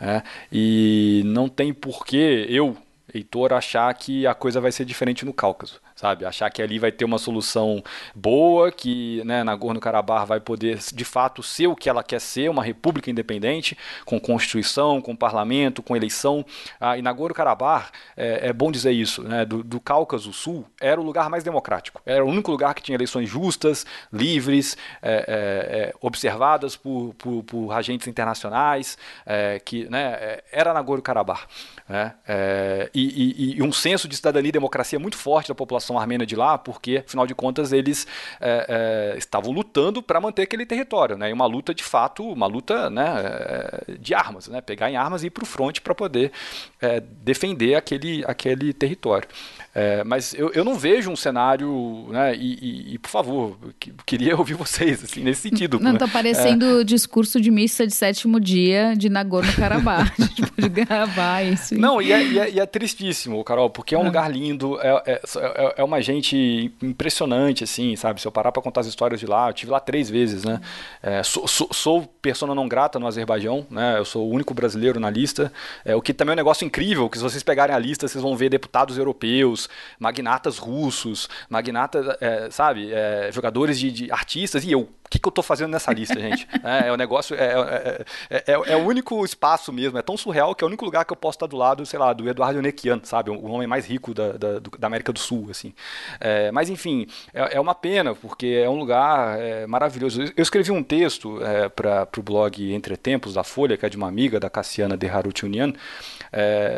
[0.01, 2.75] É, e não tem porquê eu,
[3.13, 6.25] Heitor, achar que a coisa vai ser diferente no Cáucaso sabe?
[6.25, 7.81] Achar que ali vai ter uma solução
[8.13, 12.63] boa, que né, Nagorno-Karabakh vai poder de fato ser o que ela quer ser, uma
[12.63, 16.45] república independente, com constituição, com parlamento, com eleição.
[16.79, 21.03] Ah, e Nagorno-Karabakh, é, é, bom dizer isso, né, do, do Cáucaso Sul, era o
[21.03, 22.01] lugar mais democrático.
[22.05, 27.71] Era o único lugar que tinha eleições justas, livres, é, é, observadas por, por, por,
[27.71, 28.97] agentes internacionais,
[29.65, 31.47] que né, era Nagorno-Karabakh.
[31.87, 32.13] Né,
[32.93, 36.25] e, e, e um senso de cidadania e democracia muito forte da população população armênia
[36.25, 38.07] de lá, porque, afinal de contas, eles
[38.41, 41.29] é, é, estavam lutando para manter aquele território, né?
[41.29, 44.61] E uma luta, de fato, uma luta né, é, de armas, né?
[44.61, 46.31] Pegar em armas e ir para o fronte para poder
[46.81, 49.27] é, defender aquele, aquele território.
[49.77, 52.33] É, mas eu, eu não vejo um cenário, né?
[52.33, 55.81] E, e, e por favor, que, queria ouvir vocês, assim, nesse sentido.
[55.81, 55.99] Não, né?
[55.99, 56.83] tá parecendo é...
[56.85, 60.13] discurso de missa de sétimo dia de Nagorno-Karabakh.
[60.17, 61.75] a gente pode gravar isso.
[61.75, 65.73] Não, e é, e é, é tristíssimo, Carol, porque é um lugar lindo, é, é,
[65.75, 68.21] é, uma gente impressionante, assim, sabe?
[68.21, 70.61] Se eu parar para contar as histórias de lá, eu tive lá três vezes, né?
[71.25, 73.99] sou, sou, sou, persona não grata no Azerbaijão, né?
[73.99, 75.51] Eu sou o único brasileiro na lista,
[75.97, 78.37] o que também é um negócio incrível, que se vocês pegarem a lista, vocês vão
[78.37, 79.64] ver deputados europeus,
[79.99, 85.27] magnatas russos, magnatas, é, sabe, é, jogadores de, de, artistas, e eu, o que, que
[85.27, 86.47] eu estou fazendo nessa lista, gente?
[86.65, 90.63] É, é o negócio, é, é, é, o único espaço mesmo, é tão surreal que
[90.63, 92.99] é o único lugar que eu posso estar do lado, sei lá, do Eduardo Nequian,
[93.03, 95.73] sabe, o homem mais rico da, da, da América do Sul, assim.
[96.51, 99.37] mas, enfim, é, uma pena, porque é um lugar
[99.67, 100.23] maravilhoso.
[100.35, 101.39] Eu escrevi um texto
[101.75, 105.07] para o blog Entre Tempos, da Folha, que é de uma amiga, da Cassiana de
[105.07, 105.73] Harutunian,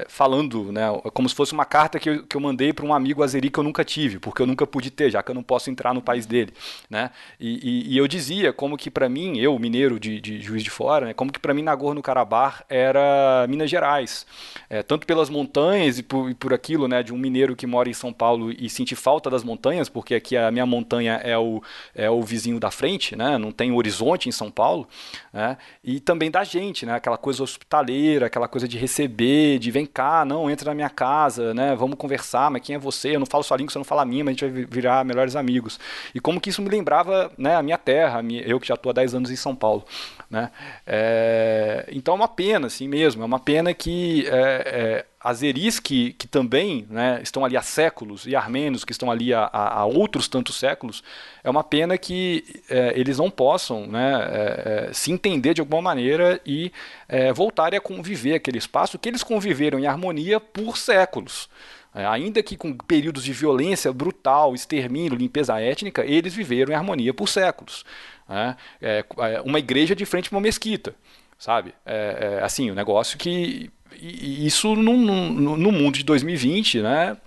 [0.08, 3.24] falando, né, como se fosse uma carta que eu, que eu mandei para um amigo
[3.24, 5.70] azeri que eu nunca tive, porque eu nunca pude ter, já que eu não posso
[5.70, 6.54] entrar no país dele,
[6.90, 7.12] né?
[7.40, 10.70] E, e, e eu dizia como que para mim, eu mineiro de, de, Juiz de
[10.70, 14.26] Fora, né, como que para mim Nagorno-Karabakh era Minas Gerais,
[14.70, 17.90] é, tanto pelas montanhas e por, e por, aquilo, né, de um mineiro que mora
[17.90, 21.62] em São Paulo e sente falta das montanhas, porque aqui a minha montanha é o,
[21.96, 23.38] é o vizinho da frente, né?
[23.38, 24.88] Não tem horizonte em São Paulo,
[25.34, 25.58] né?
[25.84, 26.94] E também da gente, né?
[26.94, 31.54] Aquela coisa hospitaleira, aquela coisa de receber, de vem cá, não entra na minha casa,
[31.54, 31.76] né?
[31.76, 33.16] Vamos conversar, mas quem é você?
[33.16, 35.06] Eu não falo sua língua, você não fala a minha, mas a gente vai virar
[35.06, 35.80] melhores amigos.
[36.14, 38.94] E como que isso me lembrava né, a minha terra, eu que já estou há
[38.94, 39.86] 10 anos em São Paulo.
[40.30, 40.52] Né?
[40.86, 46.12] É, então é uma pena, assim mesmo, é uma pena que é, é, azeris que,
[46.14, 50.28] que também né, estão ali há séculos e armênios que estão ali há, há outros
[50.28, 51.02] tantos séculos,
[51.42, 55.82] é uma pena que é, eles não possam né, é, é, se entender de alguma
[55.82, 56.74] maneira e
[57.34, 61.50] voltarem a conviver aquele espaço que eles conviveram em harmonia por séculos.
[61.98, 67.12] É, ainda que com períodos de violência brutal, extermínio, limpeza étnica, eles viveram em harmonia
[67.12, 67.84] por séculos.
[68.30, 68.56] Né?
[68.80, 70.94] É, é, uma igreja de frente para uma mesquita,
[71.40, 71.74] sabe?
[72.44, 73.72] Assim, o um negócio que.
[74.00, 77.18] isso no, no, no, mundo de 2020, né?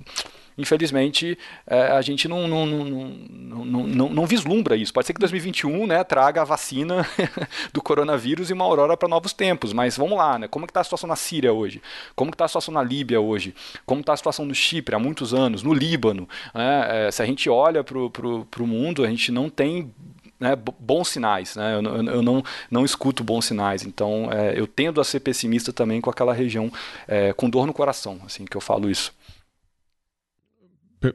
[0.61, 4.93] Infelizmente, é, a gente não não, não, não, vislumbra isso.
[4.93, 7.07] Pode ser que 2021 né, traga a vacina
[7.73, 10.49] do coronavírus e uma aurora para novos tempos, mas vamos lá, né?
[10.49, 11.83] Como está a situação na Síria hoje?
[12.15, 13.55] Como está a situação na Líbia hoje?
[13.87, 15.63] Como está a situação no Chipre há muitos anos?
[15.63, 16.29] No Líbano?
[16.55, 17.07] Né?
[17.07, 19.93] É, se a gente olha para o mundo, a gente não tem
[20.41, 21.55] né, bons sinais.
[21.55, 21.75] Né?
[21.75, 23.85] Eu, eu, eu, não, não escuto bons sinais.
[23.85, 26.73] Então, é, eu tendo a ser pessimista também com aquela região,
[27.07, 29.13] é, com dor no coração, assim que eu falo isso.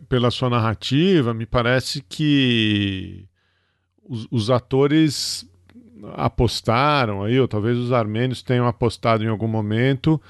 [0.10, 3.26] Pela sua narrativa, me parece que
[4.04, 5.48] os, os atores
[6.14, 10.22] apostaram aí, ou talvez os armênios tenham apostado em algum momento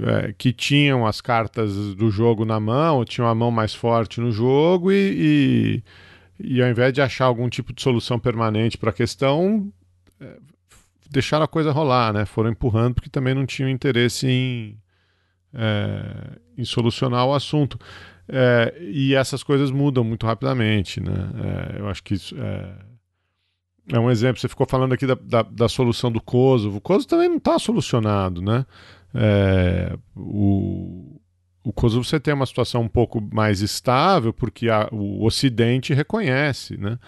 [0.00, 4.30] é, que tinham as cartas do jogo na mão, tinham a mão mais forte no
[4.30, 5.82] jogo e, e
[6.38, 9.72] e ao invés de achar algum tipo de solução permanente para a questão,
[10.20, 10.36] é,
[11.10, 12.24] deixaram a coisa rolar, né?
[12.24, 14.78] Foram empurrando porque também não tinham interesse em,
[15.52, 17.78] é, em solucionar o assunto.
[18.28, 21.30] É, e essas coisas mudam muito rapidamente, né?
[21.76, 22.74] É, eu acho que isso é,
[23.92, 24.40] é, um exemplo.
[24.40, 26.78] Você ficou falando aqui da, da, da solução do Kosovo.
[26.78, 28.64] O Kosovo também não está solucionado, né?
[29.14, 31.20] É, o,
[31.62, 36.76] o Kosovo você tem uma situação um pouco mais estável, porque a, o Ocidente reconhece,
[36.78, 36.98] né?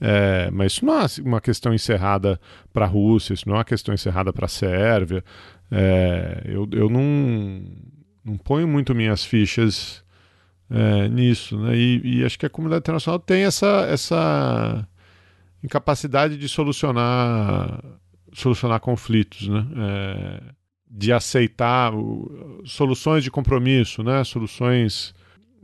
[0.00, 2.40] É, mas isso não é uma questão encerrada
[2.72, 5.24] para a Rússia, isso não é uma questão encerrada para a Sérvia.
[5.70, 7.62] É, eu, eu não,
[8.24, 10.04] não ponho muito minhas fichas
[10.70, 11.76] é, nisso, né?
[11.76, 14.86] E, e, acho que a comunidade internacional tem essa, essa
[15.62, 17.82] incapacidade de solucionar,
[18.32, 19.66] solucionar conflitos, né?
[19.76, 20.42] É,
[20.90, 21.92] de aceitar
[22.64, 24.24] soluções de compromisso, né?
[24.24, 25.14] soluções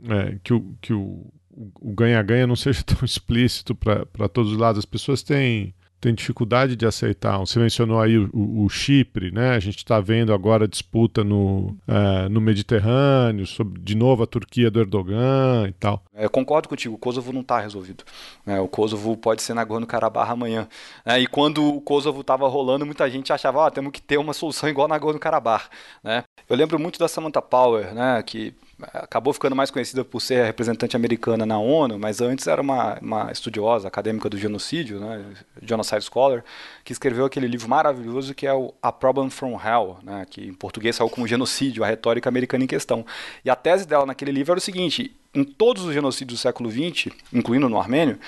[0.07, 4.79] é, que o, que o, o ganha-ganha não seja tão explícito para todos os lados.
[4.79, 5.73] As pessoas têm
[6.05, 7.39] tem dificuldade de aceitar.
[7.39, 9.55] Você mencionou aí o, o, o Chipre, né?
[9.55, 14.69] A gente está vendo agora disputa no, uh, no Mediterrâneo, sobre de novo a Turquia
[14.69, 16.03] do Erdogan e tal.
[16.13, 18.03] É, eu concordo contigo, o Kosovo não está resolvido.
[18.45, 20.67] É, o Kosovo pode ser Nagorno-Karabakh amanhã.
[21.03, 24.33] É, e quando o Kosovo estava rolando, muita gente achava, oh, temos que ter uma
[24.33, 25.71] solução igual Nagorno-Karabakh.
[26.03, 26.23] Né?
[26.47, 28.53] Eu lembro muito da Samantha Power, né, que
[28.93, 32.97] acabou ficando mais conhecida por ser a representante americana na ONU, mas antes era uma,
[32.99, 35.23] uma estudiosa acadêmica do genocídio, né,
[35.61, 36.43] genocide scholar,
[36.83, 40.53] que escreveu aquele livro maravilhoso que é o A Problem from Hell, né, que em
[40.53, 43.05] português saiu como genocídio, a retórica americana em questão.
[43.43, 46.69] E a tese dela naquele livro era o seguinte: em todos os genocídios do século
[46.69, 48.19] XX, incluindo no armênio,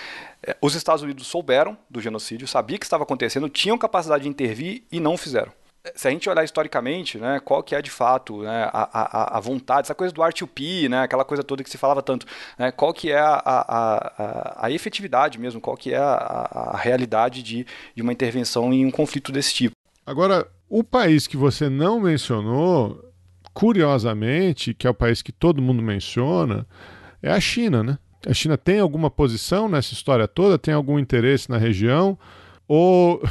[0.44, 4.84] eh, os Estados Unidos souberam do genocídio, sabiam que estava acontecendo, tinham capacidade de intervir
[4.92, 5.52] e não fizeram
[5.96, 9.40] se a gente olhar historicamente, né, qual que é de fato né, a, a, a
[9.40, 12.26] vontade, essa coisa do R2P, né, aquela coisa toda que se falava tanto,
[12.58, 17.44] né, qual que é a, a, a, efetividade mesmo, qual que é a, a realidade
[17.44, 17.66] de,
[17.96, 19.76] de uma intervenção em um conflito desse tipo.
[20.06, 23.04] Agora, o país que você não mencionou,
[23.54, 26.66] curiosamente, que é o país que todo mundo menciona,
[27.22, 27.98] é a China, né?
[28.26, 30.58] A China tem alguma posição nessa história toda?
[30.58, 32.18] Tem algum interesse na região?
[32.68, 33.22] Ou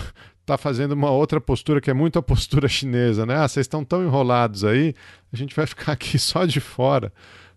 [0.47, 3.35] está fazendo uma outra postura que é muito a postura chinesa, né?
[3.35, 4.95] Ah, vocês estão tão enrolados aí,
[5.33, 7.13] a gente vai ficar aqui só de fora,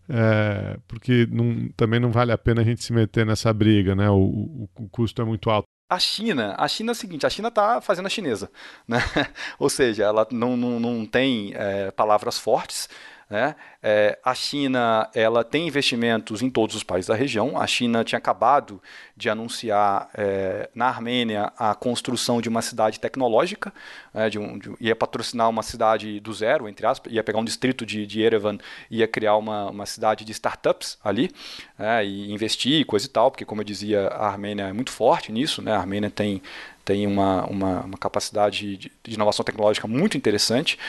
[0.10, 4.10] é, porque não, também não vale a pena a gente se meter nessa briga, né?
[4.10, 5.66] O, o, o custo é muito alto.
[5.92, 8.52] A China, a China é o seguinte, a China está fazendo a chinesa,
[8.88, 9.00] né?
[9.58, 12.90] Ou seja, ela não, não, não tem é, palavras fortes,
[13.30, 13.56] né?
[13.82, 17.62] É, a China ela tem investimentos em todos os países da região.
[17.62, 18.82] A China tinha acabado
[19.16, 23.72] de anunciar é, na Armênia a construção de uma cidade tecnológica,
[24.14, 27.46] é, de um, de, ia patrocinar uma cidade do zero, entre aspas, ia pegar um
[27.46, 28.58] distrito de, de Yerevan,
[28.90, 31.32] ia criar uma, uma cidade de startups ali
[31.78, 35.32] é, e investir coisa e tal, porque como eu dizia, a Armênia é muito forte
[35.32, 35.72] nisso, né?
[35.74, 36.42] A Armênia tem
[36.86, 40.80] tem uma, uma, uma capacidade de, de, inovação tecnológica muito interessante.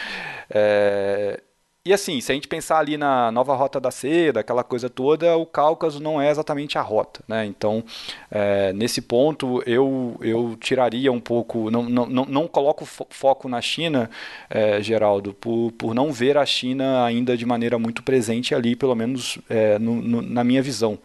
[0.48, 1.42] É,
[1.82, 5.34] e assim, se a gente pensar ali na nova rota da seda, aquela coisa toda,
[5.38, 7.22] o Cáucaso não é exatamente a rota.
[7.26, 7.46] Né?
[7.46, 7.82] Então,
[8.30, 14.10] é, nesse ponto, eu, eu tiraria um pouco, não, não, não, coloco foco na China,
[14.50, 18.94] é, Geraldo, por, por não ver a China ainda de maneira muito presente ali, pelo
[18.94, 20.98] menos é, no, no, na minha visão.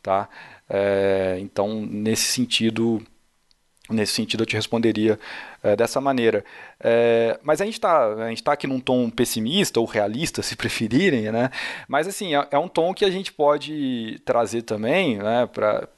[0.00, 0.28] Tá?
[0.70, 3.02] É, então, nesse sentido,
[3.92, 5.18] Nesse sentido, eu te responderia
[5.62, 6.44] é, dessa maneira.
[6.80, 8.14] É, mas a gente está
[8.44, 11.50] tá aqui num tom pessimista ou realista, se preferirem, né?
[11.88, 15.46] Mas assim, é, é um tom que a gente pode trazer também, né?
[15.46, 15.88] Para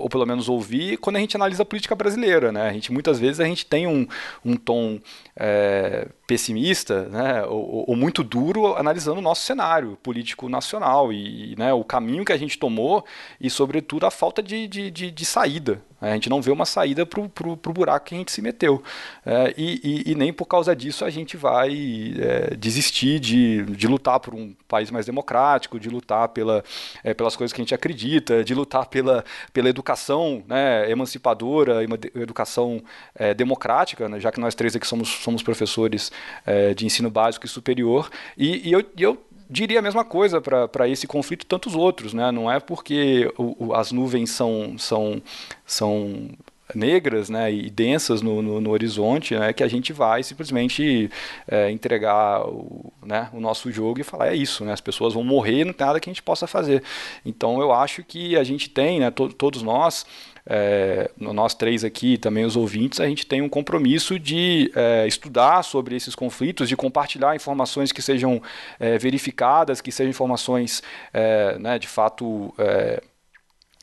[0.00, 2.50] ou pelo menos ouvir, quando a gente analisa a política brasileira.
[2.50, 2.68] Né?
[2.68, 4.06] A gente, muitas vezes a gente tem um,
[4.44, 4.98] um tom
[5.36, 7.44] é, pessimista né?
[7.44, 12.32] Ou, ou, muito duro analisando o nosso cenário político nacional e né, o caminho que
[12.32, 13.04] a gente tomou
[13.40, 17.04] e, sobretudo, a falta de, de, de, de saída A gente não vê uma saída
[17.04, 18.82] para o buraco que a gente se meteu.
[19.24, 23.86] É, e, e, e, nem por causa disso a gente vai é, desistir de, de
[23.86, 26.64] lutar por um país mais democrático, de lutar pela,
[27.04, 32.82] é, pelas coisas que a gente acredita, de lutar pela, pela educação né, emancipadora, educação
[33.14, 36.10] é, democrática, né, já que nós três aqui somos, somos professores
[36.46, 38.10] é, de ensino básico e superior.
[38.36, 39.18] E, e eu, eu
[39.50, 42.30] diria a mesma coisa para esse conflito e tantos outros, né?
[42.30, 45.20] Não é porque o, o, as nuvens são, são,
[45.66, 46.30] são
[46.74, 51.10] negras né, e densas no, no, no, horizonte né, que a gente vai simplesmente
[51.48, 55.24] é, entregar o, né, o nosso jogo e falar é isso, né, as pessoas vão
[55.24, 56.82] morrer não tem nada que a gente possa fazer.
[57.24, 60.06] Então eu acho que a gente tem, né, to, todos nós,
[60.52, 65.62] é, nós três aqui, também os ouvintes, a gente tem um compromisso de é, estudar
[65.62, 68.42] sobre esses conflitos, de compartilhar informações que sejam
[68.80, 70.82] é, verificadas, que sejam informações
[71.14, 73.00] é, né, de fato é,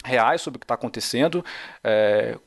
[0.03, 1.43] reais sobre o que está acontecendo,
[1.81, 2.37] é,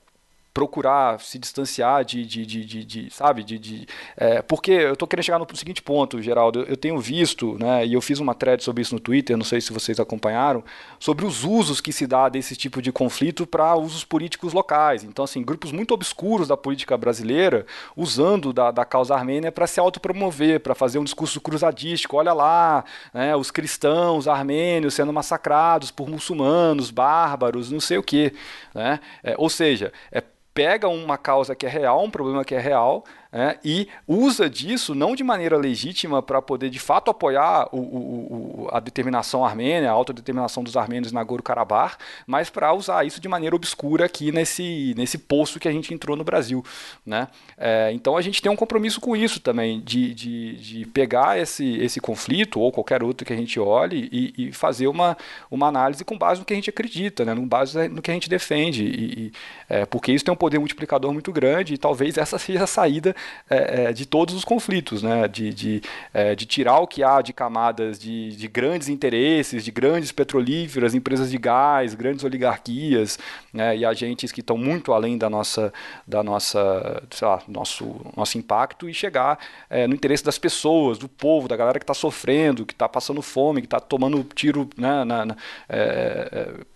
[0.53, 3.87] procurar se distanciar de, de, de, de, de sabe, de, de
[4.17, 7.95] é, porque eu estou querendo chegar no seguinte ponto, Geraldo, eu tenho visto, né, e
[7.95, 10.65] eu fiz uma thread sobre isso no Twitter, não sei se vocês acompanharam,
[10.99, 15.05] sobre os usos que se dá desse tipo de conflito para usos políticos locais.
[15.05, 17.65] Então, assim, grupos muito obscuros da política brasileira
[17.97, 22.17] usando da, da causa armênia para se autopromover, para fazer um discurso cruzadístico.
[22.17, 28.33] Olha lá, né, os cristãos armênios sendo massacrados por muçulmanos, bárbaros, não sei o quê.
[28.75, 29.01] Né?
[29.23, 30.23] É, ou seja, é
[30.61, 34.93] pega uma causa que é real, um problema que é real, é, e usa disso
[34.93, 39.89] não de maneira legítima para poder de fato apoiar o, o, o, a determinação armênia,
[39.89, 41.97] a autodeterminação dos armênios na Nagorno-Karabakh,
[42.27, 46.17] mas para usar isso de maneira obscura aqui nesse, nesse poço que a gente entrou
[46.17, 46.65] no Brasil.
[47.07, 47.29] Né?
[47.57, 51.77] É, então a gente tem um compromisso com isso também, de, de, de, pegar esse,
[51.77, 55.17] esse conflito ou qualquer outro que a gente olhe e, e, fazer uma,
[55.51, 57.35] uma análise com base no que a gente acredita, né?
[57.35, 59.33] com base no que a gente defende, e, e
[59.69, 63.15] é, porque isso tem um poder multiplicador muito grande e talvez essa seja a saída
[63.49, 65.27] é, é, de todos os conflitos, né?
[65.27, 65.83] de, de,
[66.15, 70.95] é, de, tirar o que há de camadas de, de, grandes interesses, de grandes petrolíferas,
[70.95, 73.19] empresas de gás, grandes oligarquias
[73.53, 73.77] né?
[73.77, 75.73] e agentes que estão muito além da nossa,
[76.07, 79.39] da nossa lá, nosso, nosso impacto e chegar
[79.69, 83.21] é, no interesse das pessoas, do povo, da galera que está sofrendo, que está passando
[83.21, 85.37] fome, que está tomando tiro, né, na, na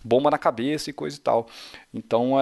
[0.03, 1.47] bomba na cabeça e coisa e tal.
[1.93, 2.33] Então,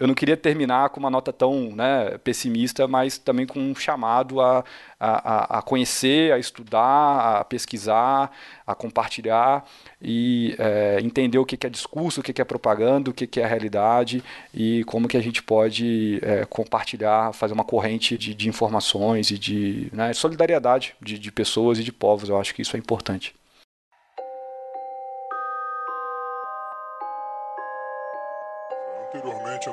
[0.00, 4.40] eu não queria terminar com uma nota tão né, pessimista, mas também com um chamado
[4.40, 4.64] a,
[4.98, 8.30] a, a conhecer, a estudar, a pesquisar,
[8.66, 9.64] a compartilhar
[10.00, 14.22] e é, entender o que é discurso, o que é propaganda, o que é realidade
[14.52, 19.38] e como que a gente pode é, compartilhar, fazer uma corrente de, de informações e
[19.38, 22.28] de né, solidariedade de, de pessoas e de povos.
[22.28, 23.34] Eu acho que isso é importante.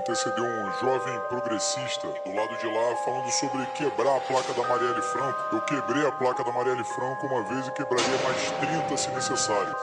[0.07, 5.01] Antecedeu um jovem progressista do lado de lá falando sobre quebrar a placa da Marielle
[5.01, 5.39] Franco.
[5.51, 9.75] Eu quebrei a placa da Marielle Franco uma vez e quebraria mais 30 se necessário.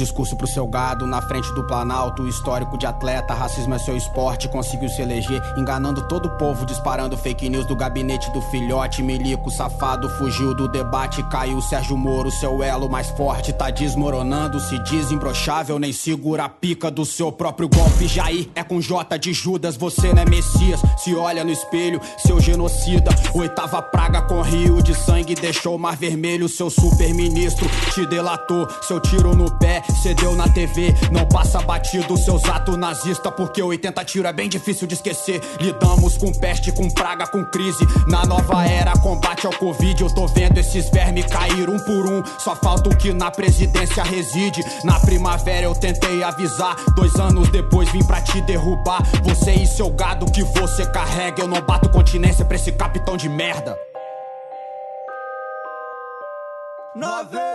[0.00, 4.48] Discurso pro seu gado na frente do Planalto, histórico de atleta, racismo é seu esporte,
[4.48, 9.50] conseguiu se eleger, enganando todo o povo, disparando fake news do gabinete do filhote, milico
[9.50, 15.10] safado, fugiu do debate, caiu Sérgio Moro, seu elo mais forte tá desmoronando, se diz
[15.12, 19.76] imbrochável, nem segura a pica do seu próprio golpe, Jair é com J de Judas,
[19.76, 24.94] você não é Messias, se olha no espelho, seu genocida, oitava praga com rio de
[24.94, 30.34] sangue, deixou o mar vermelho, seu super ministro te delatou, seu tiro no pé, Cedeu
[30.34, 34.94] na TV, não passa batido seus atos nazista, porque 80 tiro é bem difícil de
[34.94, 35.40] esquecer.
[35.60, 37.86] Lidamos com peste, com praga, com crise.
[38.06, 42.22] Na nova era, combate ao Covid, eu tô vendo esses vermes cair um por um.
[42.38, 44.62] Só falta o que na presidência reside.
[44.84, 49.02] Na primavera eu tentei avisar, dois anos depois vim pra te derrubar.
[49.24, 53.28] Você e seu gado que você carrega, eu não bato continência pra esse capitão de
[53.28, 53.78] merda.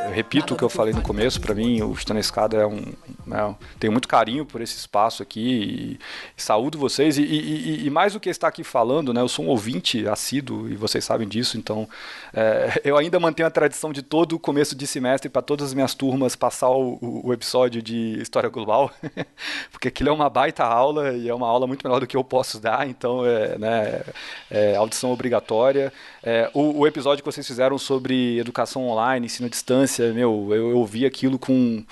[0.05, 2.65] Eu repito o que eu falei no começo, para mim o Chutando a Escada é
[2.65, 2.93] um,
[3.25, 5.97] né, tenho muito carinho por esse espaço aqui
[6.37, 9.45] e, saúdo vocês e, e, e, mais do que estar aqui falando, né, eu sou
[9.45, 11.89] um ouvinte assíduo e vocês sabem disso, então
[12.31, 15.95] é, eu ainda mantenho a tradição de todo começo de semestre para todas as minhas
[15.95, 18.91] turmas passar o, o, episódio de História Global,
[19.71, 22.23] porque aquilo é uma baita aula e é uma aula muito melhor do que eu
[22.23, 24.03] posso dar, então é, né,
[24.51, 25.91] é audição obrigatória.
[26.23, 30.71] É, o, o episódio que vocês fizeram sobre educação online ensino à distância, meu, eu,
[30.71, 31.83] eu vi aquilo com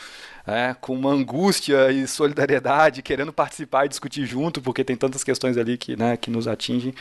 [0.45, 5.57] é, com uma angústia e solidariedade, querendo participar e discutir junto, porque tem tantas questões
[5.57, 6.93] ali que, né, que nos atingem.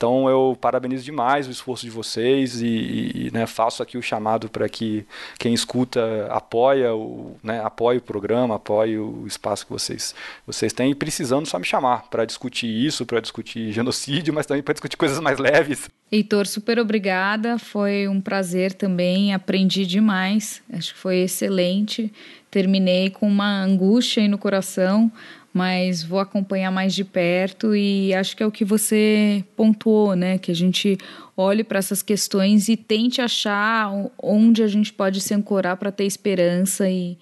[0.00, 4.48] Então eu parabenizo demais o esforço de vocês e, e né, faço aqui o chamado
[4.48, 5.04] para que
[5.38, 10.14] quem escuta apoia o, né, apoie o programa, apoie o espaço que vocês,
[10.46, 14.62] vocês têm e precisando só me chamar para discutir isso, para discutir genocídio, mas também
[14.62, 15.90] para discutir coisas mais leves.
[16.10, 17.58] Heitor, super obrigada.
[17.58, 20.62] Foi um prazer também, aprendi demais.
[20.72, 22.10] Acho que foi excelente.
[22.50, 25.12] Terminei com uma angústia aí no coração,
[25.52, 30.38] mas vou acompanhar mais de perto e acho que é o que você pontuou, né?
[30.38, 30.96] Que a gente
[31.36, 33.90] olhe para essas questões e tente achar
[34.22, 37.18] onde a gente pode se ancorar para ter esperança e,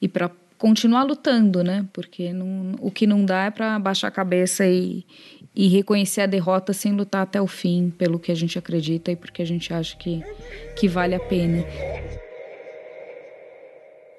[0.00, 1.86] e para continuar lutando, né?
[1.92, 5.06] Porque não, o que não dá é para baixar a cabeça e,
[5.56, 9.16] e reconhecer a derrota sem lutar até o fim pelo que a gente acredita e
[9.16, 10.22] porque a gente acha que,
[10.76, 11.64] que vale a pena.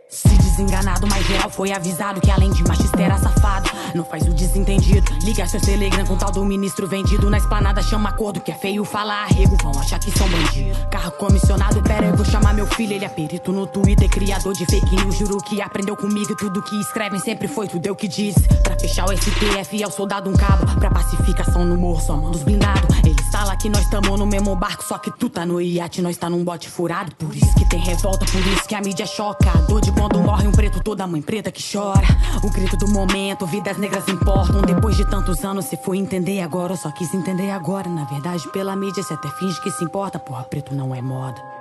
[0.09, 3.69] Se desenganado, mas geral foi avisado que além de machista era safado.
[3.95, 5.11] Não faz o desentendido.
[5.23, 7.29] Liga seu Telegram com tal do ministro vendido.
[7.29, 9.57] Na esplanada chama acordo que é feio falar arrego.
[9.61, 10.77] Vão achar que são bandido.
[10.89, 12.93] Carro comissionado, pera, eu vou chamar meu filho.
[12.93, 15.17] Ele é perito no Twitter, criador de fake news.
[15.17, 16.35] Juro que aprendeu comigo.
[16.35, 18.35] Tudo que escrevem sempre foi tudo eu que diz.
[18.63, 20.65] Pra fechar o STF é o soldado um cabo.
[20.79, 22.97] Pra pacificação no morro, só manda os blindados.
[23.03, 24.83] Ele fala que nós tamo no mesmo barco.
[24.83, 27.13] Só que tu tá no iate, nós tá num bote furado.
[27.15, 29.51] Por isso que tem revolta, por isso que a mídia choca.
[29.67, 32.07] Dor de quando morre um preto, toda mãe preta que chora.
[32.43, 34.61] O grito do momento, vidas negras importam.
[34.61, 37.89] Depois de tantos anos, se foi entender agora, eu só quis entender agora.
[37.89, 40.19] Na verdade, pela mídia, você até finge que se importa.
[40.19, 41.60] Porra, preto não é moda.